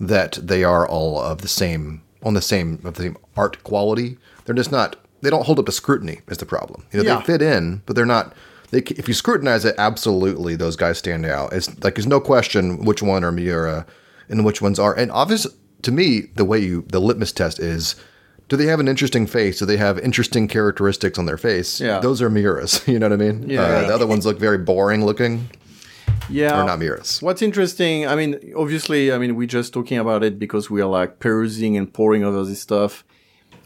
that 0.00 0.38
they 0.42 0.64
are 0.64 0.88
all 0.88 1.20
of 1.20 1.42
the 1.42 1.48
same 1.48 2.02
on 2.22 2.34
the 2.34 2.42
same 2.42 2.80
of 2.84 2.94
the 2.94 3.02
same 3.02 3.16
art 3.36 3.62
quality. 3.64 4.16
They're 4.44 4.54
just 4.54 4.72
not. 4.72 4.96
They 5.20 5.30
don't 5.30 5.46
hold 5.46 5.58
up 5.58 5.66
to 5.66 5.72
scrutiny. 5.72 6.20
Is 6.28 6.38
the 6.38 6.46
problem? 6.46 6.84
You 6.92 7.02
know, 7.02 7.10
Yeah. 7.10 7.18
they 7.20 7.24
fit 7.24 7.42
in, 7.42 7.82
but 7.86 7.96
they're 7.96 8.06
not. 8.06 8.34
They, 8.70 8.78
if 8.80 9.06
you 9.08 9.14
scrutinize 9.14 9.64
it, 9.64 9.74
absolutely, 9.78 10.56
those 10.56 10.76
guys 10.76 10.98
stand 10.98 11.24
out. 11.26 11.52
It's 11.52 11.68
like 11.84 11.94
there's 11.94 12.06
no 12.06 12.20
question 12.20 12.84
which 12.84 13.02
one 13.02 13.24
are 13.24 13.32
Miura 13.32 13.86
and 14.28 14.44
which 14.44 14.60
ones 14.62 14.78
are. 14.78 14.94
And 14.94 15.10
obvious 15.12 15.46
to 15.82 15.92
me, 15.92 16.22
the 16.36 16.44
way 16.44 16.58
you 16.58 16.84
the 16.88 17.00
litmus 17.00 17.32
test 17.32 17.60
is. 17.60 17.94
Do 18.48 18.56
they 18.56 18.66
have 18.66 18.80
an 18.80 18.88
interesting 18.88 19.26
face? 19.26 19.58
Do 19.58 19.66
they 19.66 19.76
have 19.78 19.98
interesting 19.98 20.48
characteristics 20.48 21.18
on 21.18 21.26
their 21.26 21.38
face? 21.38 21.80
Yeah. 21.80 22.00
Those 22.00 22.20
are 22.22 22.30
Miura's. 22.30 22.82
You 22.88 22.98
know 22.98 23.08
what 23.08 23.14
I 23.20 23.24
mean? 23.24 23.48
Yeah. 23.48 23.62
Uh, 23.62 23.86
the 23.88 23.94
other 23.94 24.06
ones 24.06 24.26
look 24.26 24.38
very 24.38 24.58
boring 24.58 25.04
looking. 25.04 25.48
Yeah, 26.30 26.60
Or 26.62 26.64
not 26.64 26.78
Miura's. 26.78 27.20
What's 27.20 27.42
interesting, 27.42 28.06
I 28.06 28.14
mean, 28.14 28.52
obviously, 28.56 29.12
I 29.12 29.18
mean, 29.18 29.36
we're 29.36 29.46
just 29.46 29.74
talking 29.74 29.98
about 29.98 30.22
it 30.24 30.38
because 30.38 30.70
we 30.70 30.80
are 30.80 30.88
like 30.88 31.18
perusing 31.18 31.76
and 31.76 31.92
poring 31.92 32.24
over 32.24 32.44
this 32.44 32.60
stuff. 32.62 33.04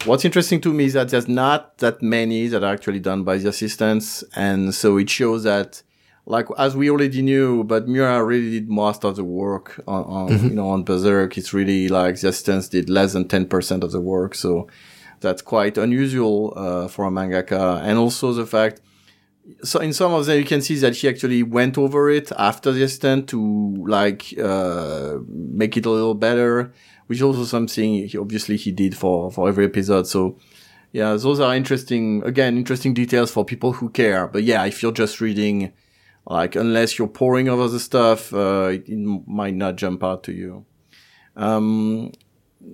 What's 0.05 0.25
interesting 0.25 0.61
to 0.63 0.73
me 0.73 0.85
is 0.87 0.93
that 0.95 1.09
there's 1.11 1.29
not 1.29 1.79
that 1.79 2.03
many 2.03 2.47
that 2.49 2.63
are 2.65 2.73
actually 2.73 3.01
done 3.01 3.23
by 3.25 3.39
the 3.39 3.49
assistants. 3.49 4.25
And 4.35 4.75
so 4.75 4.97
it 4.97 5.11
shows 5.11 5.43
that, 5.45 5.83
like, 6.29 6.47
as 6.59 6.77
we 6.77 6.91
already 6.91 7.23
knew, 7.23 7.65
but 7.65 7.89
Miura 7.89 8.23
really 8.23 8.51
did 8.51 8.69
most 8.69 9.03
of 9.03 9.17
the 9.17 9.25
work 9.25 9.83
on, 9.89 10.05
on 10.05 10.45
you 10.45 10.55
know, 10.55 10.69
on 10.69 10.85
Berserk. 10.85 11.39
It's 11.39 11.55
really 11.55 11.89
like 11.89 12.21
the 12.21 12.69
did 12.71 12.91
less 12.91 13.15
than 13.15 13.25
10% 13.25 13.83
of 13.83 13.93
the 13.93 14.01
work. 14.01 14.35
So 14.35 14.69
that's 15.21 15.41
quite 15.41 15.79
unusual, 15.79 16.53
uh, 16.55 16.89
for 16.89 17.07
a 17.07 17.11
mangaka. 17.11 17.81
And 17.83 17.99
also 17.99 18.35
the 18.35 18.45
fact, 18.45 18.83
so 19.63 19.81
in 19.81 19.95
some 19.95 20.13
of 20.13 20.27
them 20.27 20.39
you 20.39 20.45
can 20.45 20.61
see 20.61 20.75
that 20.77 20.95
he 20.97 21.09
actually 21.09 21.43
went 21.43 21.79
over 21.79 22.11
it 22.11 22.31
after 22.37 22.71
the 22.71 22.83
assistant 22.83 23.29
to 23.31 23.75
like 23.87 24.39
uh 24.39 25.17
make 25.27 25.75
it 25.75 25.87
a 25.87 25.91
little 25.91 26.15
better 26.15 26.71
which 27.07 27.19
is 27.19 27.23
also 27.23 27.45
something 27.45 28.07
he, 28.07 28.19
obviously 28.19 28.59
he 28.59 28.71
did 28.71 28.95
for 28.95 29.31
for 29.33 29.49
every 29.49 29.65
episode 29.65 30.07
so 30.07 30.37
yeah 30.93 31.15
those 31.15 31.41
are 31.41 31.55
interesting 31.57 32.23
again 32.25 32.59
interesting 32.59 32.93
details 32.93 33.31
for 33.31 33.43
people 33.43 33.73
who 33.73 33.89
care 33.89 34.29
but 34.29 34.43
yeah 34.43 34.67
if 34.67 34.83
you're 34.83 34.93
just 34.93 35.19
reading 35.19 35.73
like 36.29 36.55
unless 36.55 36.99
you're 36.99 37.09
pouring 37.09 37.49
over 37.49 37.69
the 37.69 37.81
stuff 37.81 38.33
uh 38.33 38.69
it, 38.71 38.89
it 38.89 38.99
might 39.27 39.55
not 39.55 39.77
jump 39.77 40.05
out 40.05 40.23
to 40.23 40.33
you 40.33 40.65
um 41.37 42.13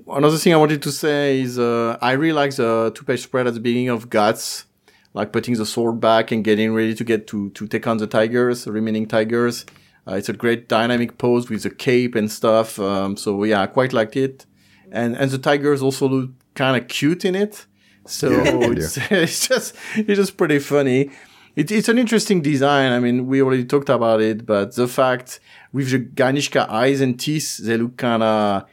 another 0.09 0.37
thing 0.37 0.53
i 0.53 0.57
wanted 0.57 0.83
to 0.83 0.93
say 0.93 1.41
is 1.41 1.59
uh 1.59 1.97
i 2.03 2.13
really 2.13 2.33
like 2.33 2.55
the 2.57 2.93
two 2.95 3.05
page 3.05 3.23
spread 3.23 3.47
at 3.47 3.55
the 3.55 3.61
beginning 3.61 3.89
of 3.89 4.11
guts 4.11 4.67
like 5.15 5.33
putting 5.33 5.55
the 5.55 5.65
sword 5.65 6.01
back 6.01 6.33
and 6.33 6.45
getting 6.45 6.75
ready 6.75 6.95
to 6.95 7.05
get 7.05 7.27
to 7.29 7.51
to 7.51 7.67
take 7.67 7.87
on 7.87 7.97
the 7.97 8.07
tigers, 8.07 8.65
the 8.65 8.73
remaining 8.73 9.07
tigers. 9.07 9.65
Uh, 10.07 10.17
it's 10.17 10.29
a 10.29 10.35
great 10.35 10.69
dynamic 10.69 11.17
pose 11.17 11.49
with 11.49 11.63
the 11.63 11.71
cape 11.71 12.15
and 12.15 12.31
stuff. 12.31 12.79
Um, 12.79 13.17
so 13.17 13.43
yeah, 13.45 13.63
I 13.63 13.67
quite 13.67 13.93
liked 13.95 14.17
it, 14.17 14.45
and 14.93 15.17
and 15.17 15.31
the 15.31 15.39
tigers 15.39 15.81
also 15.81 16.09
look 16.09 16.31
kind 16.55 16.77
of 16.77 16.89
cute 16.89 17.25
in 17.25 17.35
it. 17.35 17.65
So 18.07 18.29
it's, 18.73 18.99
it's 19.11 19.49
just 19.49 19.75
it's 19.97 20.19
just 20.19 20.37
pretty 20.37 20.59
funny. 20.59 21.11
It, 21.57 21.71
it's 21.71 21.89
an 21.89 21.99
interesting 21.99 22.43
design. 22.43 22.93
I 22.93 22.99
mean, 22.99 23.27
we 23.27 23.41
already 23.43 23.65
talked 23.65 23.89
about 23.89 24.21
it, 24.21 24.45
but 24.45 24.75
the 24.75 24.89
fact 24.89 25.41
with 25.73 25.91
the 25.91 26.01
Ganishka 26.01 26.69
eyes 26.69 27.01
and 27.01 27.19
teeth, 27.19 27.59
they 27.59 27.77
look 27.77 27.97
kind 27.97 28.23
of 28.23 28.65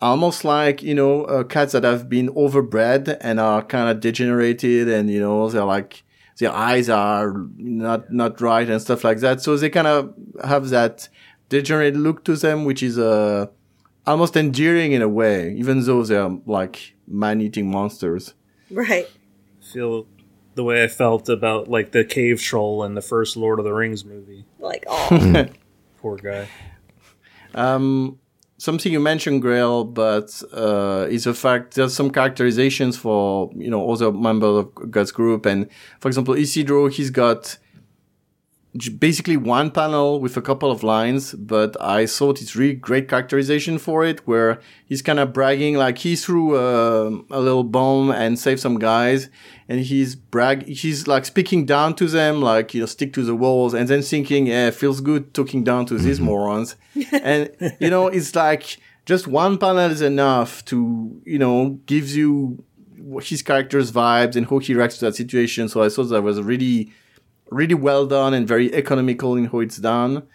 almost 0.00 0.44
like 0.44 0.82
you 0.82 0.94
know 0.94 1.24
uh, 1.24 1.42
cats 1.42 1.72
that 1.72 1.82
have 1.84 2.06
been 2.08 2.28
overbred 2.34 3.16
and 3.22 3.40
are 3.40 3.62
kind 3.62 3.88
of 3.88 3.98
degenerated 4.00 4.88
and 4.90 5.10
you 5.10 5.18
know 5.18 5.48
they're 5.48 5.64
like 5.64 6.02
their 6.38 6.52
eyes 6.52 6.90
are 6.90 7.32
not 7.56 8.12
not 8.12 8.38
right 8.42 8.68
and 8.68 8.82
stuff 8.82 9.04
like 9.04 9.20
that 9.20 9.40
so 9.40 9.56
they 9.56 9.70
kind 9.70 9.86
of 9.86 10.12
have 10.44 10.68
that 10.68 11.08
degenerate 11.48 11.96
look 11.96 12.24
to 12.26 12.36
them 12.36 12.66
which 12.66 12.82
is 12.82 12.98
uh 12.98 13.46
almost 14.06 14.36
endearing 14.36 14.92
in 14.92 15.00
a 15.00 15.08
way 15.08 15.54
even 15.56 15.82
though 15.86 16.02
they're 16.04 16.28
like 16.44 16.94
man-eating 17.08 17.70
monsters 17.70 18.34
Right. 18.70 19.08
feel 19.62 20.06
the 20.56 20.64
way 20.64 20.82
I 20.82 20.88
felt 20.88 21.28
about 21.28 21.68
like 21.68 21.92
the 21.92 22.04
cave 22.04 22.40
troll 22.40 22.82
in 22.82 22.94
the 22.94 23.02
first 23.02 23.36
Lord 23.36 23.58
of 23.60 23.64
the 23.64 23.72
Rings 23.72 24.04
movie. 24.04 24.44
Like, 24.58 24.84
oh, 24.88 25.46
Poor 25.98 26.16
guy. 26.16 26.48
Um, 27.54 28.18
something 28.58 28.92
you 28.92 29.00
mentioned, 29.00 29.42
Grail, 29.42 29.84
but 29.84 30.42
uh, 30.52 31.06
is 31.08 31.24
the 31.24 31.34
fact 31.34 31.74
there's 31.74 31.94
some 31.94 32.10
characterizations 32.10 32.96
for 32.96 33.50
you 33.54 33.70
know 33.70 33.90
other 33.90 34.10
members 34.12 34.66
of 34.66 34.90
Guts' 34.90 35.12
group, 35.12 35.46
and 35.46 35.68
for 36.00 36.08
example, 36.08 36.34
Isidro, 36.34 36.88
he's 36.88 37.10
got 37.10 37.42
j- 37.44 37.58
basically 38.98 39.36
one 39.36 39.70
panel 39.70 40.20
with 40.20 40.36
a 40.36 40.42
couple 40.42 40.70
of 40.70 40.82
lines, 40.82 41.32
but 41.34 41.76
I 41.80 42.06
thought 42.06 42.40
it's 42.40 42.56
really 42.56 42.74
great 42.74 43.08
characterization 43.08 43.78
for 43.78 44.04
it, 44.04 44.26
where 44.26 44.60
he's 44.84 45.02
kind 45.02 45.18
of 45.18 45.32
bragging 45.32 45.76
like 45.76 45.98
he 45.98 46.16
threw 46.16 46.56
a, 46.56 47.08
a 47.30 47.40
little 47.40 47.64
bomb 47.64 48.10
and 48.10 48.38
saved 48.38 48.60
some 48.60 48.78
guys, 48.78 49.28
and 49.68 49.80
he's 49.80 50.14
brag, 50.14 50.66
he's 50.66 51.06
like 51.06 51.24
speaking 51.24 51.66
down 51.66 51.94
to 51.96 52.06
them, 52.06 52.40
like 52.40 52.74
you 52.74 52.80
know, 52.80 52.86
stick 52.86 53.12
to 53.14 53.22
the 53.22 53.34
walls, 53.34 53.74
and 53.74 53.88
then 53.88 54.02
thinking, 54.02 54.46
yeah, 54.46 54.70
feels 54.70 55.00
good 55.00 55.34
talking 55.34 55.64
down 55.64 55.86
to 55.86 55.98
these 55.98 56.16
mm-hmm. 56.16 56.26
morons, 56.26 56.76
and 57.12 57.50
you 57.80 57.90
know, 57.90 58.08
it's 58.08 58.34
like 58.34 58.78
just 59.04 59.26
one 59.26 59.58
panel 59.58 59.90
is 59.90 60.02
enough 60.02 60.64
to 60.66 61.20
you 61.24 61.38
know 61.38 61.78
gives 61.86 62.16
you 62.16 62.64
his 63.22 63.42
character's 63.42 63.92
vibes 63.92 64.36
and 64.36 64.48
how 64.48 64.58
he 64.58 64.74
reacts 64.74 64.98
to 64.98 65.04
that 65.06 65.14
situation. 65.14 65.68
So 65.68 65.82
I 65.82 65.88
thought 65.88 66.04
that 66.04 66.22
was 66.22 66.40
really 66.40 66.92
really 67.50 67.74
well 67.74 68.06
done 68.06 68.34
and 68.34 68.46
very 68.46 68.72
economical 68.74 69.36
in 69.36 69.46
how 69.46 69.60
it's 69.60 69.76
done. 69.76 70.26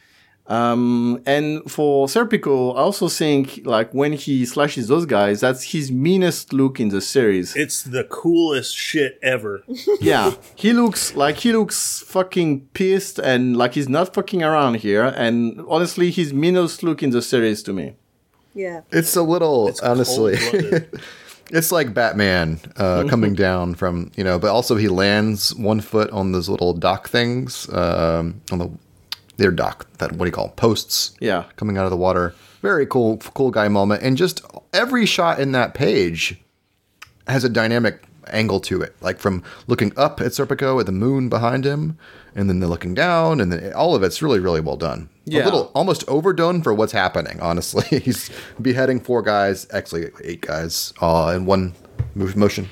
Um, 0.48 1.22
and 1.26 1.62
for 1.72 2.08
Serpico, 2.08 2.76
I 2.76 2.80
also 2.80 3.08
think 3.08 3.62
like 3.64 3.94
when 3.94 4.14
he 4.14 4.46
slashes 4.46 4.90
those 4.90 5.06
guys, 5.06 5.40
that's 5.40 5.72
his 5.72 5.92
meanest 5.92 6.52
look 6.52 6.80
in 6.80 6.90
the 6.90 7.00
series. 7.00 7.56
It's 7.56 7.84
the 7.84 8.04
coolest 8.04 8.76
shit 8.76 9.18
ever. 9.22 9.64
yeah, 10.02 10.34
he 10.56 10.74
looks 10.74 11.16
like 11.16 11.38
he 11.38 11.54
looks 11.54 12.04
fucking 12.06 12.68
pissed 12.74 13.18
and 13.20 13.56
like 13.56 13.76
he's 13.76 13.88
not 13.88 14.14
fucking 14.14 14.44
around 14.44 14.78
here. 14.78 15.06
And 15.06 15.62
honestly, 15.70 16.12
his 16.12 16.34
meanest 16.34 16.84
look 16.84 17.02
in 17.02 17.12
the 17.12 17.22
series 17.22 17.64
to 17.64 17.74
me. 17.74 17.96
yeah. 18.54 18.82
It's 18.92 19.16
a 19.16 19.24
little 19.24 19.70
It's 19.70 19.80
honestly. 19.80 20.38
It's 21.52 21.72
like 21.72 21.94
Batman 21.94 22.60
uh, 22.78 23.04
coming 23.10 23.34
down 23.34 23.76
from 23.76 24.12
you 24.16 24.24
know, 24.24 24.40
but 24.40 24.52
also 24.52 24.76
he 24.76 24.88
lands 24.88 25.54
one 25.56 25.82
foot 25.82 26.10
on 26.12 26.32
those 26.32 26.50
little 26.50 26.74
dock 26.74 27.10
things 27.10 27.68
um, 27.74 28.42
on 28.52 28.60
the 28.60 28.70
their 29.38 29.52
dock. 29.52 29.88
That 29.98 30.14
what 30.14 30.20
do 30.20 30.26
you 30.26 30.32
call 30.32 30.46
'em? 30.48 30.52
posts? 30.52 31.16
Yeah. 31.20 31.46
coming 31.56 31.78
out 31.78 31.86
of 31.86 31.92
the 31.92 31.98
water. 31.98 32.34
Very 32.62 32.86
cool, 32.86 33.18
cool 33.34 33.50
guy 33.50 33.68
moment, 33.70 34.04
and 34.04 34.16
just 34.16 34.46
every 34.72 35.06
shot 35.08 35.40
in 35.40 35.52
that 35.54 35.74
page 35.74 36.40
has 37.28 37.44
a 37.44 37.50
dynamic 37.50 38.04
angle 38.28 38.60
to 38.60 38.82
it, 38.82 38.96
like 39.02 39.20
from 39.20 39.44
looking 39.66 39.92
up 39.98 40.22
at 40.22 40.28
Serpico 40.28 40.80
at 40.80 40.86
the 40.86 40.92
moon 40.92 41.28
behind 41.28 41.66
him, 41.66 41.98
and 42.36 42.48
then 42.48 42.60
the 42.60 42.68
looking 42.68 42.94
down, 42.94 43.42
and 43.42 43.52
then 43.52 43.74
all 43.74 43.96
of 43.96 44.04
it's 44.04 44.22
really, 44.22 44.40
really 44.40 44.62
well 44.62 44.78
done. 44.78 45.10
Yeah. 45.32 45.44
A 45.44 45.46
little 45.46 45.72
almost 45.74 46.04
overdone 46.08 46.62
for 46.62 46.74
what's 46.74 46.92
happening. 46.92 47.40
Honestly, 47.40 48.00
he's 48.06 48.30
beheading 48.62 49.00
four 49.00 49.22
guys, 49.22 49.66
actually 49.72 50.10
eight 50.24 50.42
guys, 50.42 50.94
uh, 51.02 51.34
in 51.36 51.46
one 51.46 51.74
move 52.16 52.36
motion. 52.36 52.70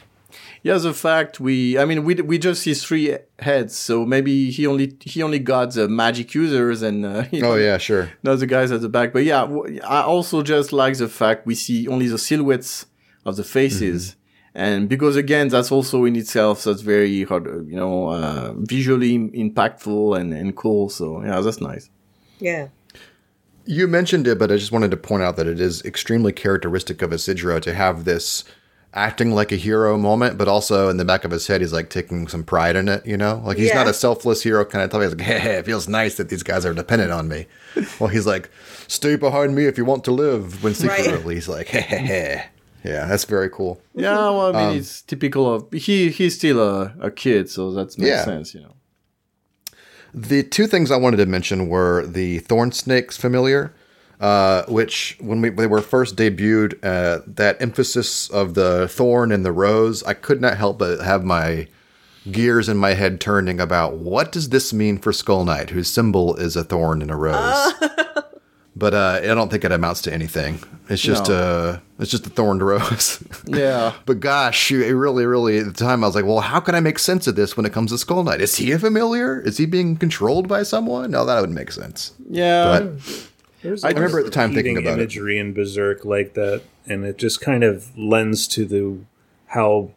Yeah, 0.62 0.78
the 0.78 0.94
fact 0.94 1.40
we, 1.40 1.78
I 1.80 1.86
mean, 1.86 2.04
we 2.04 2.16
we 2.16 2.38
just 2.38 2.62
see 2.64 2.74
three 2.74 3.18
heads, 3.40 3.78
so 3.78 4.06
maybe 4.06 4.52
he 4.52 4.68
only 4.68 4.98
he 5.00 5.24
only 5.24 5.40
got 5.40 5.74
the 5.74 5.88
magic 5.88 6.36
users 6.36 6.82
and 6.82 7.06
uh, 7.06 7.24
you 7.32 7.42
know, 7.42 7.54
Oh 7.54 7.56
yeah, 7.56 7.78
sure. 7.78 8.10
not 8.24 8.40
the 8.40 8.46
guys 8.48 8.70
at 8.72 8.82
the 8.82 8.90
back. 8.90 9.14
But 9.14 9.24
yeah, 9.24 9.44
I 9.88 10.02
also 10.02 10.44
just 10.44 10.74
like 10.74 10.98
the 10.98 11.08
fact 11.08 11.46
we 11.48 11.56
see 11.56 11.88
only 11.88 12.08
the 12.08 12.18
silhouettes 12.18 12.88
of 13.26 13.38
the 13.38 13.44
faces. 13.46 14.18
And 14.54 14.90
because 14.90 15.16
again, 15.16 15.48
that's 15.48 15.72
also 15.72 16.04
in 16.06 16.16
itself, 16.18 16.64
that's 16.66 16.82
very 16.82 17.24
hard, 17.24 17.46
you 17.70 17.78
know, 17.78 18.10
uh, 18.10 18.54
visually 18.58 19.18
impactful 19.18 20.20
and, 20.20 20.34
and 20.34 20.56
cool. 20.56 20.90
So 20.90 21.24
yeah, 21.24 21.40
that's 21.40 21.62
nice. 21.62 21.90
Yeah. 22.40 22.70
You 23.66 23.88
mentioned 23.88 24.28
it, 24.28 24.40
but 24.40 24.52
I 24.52 24.58
just 24.58 24.72
wanted 24.72 24.92
to 24.92 24.98
point 24.98 25.22
out 25.24 25.36
that 25.36 25.46
it 25.48 25.60
is 25.60 25.84
extremely 25.86 26.32
characteristic 26.34 27.02
of 27.02 27.14
Isidro 27.14 27.60
to 27.60 27.74
have 27.74 28.04
this 28.06 28.44
acting 28.96 29.36
like 29.36 29.52
a 29.52 29.56
hero 29.56 29.96
moment, 30.00 30.36
but 30.40 30.48
also 30.48 30.90
in 30.90 30.98
the 30.98 31.06
back 31.06 31.24
of 31.24 31.30
his 31.30 31.46
head, 31.46 31.62
he's 31.62 31.72
like 31.72 31.92
taking 31.92 32.28
some 32.28 32.44
pride 32.44 32.76
in 32.76 32.90
it, 32.90 33.06
you 33.06 33.16
know? 33.16 33.40
Like 33.46 33.58
he's 33.58 33.68
Yeah. 33.68 33.76
not 33.76 33.88
a 33.88 33.94
selfless 33.94 34.42
hero 34.42 34.66
kind 34.66 34.84
of 34.84 34.90
type. 34.90 35.02
He's 35.04 35.12
like, 35.12 35.22
hey, 35.22 35.56
it 35.58 35.66
feels 35.66 35.88
nice 35.88 36.16
that 36.18 36.30
these 36.30 36.42
guys 36.42 36.66
are 36.66 36.74
dependent 36.74 37.12
on 37.12 37.28
me. 37.28 37.46
well, 38.00 38.10
he's 38.10 38.26
like, 38.26 38.50
stay 38.88 39.16
behind 39.16 39.54
me 39.54 39.66
if 39.68 39.78
you 39.78 39.86
want 39.86 40.04
to 40.06 40.12
live. 40.12 40.64
When 40.64 40.74
Right. 40.74 41.02
secretly, 41.04 41.36
he's 41.36 41.48
like, 41.48 41.68
hey, 41.68 41.82
hey, 41.82 41.98
hey. 42.00 42.46
Yeah, 42.84 43.06
that's 43.06 43.26
very 43.26 43.50
cool. 43.52 43.80
Yeah, 43.94 44.14
well, 44.16 44.48
I 44.56 44.60
mean, 44.60 44.70
Um, 44.70 44.78
it's 44.78 45.02
typical 45.04 45.54
of 45.54 45.72
he. 45.74 46.10
He's 46.10 46.36
still 46.36 46.60
a, 46.60 46.94
a 47.02 47.12
kid, 47.12 47.50
so 47.50 47.72
that 47.74 47.96
makes 48.00 48.10
Yeah. 48.10 48.24
sense, 48.26 48.56
you 48.56 48.62
know. 48.62 48.74
The 50.14 50.44
two 50.44 50.68
things 50.68 50.92
I 50.92 50.98
wanted 50.98 51.18
to 51.18 51.26
mention 51.26 51.70
were 51.70 52.06
the 52.06 52.40
thorn 52.40 52.72
snakes 52.72 53.18
familiar, 53.18 53.74
uh, 54.20 54.64
which 54.68 55.18
when 55.20 55.42
we 55.42 55.50
they 55.50 55.68
were 55.68 55.82
first 55.82 56.16
debuted, 56.16 56.84
uh, 56.84 57.22
that 57.28 57.62
emphasis 57.62 58.30
of 58.30 58.54
the 58.54 58.88
thorn 58.88 59.32
and 59.32 59.46
the 59.46 59.52
rose, 59.52 60.04
I 60.04 60.14
could 60.14 60.42
not 60.42 60.58
help 60.58 60.80
but 60.80 61.02
have 61.02 61.24
my 61.24 61.68
gears 62.32 62.68
in 62.70 62.78
my 62.78 62.94
head 62.94 63.22
turning 63.22 63.60
about 63.60 63.98
what 63.98 64.32
does 64.32 64.50
this 64.50 64.74
mean 64.74 64.98
for 64.98 65.14
Skull 65.14 65.46
Knight, 65.46 65.70
whose 65.70 65.90
symbol 65.90 66.36
is 66.36 66.56
a 66.56 66.64
thorn 66.64 67.02
and 67.02 67.12
a 67.12 67.16
rose. 67.16 67.74
but 68.80 68.94
uh, 68.94 69.20
I 69.22 69.28
don't 69.28 69.50
think 69.52 69.64
it 69.64 69.72
amounts 69.72 70.02
to 70.04 70.14
anything. 70.14 70.60
It's 70.90 71.02
just 71.02 71.28
No. 71.30 71.36
uh, 71.36 71.80
it's 72.00 72.10
just 72.10 72.26
a 72.26 72.30
thorned 72.30 72.62
rose. 72.64 73.22
Yeah, 73.46 73.94
But 74.06 74.20
gosh, 74.22 74.72
it 74.72 74.96
really, 74.96 75.26
really, 75.26 75.60
at 75.60 75.66
the 75.66 75.74
time, 75.74 76.04
I 76.04 76.08
was 76.08 76.16
like, 76.16 76.26
well, 76.26 76.40
how 76.40 76.60
can 76.60 76.74
I 76.76 76.80
make 76.80 76.98
sense 77.00 77.28
of 77.28 77.36
this 77.36 77.56
when 77.58 77.66
it 77.66 77.74
comes 77.74 77.92
to 77.92 77.98
Skull 77.98 78.24
Knight? 78.24 78.42
Is 78.42 78.56
he 78.56 78.72
a 78.72 78.80
familiar? 78.80 79.40
Is 79.42 79.58
he 79.58 79.66
being 79.66 79.98
controlled 79.98 80.48
by 80.48 80.64
someone? 80.64 81.12
No, 81.12 81.26
that 81.26 81.42
would 81.42 81.50
make 81.52 81.72
sense. 81.72 82.14
yeah. 82.30 82.80
But 82.80 83.28
There's 83.62 83.84
I 83.84 83.90
remember 83.90 84.20
at 84.20 84.26
the 84.26 84.32
time 84.32 84.54
thinking 84.54 84.76
repeating 84.76 84.88
about 84.94 85.00
it. 85.00 85.04
imagery 85.04 85.38
in 85.38 85.54
Berserk 85.54 86.06
like 86.06 86.34
that, 86.36 86.64
and 86.88 87.04
it 87.06 87.18
just 87.18 87.42
kind 87.42 87.64
of 87.64 87.96
lends 87.98 88.48
to 88.50 88.66
the 88.66 88.98
how 89.48 89.92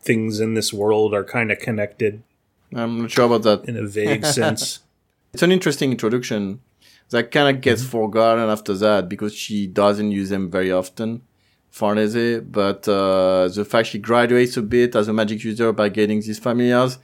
things 0.00 0.40
in 0.40 0.54
this 0.54 0.72
world 0.72 1.12
are 1.14 1.24
kind 1.24 1.50
of 1.52 1.58
connected 1.58 2.22
I'm 2.74 3.02
not 3.02 3.10
sure 3.10 3.26
about 3.26 3.42
that. 3.42 3.68
in 3.68 3.76
a 3.76 3.86
vague 3.86 4.24
sense. 4.26 4.80
It's 5.34 5.42
an 5.42 5.52
interesting 5.52 5.90
introduction 5.90 6.60
that 7.10 7.30
kind 7.30 7.54
of 7.54 7.62
gets 7.62 7.82
Mm-hmm. 7.82 7.90
forgotten 7.90 8.48
after 8.50 8.74
that 8.74 9.08
because 9.08 9.34
she 9.34 9.66
doesn't 9.66 10.10
use 10.10 10.28
them 10.30 10.50
very 10.50 10.70
often, 10.72 11.22
Farnese. 11.70 12.40
But 12.40 12.88
uh, 12.88 13.48
the 13.48 13.64
fact 13.64 13.88
she 13.88 13.98
graduates 13.98 14.56
a 14.56 14.62
bit 14.62 14.94
as 14.94 15.08
a 15.08 15.12
magic 15.12 15.42
user 15.44 15.72
by 15.72 15.88
getting 15.88 16.20
these 16.20 16.38
familiars, 16.38 16.98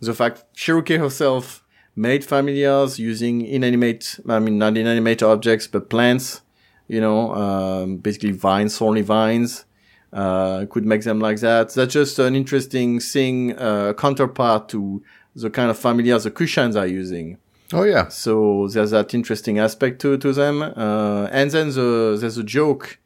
the 0.00 0.14
fact 0.14 0.44
Shirke 0.54 0.96
herself 0.98 1.64
made 1.96 2.24
familiars 2.24 2.98
using 2.98 3.44
inanimate, 3.44 4.18
I 4.28 4.38
mean 4.38 4.58
not 4.58 4.76
inanimate 4.76 5.22
objects 5.22 5.66
but 5.66 5.90
plants, 5.90 6.42
you 6.86 7.00
know, 7.00 7.34
um, 7.34 7.96
basically 7.96 8.32
vines, 8.32 8.78
thorny 8.78 9.02
vines. 9.02 9.64
Uh, 10.10 10.64
could 10.70 10.86
make 10.86 11.02
them 11.02 11.20
like 11.20 11.38
that. 11.40 11.74
That's 11.74 11.92
just 11.92 12.18
an 12.18 12.34
interesting 12.34 12.98
thing, 12.98 13.54
uh, 13.58 13.92
counterpart 13.92 14.70
to 14.70 15.02
the 15.34 15.50
kind 15.50 15.68
of 15.70 15.78
familiars 15.78 16.24
the 16.24 16.30
Kushans 16.30 16.80
are 16.80 16.86
using. 16.86 17.36
Oh 17.72 17.82
yeah, 17.82 18.08
So 18.08 18.66
there's 18.68 18.92
that 18.92 19.12
interesting 19.12 19.58
aspect 19.58 20.00
to 20.02 20.16
to 20.18 20.32
them. 20.32 20.62
Uh, 20.62 21.28
and 21.30 21.50
then 21.50 21.68
the, 21.70 22.16
there's 22.18 22.38
a 22.38 22.44
joke 22.44 22.98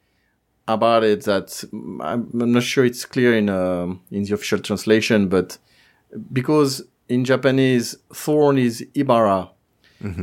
about 0.67 1.03
it 1.03 1.23
that 1.25 1.63
I'm, 1.73 2.29
I'm 2.41 2.51
not 2.53 2.63
sure 2.63 2.85
it's 2.85 3.03
clear 3.03 3.37
in 3.37 3.49
um 3.49 4.01
in 4.09 4.23
the 4.23 4.33
official 4.33 4.59
translation, 4.59 5.27
but 5.27 5.57
because 6.31 6.83
in 7.09 7.25
Japanese 7.25 7.97
thorn 8.13 8.57
is 8.57 8.85
ibara, 8.95 9.49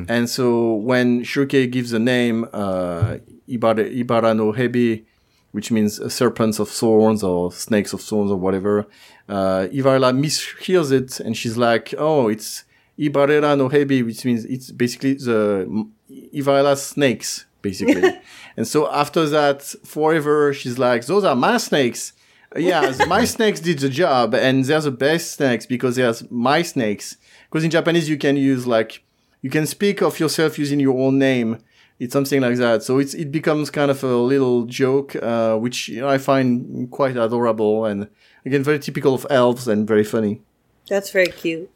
and 0.08 0.28
so 0.28 0.74
when 0.74 1.22
Shirke 1.22 1.70
gives 1.70 1.90
the 1.90 1.98
name 1.98 2.44
uh, 2.52 3.18
ibara 3.48 3.84
ibara 3.94 4.34
no 4.34 4.52
hebi, 4.52 5.04
which 5.52 5.70
means 5.70 6.00
uh, 6.00 6.08
serpents 6.08 6.58
of 6.58 6.68
thorns 6.68 7.22
or 7.22 7.52
snakes 7.52 7.92
of 7.92 8.00
thorns 8.00 8.30
or 8.30 8.36
whatever, 8.36 8.86
uh, 9.28 9.66
Ivalera 9.72 10.12
mishears 10.16 10.92
it 10.92 11.20
and 11.20 11.36
she's 11.36 11.56
like, 11.56 11.94
oh, 11.98 12.28
it's 12.28 12.64
Ibarera 13.00 13.56
no 13.56 13.68
hebi, 13.70 14.04
which 14.04 14.24
means 14.24 14.44
it's 14.44 14.70
basically 14.70 15.14
the 15.14 15.66
m- 15.66 16.76
snakes, 16.76 17.46
basically. 17.62 18.20
and 18.56 18.68
so 18.68 18.90
after 18.92 19.26
that, 19.26 19.62
forever, 19.84 20.52
she's 20.52 20.78
like, 20.78 21.06
those 21.06 21.24
are 21.24 21.34
my 21.34 21.56
snakes. 21.56 22.12
Yeah, 22.54 22.92
my 23.08 23.24
snakes 23.24 23.60
did 23.60 23.78
the 23.78 23.88
job, 23.88 24.34
and 24.34 24.64
they're 24.64 24.80
the 24.80 24.90
best 24.90 25.32
snakes 25.32 25.64
because 25.64 25.96
they're 25.96 26.12
my 26.30 26.60
snakes. 26.62 27.16
Because 27.48 27.64
in 27.64 27.70
Japanese, 27.70 28.08
you 28.08 28.18
can 28.18 28.36
use 28.36 28.66
like, 28.66 29.02
you 29.40 29.48
can 29.48 29.66
speak 29.66 30.02
of 30.02 30.20
yourself 30.20 30.58
using 30.58 30.78
your 30.78 30.98
own 30.98 31.18
name. 31.18 31.58
It's 31.98 32.12
something 32.12 32.40
like 32.40 32.56
that. 32.56 32.82
So 32.82 32.98
it's, 32.98 33.14
it 33.14 33.30
becomes 33.30 33.70
kind 33.70 33.90
of 33.90 34.02
a 34.04 34.16
little 34.16 34.64
joke, 34.64 35.16
uh, 35.16 35.56
which 35.56 35.88
you 35.88 36.00
know, 36.00 36.08
I 36.08 36.18
find 36.18 36.90
quite 36.90 37.16
adorable 37.16 37.84
and 37.84 38.08
again, 38.44 38.62
very 38.62 38.78
typical 38.78 39.14
of 39.14 39.26
elves 39.28 39.68
and 39.68 39.86
very 39.86 40.04
funny. 40.04 40.40
That's 40.88 41.10
very 41.10 41.26
cute. 41.26 41.70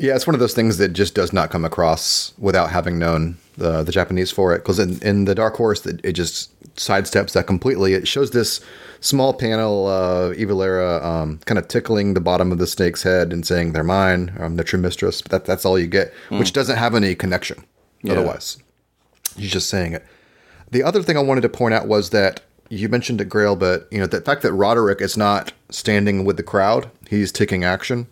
Yeah. 0.00 0.16
It's 0.16 0.26
one 0.26 0.34
of 0.34 0.40
those 0.40 0.54
things 0.54 0.78
that 0.78 0.92
just 0.92 1.14
does 1.14 1.32
not 1.32 1.50
come 1.50 1.64
across 1.64 2.32
without 2.38 2.70
having 2.70 2.98
known 2.98 3.36
the 3.56 3.82
the 3.82 3.92
Japanese 3.92 4.30
for 4.30 4.54
it. 4.54 4.58
Because 4.58 4.78
in, 4.78 5.00
in 5.02 5.24
the 5.26 5.34
Dark 5.34 5.56
Horse, 5.56 5.84
it, 5.86 6.00
it 6.02 6.12
just 6.12 6.50
sidesteps 6.76 7.32
that 7.32 7.46
completely. 7.46 7.94
It 7.94 8.08
shows 8.08 8.30
this 8.30 8.60
small 9.00 9.32
panel 9.34 9.86
of 9.86 10.36
Ivalera 10.36 11.02
um, 11.04 11.38
kind 11.44 11.58
of 11.58 11.68
tickling 11.68 12.14
the 12.14 12.20
bottom 12.20 12.52
of 12.52 12.58
the 12.58 12.66
snake's 12.66 13.02
head 13.02 13.32
and 13.32 13.46
saying, 13.46 13.72
"They're 13.72 13.84
mine. 13.84 14.32
I'm 14.38 14.56
the 14.56 14.64
true 14.64 14.80
mistress." 14.80 15.22
But 15.22 15.30
that, 15.30 15.44
that's 15.44 15.64
all 15.64 15.78
you 15.78 15.86
get, 15.86 16.12
which 16.30 16.52
doesn't 16.52 16.76
have 16.76 16.94
any 16.94 17.14
connection. 17.14 17.64
Otherwise, 18.08 18.58
he's 19.36 19.52
just 19.52 19.68
saying 19.68 19.92
it. 19.92 20.04
The 20.70 20.82
other 20.82 21.02
thing 21.02 21.16
I 21.16 21.22
wanted 21.22 21.42
to 21.42 21.48
point 21.48 21.74
out 21.74 21.88
was 21.88 22.10
that 22.10 22.40
you 22.70 22.88
mentioned 22.88 23.20
it, 23.20 23.28
Grail, 23.28 23.56
but 23.56 23.88
you 23.90 23.98
know 23.98 24.06
the 24.06 24.20
fact 24.20 24.42
that 24.42 24.52
Roderick 24.52 25.00
is 25.00 25.16
not 25.16 25.52
standing 25.70 26.24
with 26.24 26.36
the 26.36 26.42
crowd; 26.42 26.90
he's 27.08 27.32
taking 27.32 27.64
action. 27.64 28.06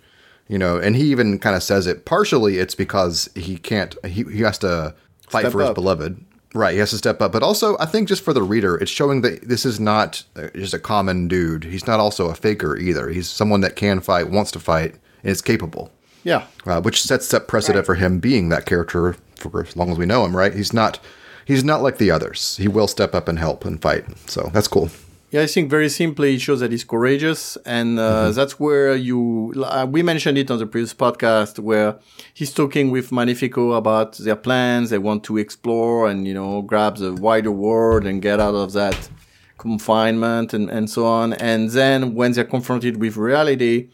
You 0.49 0.59
know, 0.59 0.79
and 0.79 0.97
he 0.97 1.11
even 1.11 1.39
kind 1.39 1.55
of 1.55 1.63
says 1.63 1.87
it. 1.87 2.05
Partially, 2.07 2.59
it's 2.59 2.75
because 2.75 3.29
he 3.35 3.59
can't. 3.59 3.95
He 4.07 4.23
he 4.25 4.41
has 4.41 4.59
to 4.59 4.95
fight 5.29 5.43
Step 5.43 5.53
for 5.53 5.61
his 5.63 5.71
beloved. 5.75 6.25
Right, 6.55 6.73
he 6.73 6.79
has 6.79 6.91
to 6.91 6.97
step 6.97 7.21
up. 7.21 7.31
But 7.33 7.43
also, 7.43 7.77
I 7.79 7.85
think 7.85 8.09
just 8.09 8.25
for 8.25 8.33
the 8.33 8.43
reader, 8.43 8.77
it's 8.79 8.91
showing 8.91 9.21
that 9.21 9.47
this 9.47 9.67
is 9.67 9.79
not 9.79 10.25
uh, 10.35 10.49
just 10.55 10.73
a 10.73 10.79
common 10.79 11.29
dude. 11.29 11.65
He's 11.65 11.87
not 11.87 12.01
also 12.01 12.31
a 12.31 12.35
faker 12.35 12.75
either. 12.79 13.11
He's 13.11 13.29
someone 13.29 13.61
that 13.61 13.77
can 13.77 14.01
fight, 14.01 14.31
wants 14.31 14.51
to 14.53 14.59
fight, 14.59 14.93
and 15.23 15.31
is 15.31 15.43
capable 15.43 15.93
Yeah. 16.25 16.45
uh, 16.67 16.81
which 16.81 17.03
sets 17.03 17.33
up 17.35 17.49
precedent 17.49 17.85
for 17.85 17.97
him 17.97 18.19
being 18.19 18.49
that 18.49 18.65
character 18.65 19.17
for 19.37 19.63
as 19.63 19.77
long 19.77 19.91
as 19.93 19.99
we 19.99 20.07
know 20.07 20.25
him. 20.25 20.35
Right? 20.35 20.55
He's 20.55 20.73
not 20.73 20.99
he's 21.45 21.63
not 21.63 21.83
like 21.83 21.99
the 21.99 22.11
others. 22.11 22.57
He 22.57 22.67
will 22.69 22.89
step 22.89 23.15
up 23.15 23.29
and 23.29 23.39
help 23.39 23.67
and 23.67 23.81
fight. 23.83 24.07
So 24.27 24.49
that's 24.55 24.69
cool. 24.69 24.89
Yeah, 25.31 25.43
I 25.43 25.47
think 25.47 25.69
very 25.69 25.91
simply 25.91 26.37
it 26.37 26.41
shows 26.41 26.61
that 26.61 26.73
he's 26.73 26.85
courageous, 26.85 27.59
and 27.67 27.99
uh, 27.99 28.31
that's 28.31 28.59
where 28.59 28.97
you. 28.97 29.53
Uh, 29.63 29.87
we 29.87 30.03
mentioned 30.03 30.39
it 30.39 30.51
on 30.51 30.59
the 30.59 30.65
previous 30.65 30.95
podcast 30.95 31.59
where 31.59 31.99
he's 32.33 32.51
talking 32.51 32.91
with 32.91 33.13
Magnifico 33.13 33.73
about 33.73 34.17
their 34.17 34.37
plans. 34.37 34.89
They 34.89 34.97
want 34.97 35.25
to 35.25 35.37
explore 35.37 36.09
and 36.09 36.27
you 36.27 36.33
know 36.33 36.63
grab 36.63 36.97
the 36.97 37.13
wider 37.13 37.51
world 37.53 38.07
and 38.07 38.23
get 38.23 38.41
out 38.41 38.55
of 38.55 38.73
that 38.73 39.11
confinement 39.59 40.55
and 40.55 40.71
and 40.71 40.89
so 40.89 41.05
on. 41.05 41.35
And 41.35 41.69
then 41.73 42.15
when 42.15 42.33
they're 42.33 42.45
confronted 42.45 42.99
with 42.99 43.19
reality, 43.19 43.91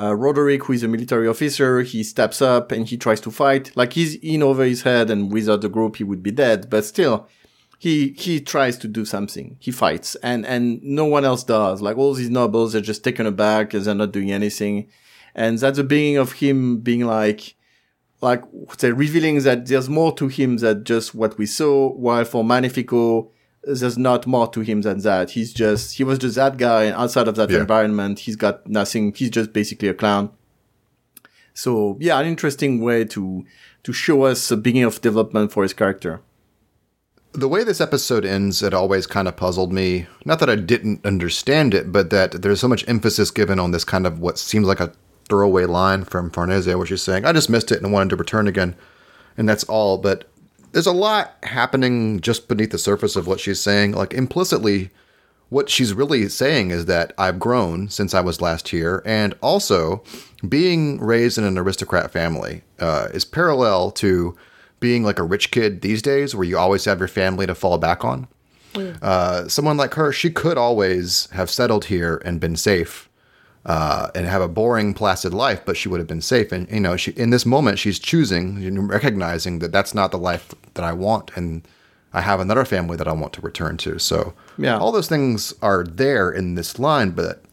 uh, 0.00 0.16
Roderick, 0.16 0.64
who 0.64 0.72
is 0.72 0.82
a 0.82 0.88
military 0.88 1.28
officer, 1.28 1.82
he 1.82 2.02
steps 2.02 2.42
up 2.42 2.72
and 2.72 2.88
he 2.88 2.96
tries 2.96 3.20
to 3.20 3.30
fight. 3.30 3.70
Like 3.76 3.92
he's 3.92 4.16
in 4.16 4.42
over 4.42 4.64
his 4.64 4.82
head, 4.82 5.10
and 5.10 5.30
without 5.32 5.60
the 5.60 5.68
group, 5.68 5.94
he 5.96 6.02
would 6.02 6.24
be 6.24 6.32
dead. 6.32 6.68
But 6.68 6.84
still, 6.84 7.28
he 7.86 8.14
he 8.16 8.38
tries 8.40 8.78
to 8.78 8.86
do 8.86 9.04
something. 9.04 9.56
He 9.58 9.72
fights, 9.72 10.14
and 10.22 10.46
and 10.46 10.80
no 10.84 11.04
one 11.04 11.24
else 11.24 11.42
does. 11.42 11.82
Like 11.82 11.96
all 11.98 12.14
these 12.14 12.30
nobles 12.30 12.76
are 12.76 12.80
just 12.80 13.02
taken 13.02 13.26
aback 13.26 13.66
because 13.68 13.86
they're 13.86 13.94
not 14.02 14.12
doing 14.12 14.30
anything, 14.30 14.86
and 15.34 15.58
that's 15.58 15.78
the 15.78 15.82
beginning 15.84 16.18
of 16.18 16.30
him 16.34 16.78
being 16.78 17.04
like, 17.06 17.56
like 18.20 18.42
say 18.78 18.92
revealing 18.92 19.40
that 19.40 19.66
there's 19.66 19.88
more 19.88 20.12
to 20.14 20.28
him 20.28 20.58
than 20.58 20.84
just 20.84 21.12
what 21.12 21.36
we 21.38 21.46
saw. 21.46 21.88
While 22.04 22.24
for 22.24 22.44
Magnifico, 22.44 23.32
there's 23.64 23.98
not 23.98 24.28
more 24.28 24.46
to 24.52 24.60
him 24.60 24.82
than 24.82 24.98
that. 25.00 25.30
He's 25.30 25.52
just 25.52 25.96
he 25.96 26.04
was 26.04 26.20
just 26.20 26.36
that 26.36 26.58
guy, 26.58 26.84
and 26.84 26.94
outside 26.94 27.26
of 27.26 27.34
that 27.34 27.50
Yeah. 27.50 27.62
environment, 27.62 28.20
he's 28.20 28.36
got 28.36 28.64
nothing. 28.68 29.12
He's 29.12 29.30
just 29.30 29.52
basically 29.52 29.88
a 29.88 29.94
clown. 29.94 30.30
So 31.52 31.96
yeah, 32.00 32.18
an 32.20 32.26
interesting 32.26 32.80
way 32.80 33.04
to 33.06 33.44
to 33.82 33.92
show 33.92 34.22
us 34.22 34.50
a 34.52 34.56
beginning 34.56 34.84
of 34.86 35.00
development 35.00 35.50
for 35.50 35.64
his 35.64 35.72
character. 35.72 36.20
The 37.34 37.48
way 37.48 37.64
this 37.64 37.80
episode 37.80 38.26
ends, 38.26 38.62
it 38.62 38.74
always 38.74 39.06
kind 39.06 39.26
of 39.26 39.36
puzzled 39.36 39.72
me. 39.72 40.06
Not 40.26 40.38
that 40.40 40.50
I 40.50 40.56
didn't 40.56 41.06
understand 41.06 41.72
it, 41.72 41.90
but 41.90 42.10
that 42.10 42.42
there's 42.42 42.60
so 42.60 42.68
much 42.68 42.86
emphasis 42.86 43.30
given 43.30 43.58
on 43.58 43.70
this 43.70 43.84
kind 43.84 44.06
of 44.06 44.20
what 44.20 44.38
seems 44.38 44.66
like 44.66 44.80
a 44.80 44.92
throwaway 45.28 45.64
line 45.64 46.04
from 46.04 46.30
Farnese, 46.30 46.66
where 46.66 46.86
she's 46.86 47.00
saying, 47.00 47.24
I 47.24 47.32
just 47.32 47.48
missed 47.48 47.72
it 47.72 47.82
and 47.82 47.90
wanted 47.90 48.10
to 48.10 48.16
return 48.16 48.48
again. 48.48 48.76
And 49.38 49.48
that's 49.48 49.64
all. 49.64 49.96
But 49.96 50.28
there's 50.72 50.86
a 50.86 50.92
lot 50.92 51.36
happening 51.42 52.20
just 52.20 52.48
beneath 52.48 52.70
the 52.70 52.78
surface 52.78 53.16
of 53.16 53.26
what 53.26 53.40
she's 53.40 53.60
saying. 53.60 53.92
Like 53.92 54.12
implicitly, 54.12 54.90
what 55.48 55.70
she's 55.70 55.94
really 55.94 56.28
saying 56.28 56.70
is 56.70 56.84
that 56.86 57.12
I've 57.16 57.38
grown 57.38 57.88
since 57.88 58.12
I 58.14 58.20
was 58.20 58.42
last 58.42 58.68
here, 58.68 59.02
and 59.06 59.34
also 59.42 60.02
being 60.46 60.98
raised 61.00 61.38
in 61.38 61.44
an 61.44 61.56
aristocrat 61.58 62.10
family 62.10 62.62
uh, 62.78 63.08
is 63.14 63.24
parallel 63.24 63.90
to 63.92 64.36
being 64.82 65.02
like 65.04 65.18
a 65.18 65.22
rich 65.22 65.50
kid 65.50 65.80
these 65.80 66.02
days, 66.02 66.34
where 66.34 66.44
you 66.44 66.58
always 66.58 66.84
have 66.84 66.98
your 66.98 67.08
family 67.08 67.46
to 67.46 67.54
fall 67.54 67.78
back 67.78 68.04
on. 68.04 68.26
Uh, 69.00 69.48
someone 69.48 69.76
like 69.78 69.94
her, 69.94 70.12
she 70.12 70.30
could 70.30 70.58
always 70.58 71.28
have 71.32 71.48
settled 71.50 71.86
here 71.86 72.20
and 72.26 72.38
been 72.40 72.56
safe. 72.56 73.08
Uh, 73.64 74.08
and 74.16 74.26
have 74.26 74.42
a 74.42 74.48
boring, 74.48 74.92
placid 74.92 75.32
life, 75.32 75.60
but 75.64 75.76
she 75.76 75.88
would 75.88 76.00
have 76.00 76.08
been 76.08 76.20
safe. 76.20 76.50
And 76.50 76.68
you 76.68 76.80
know, 76.80 76.96
she 76.96 77.12
in 77.12 77.30
this 77.30 77.46
moment, 77.46 77.78
she's 77.78 78.00
choosing, 78.00 78.88
recognizing 78.88 79.60
that 79.60 79.70
that's 79.70 79.94
not 79.94 80.10
the 80.10 80.18
life 80.18 80.52
that 80.74 80.84
I 80.84 80.92
want, 80.92 81.30
and 81.36 81.62
I 82.12 82.22
have 82.22 82.40
another 82.40 82.64
family 82.64 82.96
that 82.96 83.06
I 83.06 83.12
want 83.12 83.32
to 83.34 83.40
return 83.40 83.76
to. 83.76 84.00
So, 84.00 84.34
Yeah. 84.58 84.78
all 84.78 84.90
those 84.90 85.06
things 85.08 85.54
are 85.62 85.84
there 85.84 86.28
in 86.28 86.56
this 86.56 86.80
line, 86.80 87.10
but 87.12 87.44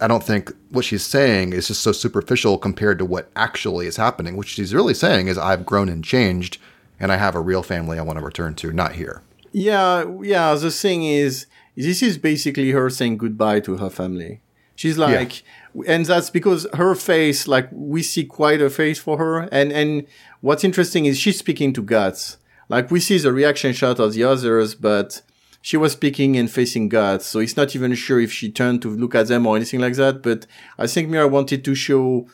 I 0.00 0.06
don't 0.06 0.22
think 0.22 0.52
what 0.70 0.84
she's 0.84 1.04
saying 1.04 1.52
is 1.52 1.68
just 1.68 1.82
so 1.82 1.92
superficial 1.92 2.58
compared 2.58 2.98
to 2.98 3.04
what 3.04 3.30
actually 3.36 3.86
is 3.86 3.96
happening. 3.96 4.36
What 4.36 4.46
she's 4.46 4.74
really 4.74 4.94
saying 4.94 5.28
is, 5.28 5.38
I've 5.38 5.66
grown 5.66 5.88
and 5.88 6.04
changed, 6.04 6.58
and 6.98 7.12
I 7.12 7.16
have 7.16 7.34
a 7.34 7.40
real 7.40 7.62
family 7.62 7.98
I 7.98 8.02
want 8.02 8.18
to 8.18 8.24
return 8.24 8.54
to, 8.56 8.72
not 8.72 8.92
here. 8.92 9.22
Yeah, 9.52 10.04
yeah. 10.22 10.54
The 10.54 10.70
thing 10.70 11.04
is, 11.04 11.46
this 11.76 12.02
is 12.02 12.18
basically 12.18 12.70
her 12.72 12.90
saying 12.90 13.18
goodbye 13.18 13.60
to 13.60 13.76
her 13.76 13.90
family. 13.90 14.40
She's 14.74 14.96
like, 14.96 15.42
and 15.86 16.06
that's 16.06 16.30
because 16.30 16.66
her 16.74 16.94
face, 16.94 17.48
like 17.48 17.68
we 17.72 18.02
see 18.02 18.24
quite 18.24 18.62
a 18.62 18.70
face 18.70 18.98
for 18.98 19.18
her. 19.18 19.48
And 19.50 19.72
and 19.72 20.06
what's 20.40 20.64
interesting 20.64 21.06
is 21.06 21.18
she's 21.18 21.38
speaking 21.38 21.72
to 21.72 21.82
Guts. 21.82 22.36
Like 22.68 22.90
we 22.90 23.00
see 23.00 23.18
the 23.18 23.32
reaction 23.32 23.72
shot 23.72 23.98
of 23.98 24.12
the 24.12 24.24
others, 24.24 24.74
but 24.74 25.22
she 25.68 25.76
was 25.76 25.92
speaking 25.92 26.34
and 26.38 26.50
facing 26.50 26.88
Guts, 26.88 27.26
so 27.26 27.40
it's 27.40 27.58
not 27.58 27.76
even 27.76 27.94
sure 27.94 28.18
if 28.18 28.32
she 28.32 28.50
turned 28.50 28.80
to 28.80 28.88
look 28.88 29.14
at 29.14 29.26
them 29.26 29.46
or 29.46 29.54
anything 29.54 29.80
like 29.80 29.96
that. 29.96 30.22
But 30.22 30.46
I 30.78 30.86
think 30.86 31.10
Miura 31.10 31.28
wanted 31.28 31.62
to 31.66 31.74
show 31.74 32.26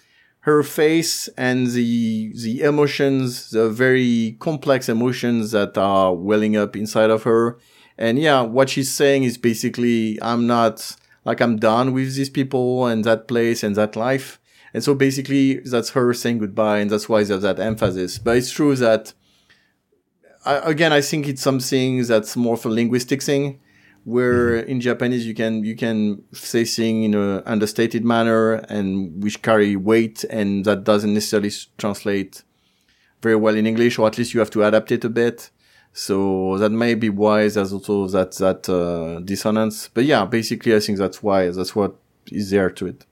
her 0.42 0.62
face 0.62 1.28
and 1.36 1.66
the 1.66 2.32
the 2.40 2.60
emotions, 2.60 3.50
the 3.50 3.68
very 3.70 4.36
complex 4.38 4.88
emotions 4.88 5.50
that 5.50 5.76
are 5.76 6.14
welling 6.14 6.56
up 6.56 6.76
inside 6.76 7.10
of 7.10 7.24
her. 7.24 7.58
And 7.98 8.20
yeah, 8.20 8.42
what 8.42 8.70
she's 8.70 8.92
saying 8.92 9.24
is 9.24 9.36
basically, 9.36 10.16
I'm 10.22 10.46
not 10.46 10.94
like 11.24 11.40
I'm 11.40 11.56
done 11.56 11.92
with 11.92 12.14
these 12.14 12.30
people 12.30 12.86
and 12.86 13.02
that 13.02 13.26
place 13.26 13.64
and 13.64 13.74
that 13.74 13.96
life. 13.96 14.38
And 14.72 14.84
so 14.84 14.94
basically, 14.94 15.58
that's 15.58 15.90
her 15.90 16.14
saying 16.14 16.38
goodbye, 16.38 16.78
and 16.78 16.88
that's 16.88 17.08
why 17.08 17.24
there's 17.24 17.42
that 17.42 17.58
emphasis. 17.58 18.16
But 18.16 18.36
it's 18.36 18.52
true 18.52 18.76
that, 18.76 19.12
I, 20.44 20.70
again, 20.70 20.92
I 20.92 21.00
think 21.00 21.26
it's 21.28 21.42
something 21.42 22.02
that's 22.04 22.36
more 22.36 22.54
of 22.54 22.66
a 22.66 22.68
linguistic 22.68 23.22
thing, 23.22 23.60
where 24.04 24.56
in 24.56 24.80
Japanese 24.80 25.26
you 25.26 25.34
can 25.34 25.64
you 25.64 25.74
can 25.74 26.22
say 26.32 26.64
things 26.64 27.06
in 27.06 27.14
an 27.14 27.42
understated 27.46 28.04
manner 28.04 28.54
and 28.68 29.22
which 29.22 29.42
carry 29.42 29.76
weight, 29.76 30.24
and 30.24 30.64
that 30.64 30.84
doesn't 30.84 31.14
necessarily 31.14 31.50
translate 31.78 32.42
very 33.22 33.36
well 33.36 33.56
in 33.56 33.66
English, 33.66 33.98
or 33.98 34.06
at 34.06 34.18
least 34.18 34.34
you 34.34 34.40
have 34.40 34.50
to 34.50 34.62
adapt 34.62 34.92
it 34.92 35.04
a 35.04 35.08
bit. 35.08 35.50
So 35.94 36.58
that 36.58 36.70
may 36.70 36.94
be 36.94 37.08
why 37.08 37.48
there's 37.48 37.72
also 37.72 38.08
that 38.08 38.32
that 38.32 38.68
uh, 38.68 39.20
dissonance. 39.20 39.88
But 39.94 40.04
yeah, 40.04 40.24
basically, 40.26 40.74
I 40.74 40.80
think 40.80 40.98
that's 40.98 41.22
why 41.22 41.48
that's 41.50 41.74
what 41.74 41.96
is 42.30 42.50
there 42.50 42.70
to 42.70 42.86
it. 42.86 43.06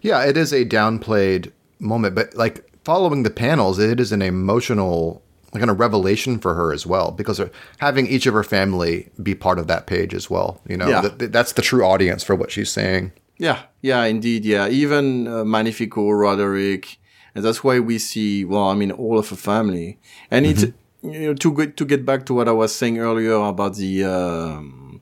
Yeah, 0.00 0.24
it 0.24 0.36
is 0.36 0.52
a 0.52 0.64
downplayed 0.64 1.52
moment, 1.80 2.14
but 2.14 2.34
like 2.34 2.64
following 2.84 3.24
the 3.24 3.30
panels, 3.30 3.78
it 3.78 3.98
is 3.98 4.12
an 4.12 4.22
emotional, 4.22 5.22
kind 5.58 5.70
of 5.70 5.78
revelation 5.78 6.38
for 6.38 6.54
her 6.54 6.72
as 6.72 6.86
well, 6.86 7.10
because 7.10 7.40
having 7.78 8.06
each 8.06 8.26
of 8.26 8.34
her 8.34 8.44
family 8.44 9.10
be 9.22 9.34
part 9.34 9.58
of 9.58 9.66
that 9.66 9.86
page 9.86 10.14
as 10.14 10.30
well. 10.30 10.60
You 10.68 10.76
know, 10.76 10.88
Yeah. 10.88 11.00
that, 11.02 11.32
that's 11.32 11.52
the 11.52 11.62
true 11.62 11.84
audience 11.84 12.24
for 12.24 12.34
what 12.34 12.50
she's 12.50 12.70
saying. 12.70 13.12
Yeah, 13.38 13.62
yeah, 13.80 14.04
indeed, 14.04 14.44
yeah. 14.44 14.68
Even 14.68 15.26
uh, 15.26 15.44
Magnifico, 15.44 16.10
Roderick, 16.10 16.98
and 17.34 17.44
that's 17.44 17.64
why 17.64 17.80
we 17.80 17.98
see. 17.98 18.44
Well, 18.44 18.68
I 18.68 18.74
mean, 18.74 18.92
all 18.92 19.18
of 19.18 19.28
her 19.30 19.36
family, 19.36 19.98
and 20.30 20.46
it's 20.46 20.62
you 21.02 21.20
know 21.26 21.34
to 21.34 21.52
get 21.54 21.76
to 21.78 21.84
get 21.84 22.04
back 22.06 22.24
to 22.26 22.34
what 22.34 22.46
I 22.48 22.52
was 22.52 22.74
saying 22.74 22.98
earlier 22.98 23.34
about 23.34 23.74
the 23.76 24.04
um, 24.04 25.00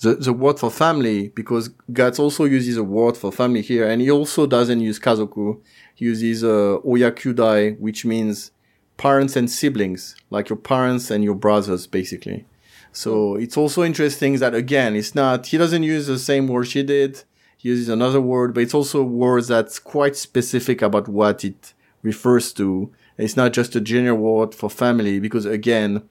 the 0.00 0.14
the 0.16 0.32
word 0.32 0.58
for 0.60 0.70
family, 0.70 1.28
because 1.28 1.70
Guts 1.92 2.18
also 2.18 2.44
uses 2.44 2.76
a 2.76 2.84
word 2.84 3.16
for 3.16 3.32
family 3.32 3.62
here, 3.62 3.88
and 3.88 4.00
he 4.02 4.10
also 4.10 4.46
doesn't 4.46 4.80
use 4.80 5.00
kazoku. 5.00 5.58
He 5.94 6.04
uses 6.04 6.44
uh, 6.44 6.76
oyakyudai, 6.84 7.80
which 7.80 8.04
means 8.04 8.52
parents 8.96 9.36
and 9.36 9.50
siblings, 9.50 10.16
like 10.30 10.48
your 10.48 10.56
parents 10.56 11.10
and 11.10 11.22
your 11.22 11.34
brothers, 11.34 11.86
basically. 11.86 12.46
So 12.92 13.36
it's 13.36 13.56
also 13.56 13.84
interesting 13.84 14.38
that 14.38 14.54
again, 14.54 14.96
it's 14.96 15.14
not, 15.14 15.46
he 15.46 15.58
doesn't 15.58 15.82
use 15.82 16.06
the 16.06 16.18
same 16.18 16.48
word 16.48 16.68
she 16.68 16.82
did. 16.82 17.24
He 17.58 17.68
uses 17.68 17.88
another 17.88 18.20
word, 18.20 18.54
but 18.54 18.62
it's 18.62 18.74
also 18.74 19.00
a 19.00 19.04
word 19.04 19.44
that's 19.44 19.78
quite 19.78 20.16
specific 20.16 20.80
about 20.80 21.08
what 21.08 21.44
it 21.44 21.74
refers 22.02 22.52
to. 22.54 22.90
It's 23.18 23.36
not 23.36 23.52
just 23.52 23.76
a 23.76 23.80
general 23.80 24.16
word 24.16 24.54
for 24.54 24.70
family 24.70 25.20
because 25.20 25.44
again, 25.44 26.08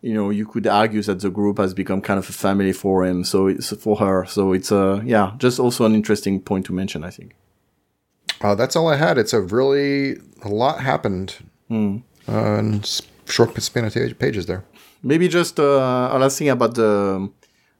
you 0.00 0.14
know, 0.14 0.30
you 0.30 0.46
could 0.46 0.66
argue 0.66 1.02
that 1.02 1.20
the 1.20 1.30
group 1.30 1.58
has 1.58 1.74
become 1.74 2.00
kind 2.00 2.18
of 2.18 2.28
a 2.28 2.32
family 2.32 2.72
for 2.72 3.04
him. 3.04 3.24
So 3.24 3.46
it's 3.46 3.74
for 3.76 3.96
her. 3.96 4.24
So 4.26 4.52
it's 4.52 4.70
a, 4.70 5.02
yeah, 5.04 5.32
just 5.38 5.58
also 5.58 5.84
an 5.84 5.94
interesting 5.94 6.40
point 6.40 6.66
to 6.66 6.72
mention, 6.72 7.04
I 7.04 7.10
think. 7.10 7.34
Uh, 8.40 8.54
that's 8.54 8.76
all 8.76 8.88
I 8.88 8.96
had. 8.96 9.16
It's 9.16 9.32
a 9.32 9.40
really 9.40 10.16
a 10.42 10.48
lot 10.48 10.80
happened 10.80 11.36
uh, 12.28 12.62
s- 12.82 13.02
short 13.26 13.60
span 13.62 13.84
of 13.84 14.18
pages 14.18 14.46
there. 14.46 14.64
Maybe 15.02 15.28
just 15.28 15.60
uh, 15.60 16.10
a 16.12 16.18
last 16.18 16.38
thing 16.38 16.48
about 16.48 16.74
the 16.74 17.30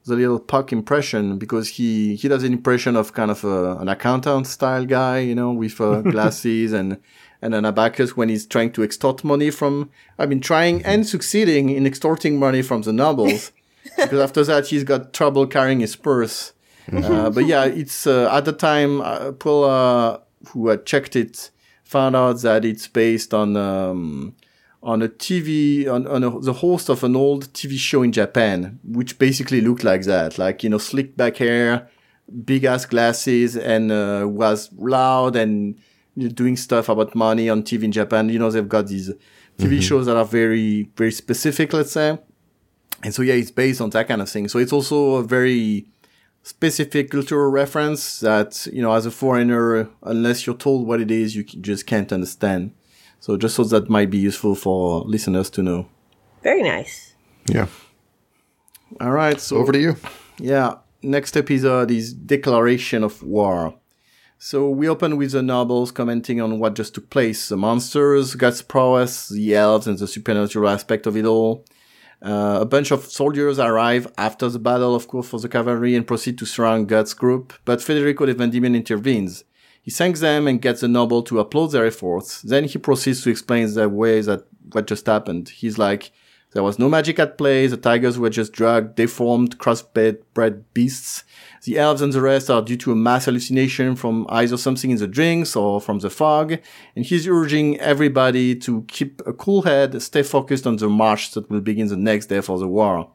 the 0.07 0.15
little 0.15 0.39
Puck 0.39 0.73
impression 0.73 1.37
because 1.37 1.69
he 1.69 2.15
he 2.15 2.29
does 2.29 2.45
an 2.45 2.53
impression 2.53 2.97
of 2.97 3.13
kind 3.13 3.31
of 3.31 3.45
a, 3.45 3.77
an 3.79 3.89
accountant 3.89 4.47
style 4.47 4.85
guy, 4.87 5.19
you 5.19 5.35
know, 5.35 5.53
with 5.53 5.81
uh, 5.81 6.01
glasses 6.15 6.73
and 6.73 6.99
and 7.43 7.55
an 7.55 7.65
abacus 7.65 8.17
when 8.17 8.29
he's 8.29 8.47
trying 8.47 8.73
to 8.73 8.83
extort 8.83 9.25
money 9.25 9.51
from. 9.51 9.91
I 10.19 10.27
mean, 10.27 10.41
trying 10.41 10.85
and 10.85 11.07
succeeding 11.07 11.71
in 11.71 11.87
extorting 11.87 12.39
money 12.39 12.63
from 12.63 12.83
the 12.83 12.93
nobles. 12.93 13.53
because 13.97 14.21
after 14.21 14.45
that, 14.45 14.67
he's 14.67 14.85
got 14.85 15.13
trouble 15.13 15.47
carrying 15.47 15.81
his 15.81 15.97
purse. 15.97 16.53
Uh, 16.93 17.31
but 17.31 17.47
yeah, 17.47 17.65
it's 17.65 18.07
uh, 18.07 18.29
at 18.33 18.45
the 18.45 18.53
time 18.53 19.01
uh, 19.01 19.33
uh, 19.45 20.19
who 20.49 20.69
had 20.69 20.87
checked 20.87 21.17
it, 21.17 21.51
found 21.87 22.17
out 22.17 22.43
that 22.43 22.65
it's 22.65 22.89
based 22.89 23.33
on. 23.33 23.57
Um, 23.57 24.35
on 24.83 25.03
a 25.03 25.09
TV, 25.09 25.89
on, 25.89 26.07
on 26.07 26.23
a, 26.23 26.39
the 26.39 26.53
host 26.53 26.89
of 26.89 27.03
an 27.03 27.17
old 27.17 27.53
TV 27.53 27.77
show 27.77 28.05
in 28.05 28.13
Japan, 28.13 28.79
which 28.85 29.19
basically 29.19 29.61
looked 29.61 29.83
like 29.83 30.03
that, 30.03 30.39
like, 30.39 30.63
you 30.63 30.71
know, 30.71 30.79
slick 30.79 31.17
back 31.17 31.39
hair, 31.39 31.89
big 32.45 32.63
ass 32.63 32.85
glasses, 32.85 33.57
and 33.57 33.91
uh, 33.91 34.25
was 34.29 34.71
loud 34.77 35.35
and 35.35 35.77
you 36.15 36.29
know, 36.29 36.33
doing 36.33 36.57
stuff 36.57 36.89
about 36.89 37.17
money 37.17 37.51
on 37.51 37.65
TV 37.65 37.83
in 37.83 37.91
Japan. 37.91 38.29
You 38.29 38.39
know, 38.39 38.49
they've 38.49 38.69
got 38.69 38.87
these 38.87 39.11
TV 39.59 39.83
shows 39.83 40.07
that 40.07 40.17
are 40.17 40.25
very, 40.25 40.89
very 40.97 41.11
specific, 41.11 41.73
let's 41.73 41.91
say. 41.91 42.17
And 43.03 43.13
so, 43.13 43.23
yeah, 43.23 43.35
it's 43.35 43.51
based 43.51 43.81
on 43.81 43.91
that 43.91 44.07
kind 44.07 44.23
of 44.23 44.29
thing. 44.29 44.47
So 44.47 44.61
it's 44.61 44.73
also 44.73 45.17
a 45.17 45.23
very 45.25 45.87
specific 46.47 47.11
cultural 47.11 47.51
reference 47.51 48.21
that, 48.21 48.69
you 48.73 48.81
know, 48.81 48.93
as 48.93 49.05
a 49.05 49.11
foreigner, 49.11 49.89
unless 50.05 50.47
you're 50.47 50.57
told 50.57 50.87
what 50.87 51.01
it 51.01 51.11
is, 51.11 51.35
you 51.35 51.43
just 51.43 51.87
can't 51.87 52.13
understand. 52.13 52.73
So 53.19 53.37
just 53.37 53.57
so 53.57 53.65
that 53.65 53.91
might 53.91 54.11
be 54.11 54.19
useful 54.19 54.55
for 54.55 55.01
listeners 55.01 55.51
to 55.51 55.63
know. 55.63 55.89
Very 56.45 56.63
nice. 56.63 57.17
Yeah. 57.49 57.67
All 59.01 59.11
right. 59.11 59.41
So 59.41 59.57
Over 59.57 59.73
to 59.73 59.81
you. 59.81 59.97
yeah, 60.39 60.75
next 61.03 61.37
episode 61.37 61.91
is 61.91 62.13
uh, 62.13 62.17
Declaration 62.25 63.03
of 63.03 63.25
War. 63.25 63.75
So 64.39 64.71
we 64.71 64.89
open 64.89 65.17
with 65.17 65.33
the 65.33 65.43
nobles 65.43 65.91
commenting 65.91 66.41
on 66.41 66.61
what 66.61 66.75
just 66.77 66.95
took 66.95 67.11
place, 67.11 67.49
the 67.49 67.57
monsters, 67.57 68.37
Guts' 68.37 68.63
prowess, 68.63 69.29
the 69.29 69.57
elves, 69.57 69.89
and 69.89 69.99
the 69.99 70.07
supernatural 70.07 70.69
aspect 70.69 71.09
of 71.09 71.17
it 71.17 71.25
all. 71.25 71.65
Uh, 72.23 72.59
a 72.61 72.65
bunch 72.65 72.91
of 72.91 73.05
soldiers 73.05 73.59
arrive 73.59 74.11
after 74.17 74.49
the 74.49 74.59
battle, 74.59 74.95
of 74.95 75.07
course, 75.07 75.29
for 75.29 75.39
the 75.39 75.49
cavalry 75.49 75.95
and 75.95 76.07
proceed 76.07 76.39
to 76.39 76.47
surround 76.47 76.89
Guts' 76.89 77.15
group, 77.15 77.53
but 77.65 77.83
Federico 77.83 78.27
de 78.27 78.35
Vandimion 78.35 78.75
intervenes. 78.75 79.45
He 79.83 79.91
thanks 79.91 80.21
them 80.21 80.49
and 80.49 80.61
gets 80.61 80.81
the 80.81 80.89
noble 80.89 81.23
to 81.25 81.39
applaud 81.39 81.69
their 81.69 81.87
efforts. 81.87 82.43
Then 82.43 82.65
he 82.65 82.79
proceeds 82.79 83.23
to 83.23 83.31
explain 83.31 83.73
the 83.73 83.89
way 83.89 84.21
that 84.23 84.47
what 84.73 84.89
just 84.89 85.07
happened. 85.07 85.51
He's 85.51 85.79
like, 85.79 86.11
there 86.53 86.63
was 86.63 86.79
no 86.79 86.89
magic 86.89 87.19
at 87.19 87.39
play. 87.39 87.67
The 87.67 87.77
tigers 87.77 88.19
were 88.19 88.31
just 88.31 88.53
drugged, 88.53 88.97
deformed, 88.97 89.59
crossbred 89.59 90.23
bred 90.35 90.65
beasts. 90.75 91.23
The 91.67 91.79
elves 91.79 92.01
and 92.01 92.13
the 92.13 92.21
rest 92.21 92.49
are 92.49 92.63
due 92.63 92.77
to 92.77 92.93
a 92.93 92.95
mass 92.95 93.25
hallucination 93.25 93.97
from 93.97 94.25
either 94.29 94.57
something 94.57 94.93
in 94.93 94.99
the 94.99 95.09
drinks 95.09 95.57
or 95.57 95.81
from 95.81 95.99
the 95.99 96.11
fog. 96.11 96.59
And 96.95 97.05
he's 97.05 97.27
urging 97.27 97.77
everybody 97.81 98.55
to 98.55 98.83
keep 98.83 99.21
a 99.27 99.33
cool 99.33 99.63
head, 99.63 100.01
stay 100.01 100.23
focused 100.23 100.65
on 100.65 100.77
the 100.77 100.89
march 100.89 101.33
that 101.33 101.51
will 101.51 101.61
begin 101.61 101.89
the 101.89 101.97
next 101.97 102.27
day 102.27 102.41
for 102.41 102.57
the 102.57 102.69
war. 102.69 103.11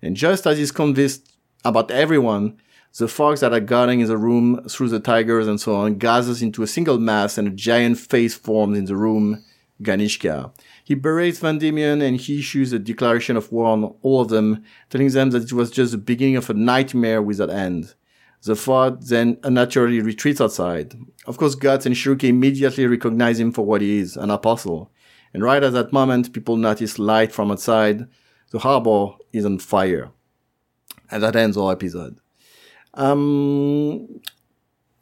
And 0.00 0.14
just 0.14 0.46
as 0.46 0.58
he's 0.58 0.70
convinced 0.70 1.32
about 1.64 1.90
everyone, 1.90 2.60
the 2.96 3.08
fogs 3.08 3.40
that 3.40 3.52
are 3.52 3.58
guarding 3.58 3.98
in 3.98 4.06
the 4.06 4.16
room 4.16 4.62
through 4.68 4.90
the 4.90 5.00
tigers 5.00 5.48
and 5.48 5.60
so 5.60 5.74
on 5.74 5.98
gathers 5.98 6.40
into 6.40 6.62
a 6.62 6.68
single 6.68 6.98
mass 6.98 7.36
and 7.36 7.48
a 7.48 7.50
giant 7.50 7.98
face 7.98 8.34
forms 8.34 8.78
in 8.78 8.84
the 8.84 8.94
room, 8.94 9.44
Ganishka. 9.82 10.52
He 10.88 10.94
berates 10.94 11.40
Vandimion 11.40 12.02
and 12.02 12.18
he 12.18 12.38
issues 12.38 12.72
a 12.72 12.78
declaration 12.78 13.36
of 13.36 13.52
war 13.52 13.66
on 13.66 13.94
all 14.00 14.22
of 14.22 14.28
them, 14.28 14.64
telling 14.88 15.10
them 15.10 15.28
that 15.32 15.42
it 15.42 15.52
was 15.52 15.70
just 15.70 15.92
the 15.92 15.98
beginning 15.98 16.36
of 16.36 16.48
a 16.48 16.54
nightmare 16.54 17.20
without 17.20 17.50
end. 17.50 17.92
The 18.44 18.96
then 19.02 19.36
unnaturally 19.42 20.00
retreats 20.00 20.40
outside. 20.40 20.94
Of 21.26 21.36
course, 21.36 21.56
Guts 21.56 21.84
and 21.84 21.94
Shirke 21.94 22.24
immediately 22.24 22.86
recognize 22.86 23.38
him 23.38 23.52
for 23.52 23.66
what 23.66 23.82
he 23.82 23.98
is, 23.98 24.16
an 24.16 24.30
apostle. 24.30 24.90
And 25.34 25.42
right 25.42 25.62
at 25.62 25.74
that 25.74 25.92
moment, 25.92 26.32
people 26.32 26.56
notice 26.56 26.98
light 26.98 27.32
from 27.32 27.50
outside. 27.50 28.08
The 28.50 28.60
harbor 28.60 29.08
is 29.30 29.44
on 29.44 29.58
fire. 29.58 30.10
And 31.10 31.22
that 31.22 31.36
ends 31.36 31.58
our 31.58 31.72
episode. 31.72 32.18
Um, 32.94 34.22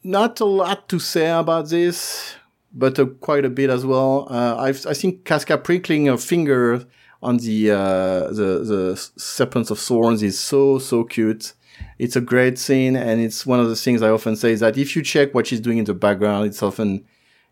not 0.03 0.41
a 0.41 0.47
lot 0.47 0.89
to 0.89 0.99
say 0.99 1.31
about 1.31 1.69
this, 1.69 2.35
but 2.77 2.99
uh, 2.99 3.07
quite 3.07 3.45
a 3.45 3.51
bit 3.51 3.71
as 3.71 3.85
well. 3.85 4.29
Uh, 4.31 4.57
I 4.59 4.73
think 4.73 5.25
Casca 5.25 5.59
prickling 5.59 6.07
her 6.07 6.19
finger 6.19 6.85
on 7.23 7.39
the, 7.39 7.71
uh, 7.71 8.29
the, 8.29 8.63
the 8.63 9.11
serpents 9.17 9.71
of 9.71 9.79
thorns 9.79 10.23
is 10.23 10.39
so, 10.39 10.79
so 10.79 11.03
cute. 11.03 11.55
It's 11.99 12.15
a 12.15 12.21
great 12.21 12.59
scene. 12.59 12.95
And 12.95 13.21
it's 13.21 13.47
one 13.47 13.59
of 13.59 13.69
the 13.69 13.77
things 13.77 14.03
I 14.03 14.11
often 14.11 14.37
say 14.37 14.53
is 14.53 14.61
that 14.61 14.77
if 14.77 14.95
you 14.95 15.03
check 15.03 15.35
what 15.35 15.47
she's 15.47 15.61
doing 15.61 15.79
in 15.79 15.87
the 15.87 15.95
background, 15.95 16.47
it's 16.47 16.63
often, 16.63 17.05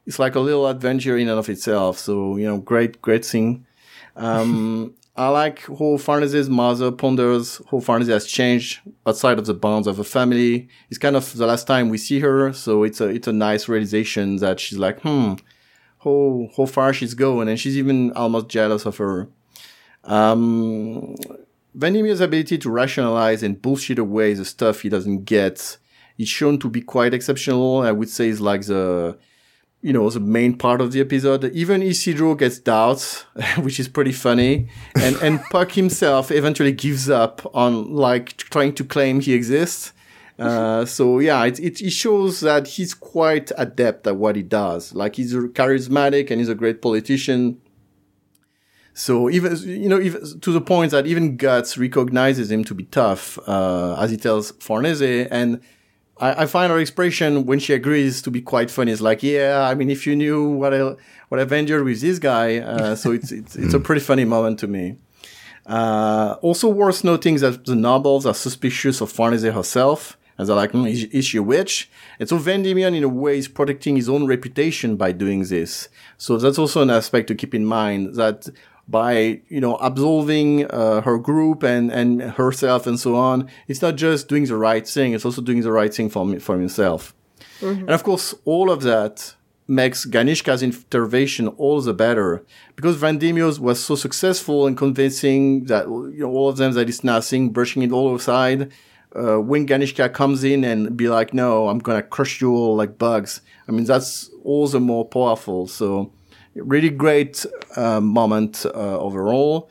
it's 0.06 0.18
like 0.18 0.34
a 0.34 0.40
little 0.40 0.68
adventure 0.68 1.16
in 1.16 1.28
and 1.28 1.38
of 1.38 1.48
itself. 1.48 1.98
So, 1.98 2.36
you 2.36 2.46
know, 2.46 2.58
great, 2.58 3.00
great 3.00 3.24
scene. 3.24 3.66
Um, 4.16 4.94
I 5.16 5.28
like 5.28 5.60
how 5.66 5.96
Farnese's 5.96 6.50
mother 6.50 6.90
ponders 6.90 7.60
how 7.70 7.78
Farnese 7.78 8.08
has 8.08 8.26
changed 8.26 8.80
outside 9.06 9.38
of 9.38 9.46
the 9.46 9.54
bounds 9.54 9.86
of 9.86 10.00
a 10.00 10.04
family. 10.04 10.68
It's 10.90 10.98
kind 10.98 11.14
of 11.14 11.32
the 11.36 11.46
last 11.46 11.68
time 11.68 11.88
we 11.88 11.98
see 11.98 12.18
her, 12.18 12.52
so 12.52 12.82
it's 12.82 13.00
a 13.00 13.06
it's 13.06 13.28
a 13.28 13.32
nice 13.32 13.68
realization 13.68 14.36
that 14.36 14.58
she's 14.58 14.78
like, 14.78 15.00
hmm, 15.02 15.34
how 16.02 16.48
how 16.56 16.66
far 16.66 16.92
she's 16.92 17.14
going, 17.14 17.48
and 17.48 17.60
she's 17.60 17.76
even 17.76 18.12
almost 18.12 18.48
jealous 18.48 18.86
of 18.86 18.96
her. 18.96 19.28
Um, 20.02 21.14
Vandimion's 21.76 22.20
ability 22.20 22.58
to 22.58 22.70
rationalize 22.70 23.44
and 23.44 23.62
bullshit 23.62 24.00
away 24.00 24.34
the 24.34 24.44
stuff 24.44 24.80
he 24.80 24.88
doesn't 24.88 25.24
get 25.24 25.78
is 26.18 26.28
shown 26.28 26.58
to 26.58 26.68
be 26.68 26.80
quite 26.80 27.14
exceptional. 27.14 27.82
I 27.82 27.92
would 27.92 28.08
say 28.08 28.28
is 28.28 28.40
like 28.40 28.66
the 28.66 29.16
you 29.84 29.92
know, 29.92 30.08
the 30.08 30.18
main 30.18 30.56
part 30.56 30.80
of 30.80 30.92
the 30.92 31.00
episode. 31.02 31.44
Even 31.52 31.82
Isidro 31.82 32.34
gets 32.34 32.58
doubts, 32.58 33.20
which 33.58 33.78
is 33.78 33.86
pretty 33.86 34.12
funny. 34.12 34.66
And, 34.96 35.14
and 35.16 35.40
Puck 35.50 35.72
himself 35.72 36.30
eventually 36.30 36.72
gives 36.72 37.10
up 37.10 37.42
on 37.54 37.92
like 37.92 38.38
trying 38.38 38.74
to 38.76 38.84
claim 38.84 39.20
he 39.20 39.34
exists. 39.34 39.92
Uh, 40.38 40.86
so 40.86 41.18
yeah, 41.18 41.44
it, 41.44 41.60
it, 41.60 41.82
it 41.82 41.90
shows 41.90 42.40
that 42.40 42.66
he's 42.66 42.94
quite 42.94 43.52
adept 43.58 44.06
at 44.06 44.16
what 44.16 44.36
he 44.36 44.42
does. 44.42 44.94
Like 44.94 45.16
he's 45.16 45.34
charismatic 45.34 46.30
and 46.30 46.40
he's 46.40 46.48
a 46.48 46.54
great 46.54 46.80
politician. 46.80 47.60
So 48.94 49.28
even, 49.28 49.54
you 49.68 49.90
know, 49.90 50.00
even 50.00 50.40
to 50.40 50.50
the 50.50 50.62
point 50.62 50.92
that 50.92 51.06
even 51.06 51.36
Guts 51.36 51.76
recognizes 51.76 52.50
him 52.50 52.64
to 52.64 52.74
be 52.74 52.84
tough, 52.84 53.38
uh, 53.46 53.96
as 54.00 54.10
he 54.10 54.16
tells 54.16 54.52
Farnese 54.52 55.26
and, 55.30 55.60
I, 56.18 56.42
I, 56.42 56.46
find 56.46 56.70
her 56.70 56.78
expression 56.78 57.44
when 57.44 57.58
she 57.58 57.72
agrees 57.72 58.22
to 58.22 58.30
be 58.30 58.40
quite 58.40 58.70
funny. 58.70 58.92
It's 58.92 59.00
like, 59.00 59.22
yeah, 59.22 59.66
I 59.68 59.74
mean, 59.74 59.90
if 59.90 60.06
you 60.06 60.14
knew 60.14 60.48
what 60.48 60.72
I 60.72 60.94
what 61.28 61.40
I've 61.40 61.52
endured 61.52 61.84
with 61.84 62.00
this 62.00 62.18
guy, 62.18 62.58
uh, 62.58 62.94
so 63.02 63.10
it's 63.12 63.32
it's 63.32 63.56
it's 63.56 63.74
a 63.74 63.80
pretty 63.80 64.00
funny 64.00 64.24
moment 64.24 64.58
to 64.60 64.66
me. 64.66 64.96
Uh, 65.66 66.36
also 66.42 66.68
worth 66.68 67.04
noting 67.04 67.36
that 67.36 67.64
the 67.64 67.74
nobles 67.74 68.26
are 68.26 68.34
suspicious 68.34 69.00
of 69.00 69.10
Farnese 69.10 69.44
herself, 69.44 70.18
and 70.36 70.46
they're 70.46 70.56
like, 70.56 70.72
mm, 70.72 70.90
is, 70.90 71.04
is, 71.04 71.24
she 71.24 71.38
a 71.38 71.42
witch? 71.42 71.90
And 72.18 72.28
so 72.28 72.38
Vandimion, 72.38 72.94
in 72.94 73.02
a 73.02 73.08
way, 73.08 73.38
is 73.38 73.48
protecting 73.48 73.96
his 73.96 74.08
own 74.08 74.26
reputation 74.26 74.96
by 74.96 75.12
doing 75.12 75.44
this. 75.44 75.88
So 76.18 76.36
that's 76.36 76.58
also 76.58 76.82
an 76.82 76.90
aspect 76.90 77.28
to 77.28 77.34
keep 77.34 77.54
in 77.54 77.64
mind 77.64 78.16
that 78.16 78.48
by 78.88 79.40
you 79.48 79.60
know 79.60 79.76
absolving 79.76 80.70
uh, 80.70 81.00
her 81.02 81.18
group 81.18 81.62
and 81.62 81.90
and 81.90 82.22
herself 82.22 82.86
and 82.86 82.98
so 82.98 83.16
on. 83.16 83.48
It's 83.68 83.82
not 83.82 83.96
just 83.96 84.28
doing 84.28 84.44
the 84.44 84.56
right 84.56 84.86
thing; 84.86 85.12
it's 85.12 85.24
also 85.24 85.42
doing 85.42 85.62
the 85.62 85.72
right 85.72 85.92
thing 85.92 86.10
for 86.10 86.38
for 86.40 86.58
himself. 86.58 87.14
Mm-hmm. 87.60 87.80
And 87.80 87.90
of 87.90 88.02
course, 88.02 88.34
all 88.44 88.70
of 88.70 88.82
that 88.82 89.34
makes 89.66 90.04
Ganishka's 90.04 90.62
intervention 90.62 91.48
all 91.48 91.80
the 91.80 91.94
better 91.94 92.44
because 92.76 92.98
Vandimion 92.98 93.58
was 93.58 93.82
so 93.82 93.94
successful 93.94 94.66
in 94.66 94.76
convincing 94.76 95.64
that 95.64 95.86
you 95.86 96.18
know 96.18 96.30
all 96.30 96.48
of 96.48 96.56
them 96.56 96.72
that 96.72 96.88
it's 96.88 97.04
nothing, 97.04 97.50
brushing 97.50 97.82
it 97.82 97.92
all 97.92 98.14
aside. 98.14 98.72
Uh, 99.16 99.38
when 99.40 99.64
Ganishka 99.64 100.12
comes 100.12 100.42
in 100.42 100.64
and 100.64 100.96
be 100.96 101.08
like, 101.08 101.32
"No, 101.32 101.68
I'm 101.68 101.78
gonna 101.78 102.02
crush 102.02 102.40
you 102.40 102.52
all 102.52 102.76
like 102.76 102.98
bugs," 102.98 103.40
I 103.68 103.72
mean 103.72 103.84
that's 103.84 104.28
all 104.42 104.66
the 104.66 104.80
more 104.80 105.04
powerful. 105.04 105.68
So 105.68 106.10
really 106.54 106.90
great 106.90 107.44
uh, 107.76 108.00
moment 108.00 108.64
uh, 108.66 108.98
overall. 108.98 109.70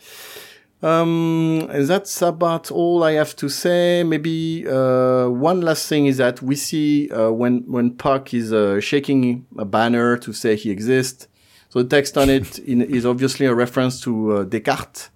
Um, 0.81 1.69
and 1.71 1.87
that's 1.87 2.21
about 2.21 2.69
all 2.69 3.03
I 3.03 3.13
have 3.13 3.37
to 3.37 3.47
say. 3.47 4.03
Maybe 4.03 4.67
uh, 4.67 5.29
one 5.29 5.61
last 5.61 5.87
thing 5.87 6.07
is 6.07 6.17
that 6.17 6.41
we 6.41 6.57
see 6.57 7.09
uh, 7.09 7.31
when 7.31 7.63
when 7.71 7.91
Puck 7.91 8.33
is 8.33 8.51
uh, 8.51 8.81
shaking 8.81 9.45
a 9.57 9.63
banner 9.63 10.17
to 10.17 10.33
say 10.33 10.57
he 10.57 10.71
exists. 10.71 11.27
So 11.69 11.81
the 11.81 11.89
text 11.89 12.17
on 12.17 12.29
it 12.29 12.59
in, 12.59 12.81
is 12.81 13.05
obviously 13.05 13.45
a 13.45 13.55
reference 13.55 14.01
to 14.01 14.31
uh, 14.31 14.43
Descartes. 14.43 15.09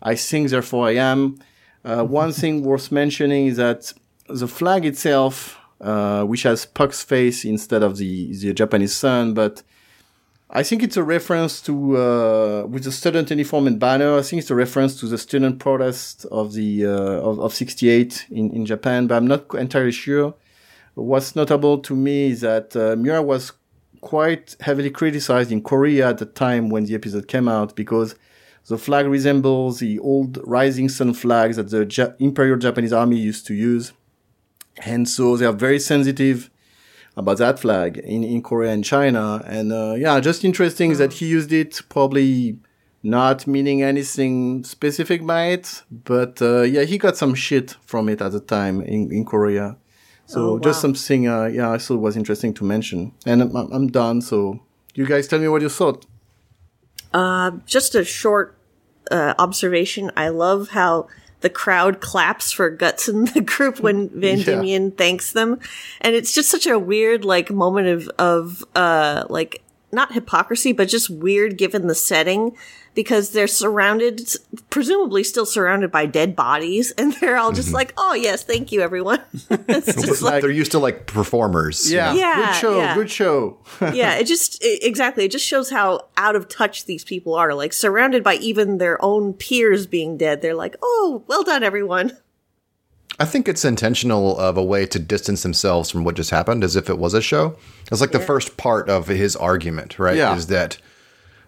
I 0.00 0.14
think, 0.14 0.50
therefore 0.50 0.86
I 0.86 0.92
am. 0.92 1.40
one 1.82 2.30
thing 2.30 2.62
worth 2.62 2.92
mentioning 2.92 3.48
is 3.48 3.56
that 3.56 3.92
the 4.28 4.46
flag 4.46 4.86
itself, 4.86 5.58
which 6.30 6.44
has 6.44 6.64
Puck's 6.64 7.02
face 7.02 7.44
instead 7.44 7.82
of 7.82 7.96
the 7.96 8.32
the 8.38 8.54
Japanese 8.54 8.94
sun, 8.94 9.34
but 9.34 9.64
I 10.50 10.62
think 10.62 10.82
it's 10.82 10.96
a 10.96 11.02
reference 11.02 11.60
to 11.62 11.98
uh, 11.98 12.66
with 12.66 12.84
the 12.84 12.92
student 12.92 13.28
uniform 13.28 13.66
and 13.66 13.78
banner. 13.78 14.16
I 14.16 14.22
think 14.22 14.40
it's 14.40 14.50
a 14.50 14.54
reference 14.54 14.98
to 15.00 15.06
the 15.06 15.18
student 15.18 15.58
protest 15.58 16.24
of 16.26 16.54
the 16.54 16.86
uh, 16.86 16.90
of, 16.90 17.38
of 17.38 17.54
'68 17.54 18.26
in, 18.30 18.50
in 18.52 18.64
Japan, 18.64 19.06
but 19.06 19.16
I'm 19.16 19.26
not 19.26 19.54
entirely 19.54 19.92
sure. 19.92 20.34
What's 20.94 21.36
notable 21.36 21.78
to 21.80 21.94
me 21.94 22.30
is 22.30 22.40
that 22.40 22.74
uh, 22.74 22.96
Miura 22.96 23.22
was 23.22 23.52
quite 24.00 24.56
heavily 24.60 24.90
criticized 24.90 25.52
in 25.52 25.62
Korea 25.62 26.08
at 26.08 26.18
the 26.18 26.26
time 26.26 26.70
when 26.70 26.86
the 26.86 26.94
episode 26.94 27.28
came 27.28 27.46
out 27.46 27.76
because 27.76 28.14
the 28.68 28.78
flag 28.78 29.06
resembles 29.06 29.80
the 29.80 29.98
old 29.98 30.38
rising 30.44 30.88
sun 30.88 31.12
flags 31.12 31.56
that 31.56 31.70
the 31.70 31.84
ja- 31.84 32.14
Imperial 32.18 32.56
Japanese 32.56 32.92
Army 32.92 33.18
used 33.18 33.46
to 33.48 33.54
use, 33.54 33.92
and 34.82 35.06
so 35.06 35.36
they 35.36 35.44
are 35.44 35.52
very 35.52 35.78
sensitive 35.78 36.48
about 37.18 37.38
that 37.38 37.58
flag 37.58 37.98
in, 37.98 38.22
in 38.22 38.40
Korea 38.42 38.70
and 38.70 38.84
China. 38.84 39.42
And 39.44 39.72
uh, 39.72 39.94
yeah, 39.98 40.20
just 40.20 40.44
interesting 40.44 40.94
that 40.94 41.14
he 41.14 41.26
used 41.26 41.52
it 41.52 41.82
probably 41.88 42.58
not 43.02 43.46
meaning 43.46 43.82
anything 43.82 44.64
specific 44.64 45.26
by 45.26 45.46
it, 45.46 45.82
but 45.90 46.40
uh, 46.40 46.62
yeah, 46.62 46.82
he 46.82 46.96
got 46.96 47.16
some 47.16 47.34
shit 47.34 47.76
from 47.84 48.08
it 48.08 48.22
at 48.22 48.32
the 48.32 48.40
time 48.40 48.80
in, 48.82 49.12
in 49.12 49.24
Korea. 49.24 49.76
So 50.26 50.40
oh, 50.40 50.52
wow. 50.54 50.58
just 50.60 50.80
something, 50.80 51.26
uh, 51.26 51.46
yeah, 51.46 51.70
I 51.72 51.78
thought 51.78 52.00
was 52.00 52.16
interesting 52.16 52.54
to 52.54 52.64
mention. 52.64 53.12
And 53.26 53.42
I'm, 53.42 53.54
I'm 53.56 53.88
done. 53.88 54.20
So 54.20 54.60
you 54.94 55.06
guys 55.06 55.26
tell 55.26 55.38
me 55.40 55.48
what 55.48 55.62
you 55.62 55.68
thought. 55.68 56.06
Uh, 57.12 57.52
just 57.66 57.94
a 57.94 58.04
short 58.04 58.56
uh, 59.10 59.34
observation. 59.38 60.10
I 60.16 60.28
love 60.28 60.68
how 60.70 61.08
the 61.40 61.50
crowd 61.50 62.00
claps 62.00 62.50
for 62.50 62.70
Guts 62.70 63.08
and 63.08 63.28
the 63.28 63.40
group 63.40 63.80
when 63.80 64.08
Van 64.08 64.38
yeah. 64.38 64.44
thanks 64.96 65.32
them. 65.32 65.60
And 66.00 66.14
it's 66.14 66.34
just 66.34 66.50
such 66.50 66.66
a 66.66 66.78
weird, 66.78 67.24
like, 67.24 67.50
moment 67.50 67.88
of, 67.88 68.08
of, 68.18 68.64
uh, 68.74 69.24
like, 69.28 69.62
not 69.92 70.12
hypocrisy, 70.12 70.72
but 70.72 70.88
just 70.88 71.08
weird 71.08 71.56
given 71.56 71.86
the 71.86 71.94
setting 71.94 72.56
because 72.98 73.30
they're 73.30 73.46
surrounded, 73.46 74.28
presumably 74.70 75.22
still 75.22 75.46
surrounded 75.46 75.88
by 75.88 76.04
dead 76.04 76.34
bodies, 76.34 76.90
and 76.98 77.12
they're 77.20 77.36
all 77.36 77.52
just 77.52 77.68
mm-hmm. 77.68 77.76
like, 77.76 77.94
"Oh 77.96 78.12
yes, 78.12 78.42
thank 78.42 78.72
you, 78.72 78.80
everyone." 78.80 79.20
it's 79.50 79.94
just 80.04 80.20
like 80.20 80.42
they're 80.42 80.50
used 80.50 80.72
to 80.72 80.80
like 80.80 81.06
performers. 81.06 81.92
Yeah, 81.92 82.12
yeah, 82.12 82.46
good 82.46 82.54
show, 82.56 82.78
yeah. 82.78 82.94
good 82.96 83.08
show. 83.08 83.58
yeah, 83.94 84.16
it 84.16 84.24
just 84.24 84.60
it, 84.64 84.82
exactly. 84.82 85.24
It 85.24 85.30
just 85.30 85.46
shows 85.46 85.70
how 85.70 86.08
out 86.16 86.34
of 86.34 86.48
touch 86.48 86.86
these 86.86 87.04
people 87.04 87.36
are. 87.36 87.54
Like 87.54 87.72
surrounded 87.72 88.24
by 88.24 88.34
even 88.34 88.78
their 88.78 89.00
own 89.00 89.32
peers 89.32 89.86
being 89.86 90.16
dead, 90.16 90.42
they're 90.42 90.56
like, 90.56 90.74
"Oh, 90.82 91.22
well 91.28 91.44
done, 91.44 91.62
everyone." 91.62 92.18
I 93.20 93.26
think 93.26 93.46
it's 93.46 93.64
intentional 93.64 94.36
of 94.40 94.56
a 94.56 94.64
way 94.64 94.86
to 94.86 94.98
distance 94.98 95.44
themselves 95.44 95.88
from 95.88 96.02
what 96.02 96.16
just 96.16 96.30
happened, 96.30 96.64
as 96.64 96.74
if 96.74 96.90
it 96.90 96.98
was 96.98 97.14
a 97.14 97.22
show. 97.22 97.56
It's 97.92 98.00
like 98.00 98.12
yeah. 98.12 98.18
the 98.18 98.26
first 98.26 98.56
part 98.56 98.88
of 98.90 99.06
his 99.06 99.36
argument, 99.36 100.00
right? 100.00 100.16
Yeah. 100.16 100.34
Is 100.34 100.48
that 100.48 100.78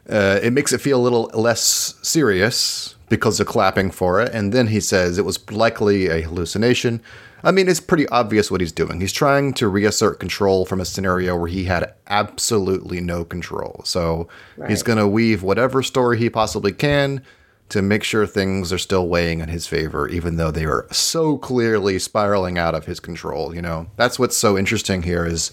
uh, 0.08 0.40
it 0.42 0.52
makes 0.52 0.72
it 0.72 0.80
feel 0.80 1.00
a 1.00 1.02
little 1.02 1.30
less 1.34 1.94
serious 2.02 2.94
because 3.08 3.40
of 3.40 3.46
clapping 3.46 3.90
for 3.90 4.20
it, 4.20 4.32
and 4.32 4.52
then 4.52 4.68
he 4.68 4.80
says 4.80 5.18
it 5.18 5.24
was 5.24 5.50
likely 5.50 6.08
a 6.08 6.22
hallucination. 6.22 7.02
I 7.42 7.52
mean, 7.52 7.68
it's 7.68 7.80
pretty 7.80 8.08
obvious 8.08 8.50
what 8.50 8.60
he's 8.60 8.72
doing. 8.72 9.00
He's 9.00 9.12
trying 9.12 9.54
to 9.54 9.68
reassert 9.68 10.20
control 10.20 10.66
from 10.66 10.80
a 10.80 10.84
scenario 10.84 11.36
where 11.36 11.48
he 11.48 11.64
had 11.64 11.94
absolutely 12.06 13.00
no 13.00 13.24
control. 13.24 13.80
So 13.84 14.28
right. 14.56 14.68
he's 14.68 14.82
going 14.82 14.98
to 14.98 15.08
weave 15.08 15.42
whatever 15.42 15.82
story 15.82 16.18
he 16.18 16.28
possibly 16.28 16.72
can 16.72 17.22
to 17.70 17.82
make 17.82 18.02
sure 18.02 18.26
things 18.26 18.72
are 18.72 18.78
still 18.78 19.08
weighing 19.08 19.40
in 19.40 19.48
his 19.48 19.66
favor, 19.66 20.06
even 20.08 20.36
though 20.36 20.50
they 20.50 20.64
are 20.64 20.86
so 20.90 21.38
clearly 21.38 21.98
spiraling 21.98 22.58
out 22.58 22.74
of 22.74 22.84
his 22.84 23.00
control. 23.00 23.54
You 23.54 23.62
know, 23.62 23.90
that's 23.96 24.18
what's 24.18 24.36
so 24.36 24.58
interesting 24.58 25.02
here 25.02 25.24
is 25.24 25.50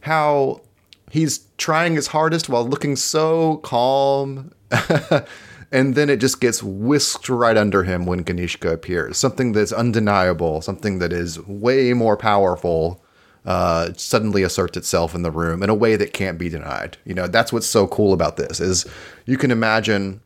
how 0.00 0.62
he's 1.10 1.40
trying 1.58 1.94
his 1.94 2.08
hardest 2.08 2.48
while 2.48 2.66
looking 2.66 2.96
so 2.96 3.58
calm. 3.58 4.52
and 5.72 5.94
then 5.94 6.08
it 6.08 6.18
just 6.18 6.40
gets 6.40 6.62
whisked 6.62 7.28
right 7.28 7.56
under 7.56 7.82
him 7.82 8.06
when 8.06 8.24
Ganishka 8.24 8.72
appears. 8.72 9.18
Something 9.18 9.52
that's 9.52 9.72
undeniable, 9.72 10.62
something 10.62 11.00
that 11.00 11.12
is 11.12 11.44
way 11.46 11.92
more 11.92 12.16
powerful 12.16 13.04
uh, 13.44 13.90
suddenly 13.96 14.42
asserts 14.42 14.76
itself 14.76 15.14
in 15.14 15.22
the 15.22 15.30
room 15.30 15.62
in 15.62 15.70
a 15.70 15.74
way 15.74 15.96
that 15.96 16.12
can't 16.12 16.38
be 16.38 16.48
denied. 16.48 16.96
You 17.04 17.14
know, 17.14 17.26
that's 17.26 17.52
what's 17.52 17.66
so 17.66 17.86
cool 17.86 18.12
about 18.12 18.36
this 18.36 18.60
is 18.60 18.86
you 19.26 19.36
can 19.36 19.50
imagine 19.50 20.20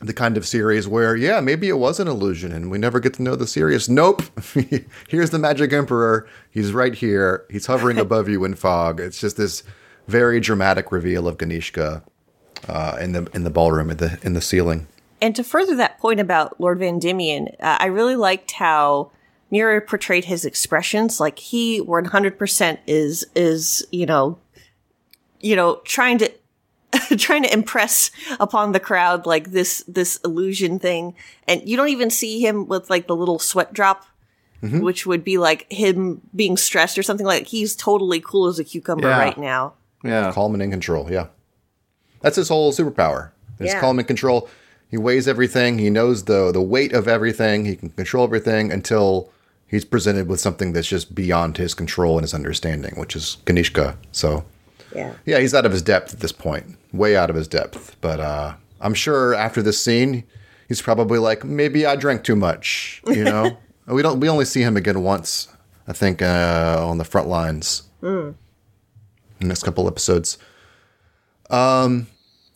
the 0.00 0.12
kind 0.12 0.36
of 0.36 0.46
series 0.46 0.86
where, 0.86 1.16
yeah, 1.16 1.40
maybe 1.40 1.68
it 1.68 1.78
was 1.78 1.98
an 1.98 2.08
illusion 2.08 2.52
and 2.52 2.70
we 2.70 2.78
never 2.78 3.00
get 3.00 3.14
to 3.14 3.22
know 3.22 3.36
the 3.36 3.46
serious. 3.46 3.88
Nope. 3.88 4.22
Here's 5.08 5.30
the 5.30 5.38
Magic 5.38 5.72
Emperor. 5.72 6.28
He's 6.50 6.72
right 6.72 6.94
here. 6.94 7.44
He's 7.50 7.66
hovering 7.66 7.98
above 7.98 8.28
you 8.28 8.44
in 8.44 8.54
fog. 8.54 9.00
It's 9.00 9.20
just 9.20 9.36
this 9.36 9.62
very 10.08 10.40
dramatic 10.40 10.90
reveal 10.90 11.28
of 11.28 11.38
Ganishka 11.38 12.02
uh, 12.66 12.96
in 13.00 13.12
the 13.12 13.30
in 13.32 13.44
the 13.44 13.50
ballroom 13.50 13.90
in 13.90 13.98
the 13.98 14.18
in 14.22 14.32
the 14.32 14.40
ceiling. 14.40 14.88
And 15.20 15.34
to 15.36 15.44
further 15.44 15.76
that 15.76 15.98
point 15.98 16.20
about 16.20 16.60
Lord 16.60 16.78
Vandimion, 16.80 17.48
uh, 17.60 17.76
I 17.80 17.86
really 17.86 18.16
liked 18.16 18.52
how 18.52 19.10
Miura 19.50 19.80
portrayed 19.80 20.26
his 20.26 20.44
expressions. 20.44 21.20
Like 21.20 21.38
he 21.38 21.80
100% 21.80 22.78
is, 22.86 23.26
is, 23.34 23.86
you 23.90 24.06
know, 24.06 24.38
you 25.40 25.56
know, 25.56 25.80
trying 25.84 26.18
to, 26.18 26.32
trying 27.16 27.42
to 27.42 27.52
impress 27.52 28.10
upon 28.38 28.72
the 28.72 28.80
crowd, 28.80 29.26
like 29.26 29.50
this, 29.50 29.82
this 29.88 30.18
illusion 30.24 30.78
thing. 30.78 31.14
And 31.46 31.68
you 31.68 31.76
don't 31.76 31.88
even 31.88 32.10
see 32.10 32.44
him 32.44 32.66
with 32.66 32.88
like 32.88 33.06
the 33.06 33.16
little 33.16 33.38
sweat 33.38 33.72
drop, 33.72 34.06
mm-hmm. 34.62 34.80
which 34.80 35.06
would 35.06 35.24
be 35.24 35.38
like 35.38 35.70
him 35.72 36.20
being 36.34 36.56
stressed 36.56 36.98
or 36.98 37.02
something 37.02 37.26
like 37.26 37.46
he's 37.46 37.74
totally 37.74 38.20
cool 38.20 38.46
as 38.46 38.58
a 38.58 38.64
cucumber 38.64 39.08
yeah. 39.08 39.18
right 39.18 39.38
now. 39.38 39.74
Yeah. 40.04 40.32
Calm 40.32 40.54
and 40.54 40.62
in 40.62 40.70
control. 40.70 41.10
Yeah. 41.10 41.28
That's 42.20 42.36
his 42.36 42.48
whole 42.48 42.72
superpower. 42.72 43.30
His 43.58 43.72
yeah. 43.72 43.80
calm 43.80 43.98
and 43.98 44.06
control. 44.06 44.48
He 44.90 44.96
weighs 44.96 45.28
everything. 45.28 45.78
He 45.78 45.90
knows 45.90 46.24
the 46.24 46.50
the 46.50 46.62
weight 46.62 46.92
of 46.92 47.08
everything. 47.08 47.64
He 47.64 47.76
can 47.76 47.90
control 47.90 48.24
everything 48.24 48.72
until 48.72 49.30
he's 49.66 49.84
presented 49.84 50.28
with 50.28 50.40
something 50.40 50.72
that's 50.72 50.88
just 50.88 51.14
beyond 51.14 51.58
his 51.58 51.74
control 51.74 52.16
and 52.16 52.24
his 52.24 52.34
understanding, 52.34 52.94
which 52.96 53.14
is 53.14 53.36
Ganishka. 53.44 53.96
So, 54.12 54.44
yeah, 54.94 55.14
yeah, 55.26 55.38
he's 55.38 55.54
out 55.54 55.66
of 55.66 55.72
his 55.72 55.82
depth 55.82 56.14
at 56.14 56.20
this 56.20 56.32
point, 56.32 56.76
way 56.92 57.16
out 57.16 57.30
of 57.30 57.36
his 57.36 57.46
depth. 57.46 57.96
But 58.00 58.18
uh, 58.18 58.54
I'm 58.80 58.94
sure 58.94 59.34
after 59.34 59.62
this 59.62 59.82
scene, 59.82 60.24
he's 60.68 60.82
probably 60.82 61.18
like, 61.18 61.44
maybe 61.44 61.84
I 61.84 61.94
drank 61.94 62.24
too 62.24 62.36
much. 62.36 63.02
You 63.06 63.24
know, 63.24 63.58
we 63.86 64.02
don't. 64.02 64.20
We 64.20 64.28
only 64.28 64.46
see 64.46 64.62
him 64.62 64.76
again 64.76 65.02
once, 65.02 65.48
I 65.86 65.92
think, 65.92 66.22
uh, 66.22 66.76
on 66.80 66.98
the 66.98 67.04
front 67.04 67.28
lines. 67.28 67.82
Mm. 68.02 68.34
Next 69.46 69.62
couple 69.62 69.86
episodes. 69.86 70.38
Um, 71.50 72.08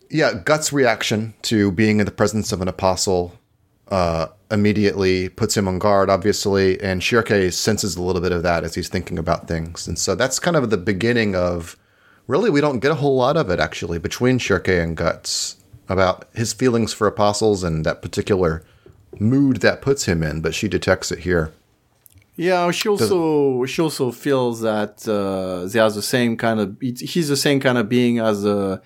yeah, 0.09 0.33
Guts' 0.33 0.71
reaction 0.71 1.33
to 1.43 1.71
being 1.71 1.99
in 1.99 2.05
the 2.05 2.11
presence 2.11 2.51
of 2.51 2.61
an 2.61 2.67
apostle 2.67 3.33
uh, 3.89 4.27
immediately 4.51 5.29
puts 5.29 5.57
him 5.57 5.67
on 5.67 5.79
guard, 5.79 6.09
obviously, 6.09 6.79
and 6.81 7.01
Shirke 7.01 7.51
senses 7.51 7.95
a 7.95 8.01
little 8.01 8.21
bit 8.21 8.31
of 8.31 8.43
that 8.43 8.63
as 8.63 8.75
he's 8.75 8.89
thinking 8.89 9.17
about 9.17 9.47
things. 9.47 9.87
And 9.87 9.97
so 9.97 10.15
that's 10.15 10.39
kind 10.39 10.55
of 10.55 10.69
the 10.69 10.77
beginning 10.77 11.35
of 11.35 11.75
really, 12.27 12.49
we 12.49 12.61
don't 12.61 12.79
get 12.79 12.91
a 12.91 12.95
whole 12.95 13.15
lot 13.15 13.37
of 13.37 13.49
it 13.49 13.59
actually 13.59 13.97
between 13.97 14.37
Shirke 14.37 14.67
and 14.67 14.95
Guts 14.95 15.57
about 15.89 16.29
his 16.33 16.53
feelings 16.53 16.93
for 16.93 17.07
apostles 17.07 17.63
and 17.63 17.85
that 17.85 18.01
particular 18.01 18.63
mood 19.19 19.57
that 19.57 19.81
puts 19.81 20.05
him 20.05 20.23
in, 20.23 20.41
but 20.41 20.55
she 20.55 20.67
detects 20.67 21.11
it 21.11 21.19
here. 21.19 21.51
Yeah, 22.35 22.71
she 22.71 22.89
also 22.89 23.65
she 23.65 23.81
also 23.81 24.11
feels 24.11 24.61
that 24.61 25.07
uh, 25.07 25.67
they 25.67 25.79
are 25.79 25.91
the 25.91 26.01
same 26.01 26.35
kind 26.35 26.59
of. 26.59 26.77
He's 26.81 27.29
the 27.29 27.37
same 27.37 27.59
kind 27.59 27.77
of 27.77 27.87
being 27.89 28.19
as 28.19 28.43
a 28.43 28.81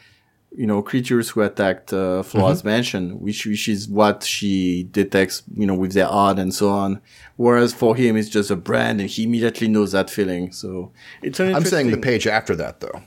you 0.57 0.65
know, 0.65 0.81
creatures 0.81 1.29
who 1.29 1.41
attacked 1.41 1.93
uh, 1.93 2.23
Flora's 2.23 2.59
mm-hmm. 2.59 2.67
mansion, 2.67 3.19
which 3.19 3.45
which 3.45 3.67
is 3.67 3.87
what 3.87 4.23
she 4.23 4.83
detects, 4.91 5.43
you 5.55 5.67
know, 5.67 5.75
with 5.75 5.93
their 5.93 6.07
art 6.07 6.39
and 6.39 6.53
so 6.53 6.69
on. 6.69 6.99
Whereas 7.35 7.73
for 7.73 7.95
him, 7.95 8.17
it's 8.17 8.27
just 8.27 8.49
a 8.49 8.55
brand, 8.55 8.99
and 8.99 9.09
he 9.09 9.23
immediately 9.23 9.67
knows 9.67 9.91
that 9.91 10.09
feeling. 10.09 10.51
So 10.51 10.91
it's 11.21 11.39
an. 11.39 11.53
I'm 11.53 11.63
saying 11.63 11.91
the 11.91 11.97
page 11.97 12.25
after 12.25 12.55
that, 12.55 12.79
though. 12.79 13.01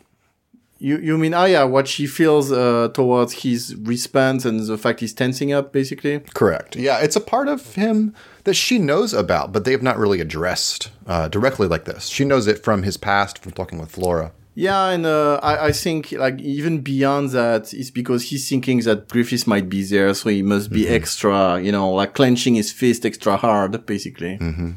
You 0.82 0.96
you 0.98 1.18
mean 1.18 1.34
Aya 1.34 1.66
what 1.66 1.86
she 1.86 2.06
feels 2.06 2.50
uh, 2.50 2.88
towards 2.94 3.42
his 3.44 3.76
response 3.76 4.46
and 4.46 4.58
the 4.60 4.78
fact 4.78 5.00
he's 5.00 5.12
tensing 5.12 5.52
up, 5.52 5.72
basically. 5.72 6.20
Correct. 6.32 6.74
Yeah, 6.74 6.98
it's 7.00 7.16
a 7.16 7.20
part 7.20 7.48
of 7.48 7.74
him 7.74 8.14
that 8.44 8.54
she 8.54 8.78
knows 8.78 9.12
about, 9.12 9.52
but 9.52 9.66
they 9.66 9.72
have 9.72 9.82
not 9.82 9.98
really 9.98 10.22
addressed 10.22 10.90
uh, 11.06 11.28
directly 11.28 11.68
like 11.68 11.84
this. 11.84 12.06
She 12.06 12.24
knows 12.24 12.46
it 12.46 12.64
from 12.64 12.82
his 12.82 12.96
past, 12.96 13.38
from 13.42 13.52
talking 13.52 13.78
with 13.78 13.90
Flora. 13.90 14.32
Yeah, 14.54 14.88
and 14.88 15.04
uh, 15.04 15.38
I, 15.42 15.66
I 15.66 15.72
think 15.72 16.12
like 16.12 16.40
even 16.40 16.80
beyond 16.80 17.30
that, 17.30 17.74
it's 17.74 17.90
because 17.90 18.30
he's 18.30 18.48
thinking 18.48 18.80
that 18.80 19.08
Griffiths 19.08 19.46
might 19.46 19.68
be 19.68 19.82
there, 19.82 20.14
so 20.14 20.30
he 20.30 20.42
must 20.42 20.70
be 20.70 20.84
mm-hmm. 20.84 20.94
extra, 20.94 21.60
you 21.60 21.72
know, 21.72 21.90
like 21.90 22.14
clenching 22.14 22.54
his 22.54 22.72
fist 22.72 23.04
extra 23.04 23.36
hard, 23.36 23.84
basically. 23.84 24.38
Mm-hmm. 24.38 24.72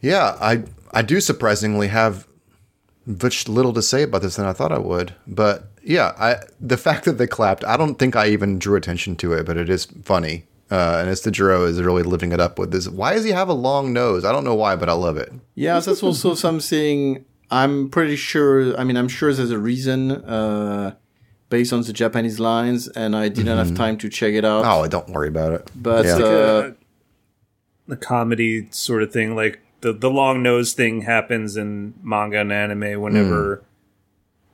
Yeah, 0.00 0.36
I 0.40 0.64
I 0.92 1.02
do 1.02 1.20
surprisingly 1.20 1.88
have 1.88 2.26
much 3.06 3.48
little 3.48 3.72
to 3.72 3.82
say 3.82 4.02
about 4.02 4.22
this 4.22 4.36
than 4.36 4.46
I 4.46 4.52
thought 4.52 4.72
I 4.72 4.78
would, 4.78 5.14
but 5.26 5.68
yeah, 5.82 6.12
I 6.18 6.36
the 6.60 6.76
fact 6.76 7.04
that 7.04 7.18
they 7.18 7.26
clapped, 7.26 7.64
I 7.64 7.76
don't 7.76 7.98
think 7.98 8.16
I 8.16 8.28
even 8.28 8.58
drew 8.58 8.76
attention 8.76 9.16
to 9.16 9.32
it, 9.32 9.46
but 9.46 9.56
it 9.56 9.70
is 9.70 9.86
funny. 10.02 10.44
Uh, 10.70 10.98
and 11.00 11.10
Isidro 11.10 11.64
is 11.64 11.82
really 11.82 12.04
living 12.04 12.30
it 12.30 12.38
up 12.38 12.56
with 12.56 12.70
this. 12.70 12.88
Why 12.88 13.14
does 13.14 13.24
he 13.24 13.32
have 13.32 13.48
a 13.48 13.52
long 13.54 13.92
nose? 13.92 14.24
I 14.24 14.30
don't 14.30 14.44
know 14.44 14.54
why, 14.54 14.76
but 14.76 14.88
I 14.88 14.92
love 14.92 15.16
it. 15.16 15.32
Yeah, 15.56 15.80
that's 15.80 16.00
also 16.00 16.34
something 16.34 17.24
I'm 17.50 17.90
pretty 17.90 18.16
sure. 18.16 18.78
I 18.78 18.84
mean, 18.84 18.96
I'm 18.96 19.08
sure 19.08 19.32
there's 19.32 19.50
a 19.50 19.58
reason 19.58 20.12
uh, 20.12 20.94
based 21.48 21.72
on 21.72 21.82
the 21.82 21.92
Japanese 21.92 22.38
lines, 22.38 22.86
and 22.86 23.16
I 23.16 23.28
didn't 23.28 23.46
mm-hmm. 23.46 23.68
have 23.68 23.76
time 23.76 23.98
to 23.98 24.08
check 24.08 24.34
it 24.34 24.44
out. 24.44 24.64
Oh, 24.64 24.86
don't 24.86 25.08
worry 25.10 25.28
about 25.28 25.52
it. 25.54 25.70
But 25.74 26.04
yeah. 26.04 26.14
uh, 26.14 26.72
the 27.88 27.96
comedy 27.96 28.68
sort 28.70 29.02
of 29.02 29.12
thing, 29.12 29.34
like 29.34 29.60
the 29.80 29.92
the 29.92 30.10
long 30.10 30.42
nose 30.42 30.72
thing, 30.72 31.02
happens 31.02 31.56
in 31.56 31.94
manga 32.02 32.40
and 32.40 32.52
anime 32.52 33.00
whenever. 33.00 33.56
Mm. 33.56 33.64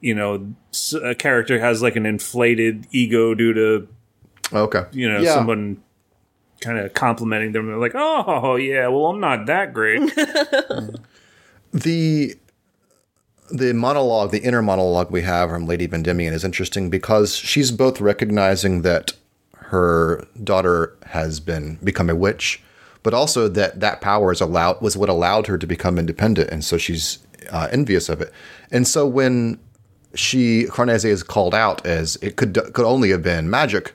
You 0.00 0.14
know, 0.14 0.54
a 1.02 1.14
character 1.14 1.58
has 1.58 1.82
like 1.82 1.96
an 1.96 2.06
inflated 2.06 2.86
ego 2.92 3.34
due 3.34 3.54
to, 3.54 3.88
okay, 4.52 4.84
you 4.92 5.10
know, 5.10 5.20
yeah. 5.20 5.34
someone 5.34 5.82
kind 6.60 6.78
of 6.78 6.94
complimenting 6.94 7.52
them. 7.52 7.66
They're 7.66 7.78
like, 7.78 7.94
"Oh, 7.94 8.56
yeah, 8.56 8.88
well, 8.88 9.06
I'm 9.06 9.20
not 9.20 9.46
that 9.46 9.72
great." 9.72 10.00
the 11.72 12.36
the 13.50 13.72
monologue, 13.72 14.30
the 14.32 14.42
inner 14.42 14.62
monologue 14.62 15.10
we 15.10 15.22
have 15.22 15.50
from 15.50 15.66
Lady 15.66 15.86
Vandimion 15.86 16.32
is 16.32 16.44
interesting 16.44 16.90
because 16.90 17.36
she's 17.36 17.70
both 17.70 18.00
recognizing 18.00 18.82
that 18.82 19.12
her 19.54 20.26
daughter 20.42 20.96
has 21.06 21.40
been 21.40 21.78
become 21.82 22.10
a 22.10 22.14
witch, 22.14 22.62
but 23.06 23.14
also 23.14 23.46
that 23.46 23.78
that 23.78 24.00
power 24.00 24.32
is 24.32 24.40
allowed 24.40 24.82
was 24.82 24.96
what 24.96 25.08
allowed 25.08 25.46
her 25.46 25.56
to 25.56 25.64
become 25.64 25.96
independent, 25.96 26.50
and 26.50 26.64
so 26.64 26.76
she's 26.76 27.20
uh, 27.52 27.68
envious 27.70 28.08
of 28.08 28.20
it. 28.20 28.32
And 28.72 28.84
so 28.84 29.06
when 29.06 29.60
she 30.14 30.64
Farnese 30.64 31.04
is 31.04 31.22
called 31.22 31.54
out 31.54 31.86
as 31.86 32.16
it 32.16 32.34
could 32.34 32.54
could 32.74 32.84
only 32.84 33.10
have 33.10 33.22
been 33.22 33.48
magic, 33.48 33.94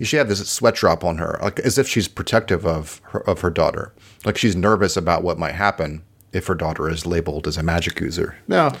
she 0.00 0.16
had 0.16 0.26
this 0.26 0.44
sweat 0.50 0.74
drop 0.74 1.04
on 1.04 1.18
her, 1.18 1.38
like 1.40 1.60
as 1.60 1.78
if 1.78 1.86
she's 1.86 2.08
protective 2.08 2.66
of 2.66 3.00
her, 3.04 3.20
of 3.30 3.42
her 3.42 3.50
daughter, 3.50 3.92
like 4.24 4.36
she's 4.36 4.56
nervous 4.56 4.96
about 4.96 5.22
what 5.22 5.38
might 5.38 5.54
happen 5.54 6.02
if 6.32 6.48
her 6.48 6.56
daughter 6.56 6.90
is 6.90 7.06
labeled 7.06 7.46
as 7.46 7.56
a 7.56 7.62
magic 7.62 8.00
user. 8.00 8.38
Now, 8.48 8.72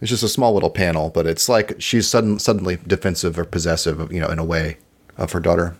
It's 0.00 0.10
just 0.10 0.24
a 0.24 0.28
small 0.28 0.54
little 0.54 0.70
panel, 0.70 1.10
but 1.10 1.24
it's 1.24 1.48
like 1.48 1.80
she's 1.80 2.08
sudden, 2.08 2.40
suddenly 2.40 2.78
defensive 2.84 3.38
or 3.38 3.44
possessive, 3.44 4.12
you 4.12 4.20
know, 4.20 4.28
in 4.28 4.40
a 4.40 4.44
way, 4.44 4.78
of 5.16 5.30
her 5.30 5.40
daughter. 5.40 5.76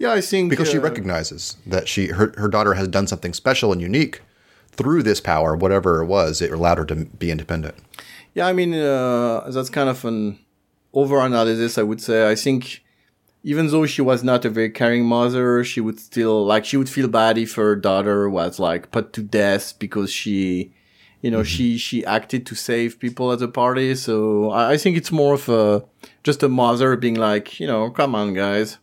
Yeah, 0.00 0.12
I 0.14 0.22
think 0.22 0.48
because 0.48 0.70
uh, 0.70 0.72
she 0.72 0.78
recognizes 0.78 1.58
that 1.66 1.86
she 1.86 2.06
her 2.06 2.32
her 2.38 2.48
daughter 2.48 2.72
has 2.72 2.88
done 2.88 3.06
something 3.06 3.34
special 3.34 3.70
and 3.70 3.82
unique 3.82 4.22
through 4.72 5.02
this 5.02 5.20
power, 5.20 5.54
whatever 5.54 6.00
it 6.00 6.06
was. 6.06 6.40
It 6.40 6.50
allowed 6.50 6.78
her 6.78 6.86
to 6.86 7.04
be 7.04 7.30
independent. 7.30 7.74
Yeah, 8.32 8.46
I 8.46 8.54
mean 8.54 8.72
uh, 8.72 9.50
that's 9.50 9.68
kind 9.68 9.90
of 9.90 10.02
an 10.06 10.38
over 10.94 11.18
analysis, 11.20 11.76
I 11.76 11.82
would 11.82 12.00
say. 12.00 12.30
I 12.30 12.34
think 12.34 12.82
even 13.42 13.66
though 13.66 13.84
she 13.84 14.00
was 14.00 14.24
not 14.24 14.46
a 14.46 14.48
very 14.48 14.70
caring 14.70 15.04
mother, 15.04 15.62
she 15.64 15.82
would 15.82 16.00
still 16.00 16.46
like 16.46 16.64
she 16.64 16.78
would 16.78 16.88
feel 16.88 17.08
bad 17.08 17.36
if 17.36 17.56
her 17.56 17.76
daughter 17.76 18.30
was 18.30 18.58
like 18.58 18.90
put 18.90 19.12
to 19.12 19.22
death 19.22 19.78
because 19.78 20.10
she, 20.10 20.72
you 21.20 21.30
know, 21.30 21.40
mm-hmm. 21.40 21.44
she 21.44 21.76
she 21.76 22.06
acted 22.06 22.46
to 22.46 22.54
save 22.54 22.98
people 22.98 23.32
at 23.32 23.38
the 23.38 23.48
party. 23.48 23.94
So 23.94 24.50
I, 24.50 24.72
I, 24.72 24.76
think 24.78 24.96
it's 24.96 25.12
more 25.12 25.34
of 25.34 25.46
a 25.50 25.84
just 26.24 26.42
a 26.42 26.48
mother 26.48 26.96
being 26.96 27.16
like, 27.16 27.60
you 27.60 27.66
know, 27.66 27.90
come 27.90 28.14
on, 28.14 28.32
guys. 28.32 28.78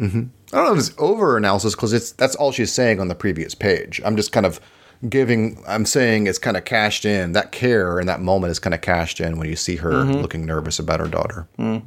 Mm-hmm. 0.00 0.22
I 0.52 0.56
don't 0.56 0.66
know 0.66 0.72
if 0.72 0.78
it's 0.78 0.94
over 0.98 1.36
analysis 1.36 1.74
because 1.74 1.92
it's 1.92 2.12
that's 2.12 2.34
all 2.34 2.52
she's 2.52 2.72
saying 2.72 3.00
on 3.00 3.08
the 3.08 3.14
previous 3.14 3.54
page. 3.54 4.00
I'm 4.04 4.16
just 4.16 4.32
kind 4.32 4.46
of 4.46 4.60
giving. 5.08 5.62
I'm 5.66 5.86
saying 5.86 6.26
it's 6.26 6.38
kind 6.38 6.56
of 6.56 6.64
cashed 6.64 7.04
in. 7.04 7.32
That 7.32 7.52
care 7.52 8.00
in 8.00 8.06
that 8.06 8.20
moment 8.20 8.50
is 8.50 8.58
kind 8.58 8.74
of 8.74 8.80
cashed 8.80 9.20
in 9.20 9.38
when 9.38 9.48
you 9.48 9.56
see 9.56 9.76
her 9.76 9.92
mm-hmm. 9.92 10.20
looking 10.20 10.44
nervous 10.44 10.78
about 10.78 11.00
her 11.00 11.08
daughter. 11.08 11.48
Mm. 11.58 11.82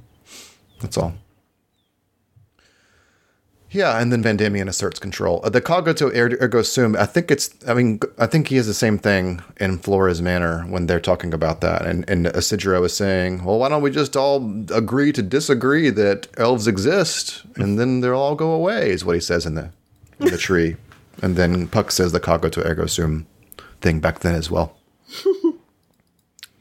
That's 0.81 0.97
all. 0.97 1.13
Yeah, 3.73 3.99
and 3.99 4.11
then 4.11 4.23
Vandimion 4.23 4.69
asserts 4.69 4.99
control. 4.99 5.41
Uh, 5.43 5.49
the 5.49 5.59
cogito 5.59 6.07
er, 6.09 6.37
ergo 6.39 6.61
sum, 6.61 6.95
I 6.95 7.05
think 7.07 7.31
it's, 7.31 7.49
I 7.67 7.73
mean, 7.73 7.99
I 8.19 8.27
think 8.27 8.47
he 8.47 8.55
has 8.57 8.67
the 8.67 8.73
same 8.73 8.99
thing 8.99 9.41
in 9.59 9.79
Flora's 9.79 10.21
manor 10.21 10.61
when 10.63 10.85
they're 10.85 10.99
talking 10.99 11.33
about 11.33 11.61
that. 11.61 11.85
And, 11.85 12.07
and 12.07 12.27
Isidro 12.27 12.83
is 12.83 12.95
saying, 12.95 13.43
well, 13.43 13.57
why 13.57 13.69
don't 13.69 13.81
we 13.81 13.89
just 13.89 14.15
all 14.15 14.37
agree 14.71 15.11
to 15.13 15.23
disagree 15.23 15.89
that 15.89 16.27
elves 16.37 16.67
exist 16.67 17.43
and 17.55 17.79
then 17.79 18.01
they'll 18.01 18.15
all 18.15 18.35
go 18.35 18.51
away, 18.51 18.91
is 18.91 19.03
what 19.03 19.15
he 19.15 19.21
says 19.21 19.45
in 19.45 19.55
the, 19.55 19.71
in 20.19 20.27
the 20.27 20.37
tree. 20.37 20.75
And 21.21 21.35
then 21.35 21.67
Puck 21.67 21.91
says 21.91 22.11
the 22.11 22.19
cogito 22.19 22.63
ergo 22.63 22.85
sum 22.85 23.25
thing 23.81 23.99
back 23.99 24.19
then 24.19 24.35
as 24.35 24.51
well. 24.51 24.77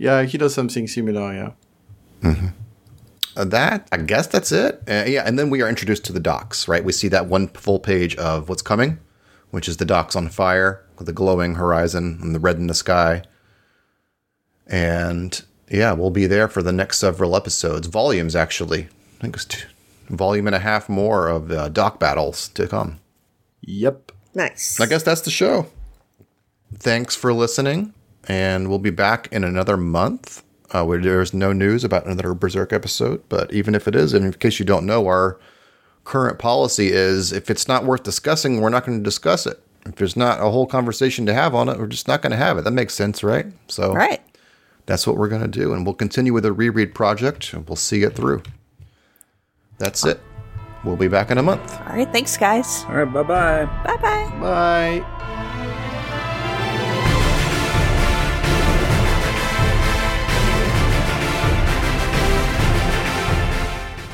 Yeah, 0.03 0.25
he 0.25 0.37
does 0.37 0.53
something 0.53 0.89
similar. 0.89 1.33
Yeah. 1.33 1.51
Uh, 2.25 2.49
that 3.35 3.89
I 3.93 3.99
guess 3.99 4.27
that's 4.27 4.53
it. 4.53 4.83
Uh, 4.89 5.05
yeah, 5.07 5.23
and 5.27 5.39
then 5.39 5.51
we 5.51 5.63
are 5.63 5.69
introduced 5.69 6.05
to 6.07 6.13
the 6.13 6.21
docks. 6.21 6.69
Right, 6.69 6.85
we 6.85 6.93
see 6.93 7.09
that 7.09 7.27
one 7.27 7.49
full 7.49 7.79
page 7.81 8.17
of 8.17 8.49
what's 8.49 8.63
coming, 8.63 8.99
which 9.51 9.69
is 9.69 9.79
the 9.79 9.85
docks 9.85 10.17
on 10.17 10.29
fire 10.29 10.85
with 10.99 11.07
the 11.07 11.13
glowing 11.13 11.57
horizon 11.57 12.19
and 12.23 12.35
the 12.35 12.41
red 12.41 12.57
in 12.57 12.67
the 12.67 12.75
sky. 12.75 13.23
And 14.67 15.43
yeah, 15.69 15.93
we'll 15.93 16.11
be 16.11 16.27
there 16.27 16.49
for 16.49 16.63
the 16.63 16.73
next 16.73 16.99
several 16.99 17.37
episodes, 17.37 17.87
volumes 17.87 18.37
actually. 18.37 18.85
I 18.85 19.21
think 19.21 19.37
it's 19.37 19.45
two, 19.45 19.67
volume 20.09 20.47
and 20.47 20.57
a 20.57 20.61
half 20.61 20.89
more 20.89 21.29
of 21.29 21.51
uh, 21.51 21.69
dock 21.69 21.99
battles 21.99 22.49
to 22.51 22.67
come. 22.69 23.01
Yep. 23.63 24.13
Nice. 24.35 24.81
I 24.81 24.87
guess 24.87 25.03
that's 25.03 25.21
the 25.21 25.31
show. 25.31 25.67
Thanks 26.75 27.15
for 27.15 27.33
listening, 27.33 27.93
and 28.27 28.69
we'll 28.69 28.79
be 28.79 28.91
back 28.91 29.29
in 29.31 29.45
another 29.45 29.77
month. 29.77 30.43
Uh, 30.73 30.85
where 30.85 30.99
there's 30.99 31.35
no 31.35 31.53
news 31.53 31.85
about 31.85 32.07
another 32.07 32.33
Berserk 32.33 32.73
episode, 32.73 33.23
but 33.29 33.53
even 33.53 33.75
if 33.75 33.87
it 33.87 33.95
is, 33.95 34.15
and 34.15 34.25
in 34.25 34.33
case 34.33 34.59
you 34.59 34.65
don't 34.65 34.87
know, 34.87 35.07
our 35.07 35.39
current 36.05 36.39
policy 36.39 36.91
is 36.91 37.31
if 37.33 37.51
it's 37.51 37.69
not 37.69 37.85
worth 37.85 38.03
discussing, 38.03 38.61
we're 38.61 38.71
not 38.71 38.87
going 38.87 38.99
to 38.99 39.05
discuss 39.05 39.47
it. 39.47 39.63
If 39.85 39.97
there's 39.97 40.17
not 40.17 40.41
a 40.41 40.51
whole 40.51 40.67
conversation 40.67 41.27
to 41.27 41.35
have 41.35 41.55
on 41.55 41.69
it, 41.69 41.79
we're 41.79 41.89
just 41.89 42.09
not 42.09 42.23
going 42.23 42.31
to 42.31 42.37
have 42.37 42.57
it. 42.57 42.65
That 42.65 42.71
makes 42.71 42.95
sense, 42.95 43.23
right? 43.23 43.47
So 43.69 43.93
right. 43.93 44.23
that's 44.87 45.07
what 45.07 45.17
we're 45.17 45.29
going 45.29 45.43
to 45.43 45.49
do, 45.49 45.75
and 45.75 45.85
we'll 45.85 45.95
continue 45.95 46.33
with 46.33 46.45
the 46.45 46.53
reread 46.53 46.95
project, 46.95 47.53
and 47.53 47.69
we'll 47.69 47.77
see 47.77 48.03
it 48.03 48.15
through. 48.15 48.43
That's 49.79 50.07
it. 50.07 50.21
We'll 50.85 50.97
be 50.97 51.09
back 51.09 51.31
in 51.31 51.39
a 51.39 51.43
month. 51.43 51.81
All 51.81 51.97
right. 51.97 52.11
Thanks, 52.11 52.37
guys. 52.37 52.85
All 52.89 52.97
right, 52.97 53.13
bye 53.13 53.23
bye. 53.23 53.65
Bye 53.85 53.97
bye. 53.97 54.39
Bye. 54.41 55.59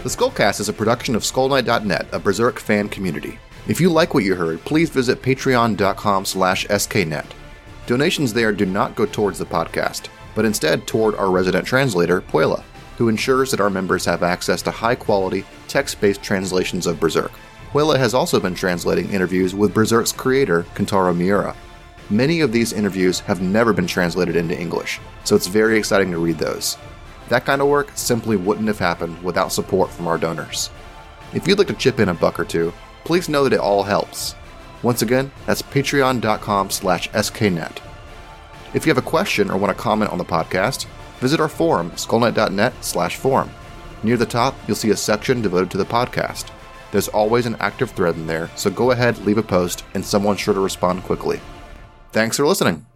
The 0.04 0.08
Skullcast 0.08 0.60
is 0.60 0.68
a 0.68 0.72
production 0.72 1.16
of 1.16 1.22
Skullknight.net, 1.22 2.06
a 2.12 2.20
Berserk 2.20 2.60
fan 2.60 2.88
community. 2.88 3.36
If 3.66 3.80
you 3.80 3.90
like 3.90 4.14
what 4.14 4.22
you 4.22 4.36
heard, 4.36 4.60
please 4.60 4.90
visit 4.90 5.20
patreon.com 5.22 6.24
slash 6.24 6.68
sknet. 6.68 7.26
Donations 7.88 8.32
there 8.32 8.52
do 8.52 8.64
not 8.64 8.94
go 8.94 9.06
towards 9.06 9.40
the 9.40 9.44
podcast, 9.44 10.06
but 10.36 10.44
instead 10.44 10.86
toward 10.86 11.16
our 11.16 11.32
resident 11.32 11.66
translator, 11.66 12.20
Puela, 12.20 12.62
who 12.96 13.08
ensures 13.08 13.50
that 13.50 13.60
our 13.60 13.70
members 13.70 14.04
have 14.04 14.22
access 14.22 14.62
to 14.62 14.70
high-quality, 14.70 15.44
text-based 15.66 16.22
translations 16.22 16.86
of 16.86 17.00
Berserk. 17.00 17.32
Puela 17.72 17.98
has 17.98 18.14
also 18.14 18.38
been 18.38 18.54
translating 18.54 19.10
interviews 19.10 19.52
with 19.52 19.74
Berserk's 19.74 20.12
creator, 20.12 20.62
Kentaro 20.76 21.14
Miura. 21.14 21.56
Many 22.08 22.40
of 22.40 22.52
these 22.52 22.72
interviews 22.72 23.18
have 23.20 23.42
never 23.42 23.72
been 23.72 23.88
translated 23.88 24.36
into 24.36 24.58
English, 24.58 25.00
so 25.24 25.34
it's 25.34 25.48
very 25.48 25.76
exciting 25.76 26.12
to 26.12 26.18
read 26.18 26.38
those. 26.38 26.78
That 27.28 27.44
kind 27.44 27.60
of 27.60 27.68
work 27.68 27.90
simply 27.94 28.36
wouldn't 28.36 28.68
have 28.68 28.78
happened 28.78 29.22
without 29.22 29.52
support 29.52 29.90
from 29.90 30.06
our 30.06 30.18
donors. 30.18 30.70
If 31.34 31.46
you'd 31.46 31.58
like 31.58 31.68
to 31.68 31.74
chip 31.74 32.00
in 32.00 32.08
a 32.08 32.14
buck 32.14 32.40
or 32.40 32.44
two, 32.44 32.72
please 33.04 33.28
know 33.28 33.44
that 33.44 33.52
it 33.52 33.60
all 33.60 33.82
helps. 33.82 34.34
Once 34.82 35.02
again, 35.02 35.30
that's 35.46 35.62
patreon.com 35.62 36.70
slash 36.70 37.10
sknet. 37.10 37.78
If 38.74 38.86
you 38.86 38.90
have 38.90 38.98
a 38.98 39.08
question 39.08 39.50
or 39.50 39.58
want 39.58 39.76
to 39.76 39.82
comment 39.82 40.10
on 40.12 40.18
the 40.18 40.24
podcast, 40.24 40.86
visit 41.20 41.40
our 41.40 41.48
forum, 41.48 41.90
skullknight.net 41.92 42.72
slash 42.84 43.16
forum. 43.16 43.50
Near 44.02 44.16
the 44.16 44.26
top, 44.26 44.54
you'll 44.66 44.76
see 44.76 44.90
a 44.90 44.96
section 44.96 45.42
devoted 45.42 45.70
to 45.72 45.78
the 45.78 45.84
podcast. 45.84 46.50
There's 46.92 47.08
always 47.08 47.44
an 47.44 47.56
active 47.60 47.90
thread 47.90 48.14
in 48.14 48.26
there, 48.26 48.50
so 48.54 48.70
go 48.70 48.92
ahead, 48.92 49.18
leave 49.18 49.38
a 49.38 49.42
post, 49.42 49.84
and 49.94 50.04
someone's 50.04 50.40
sure 50.40 50.54
to 50.54 50.60
respond 50.60 51.02
quickly. 51.02 51.40
Thanks 52.12 52.36
for 52.36 52.46
listening. 52.46 52.87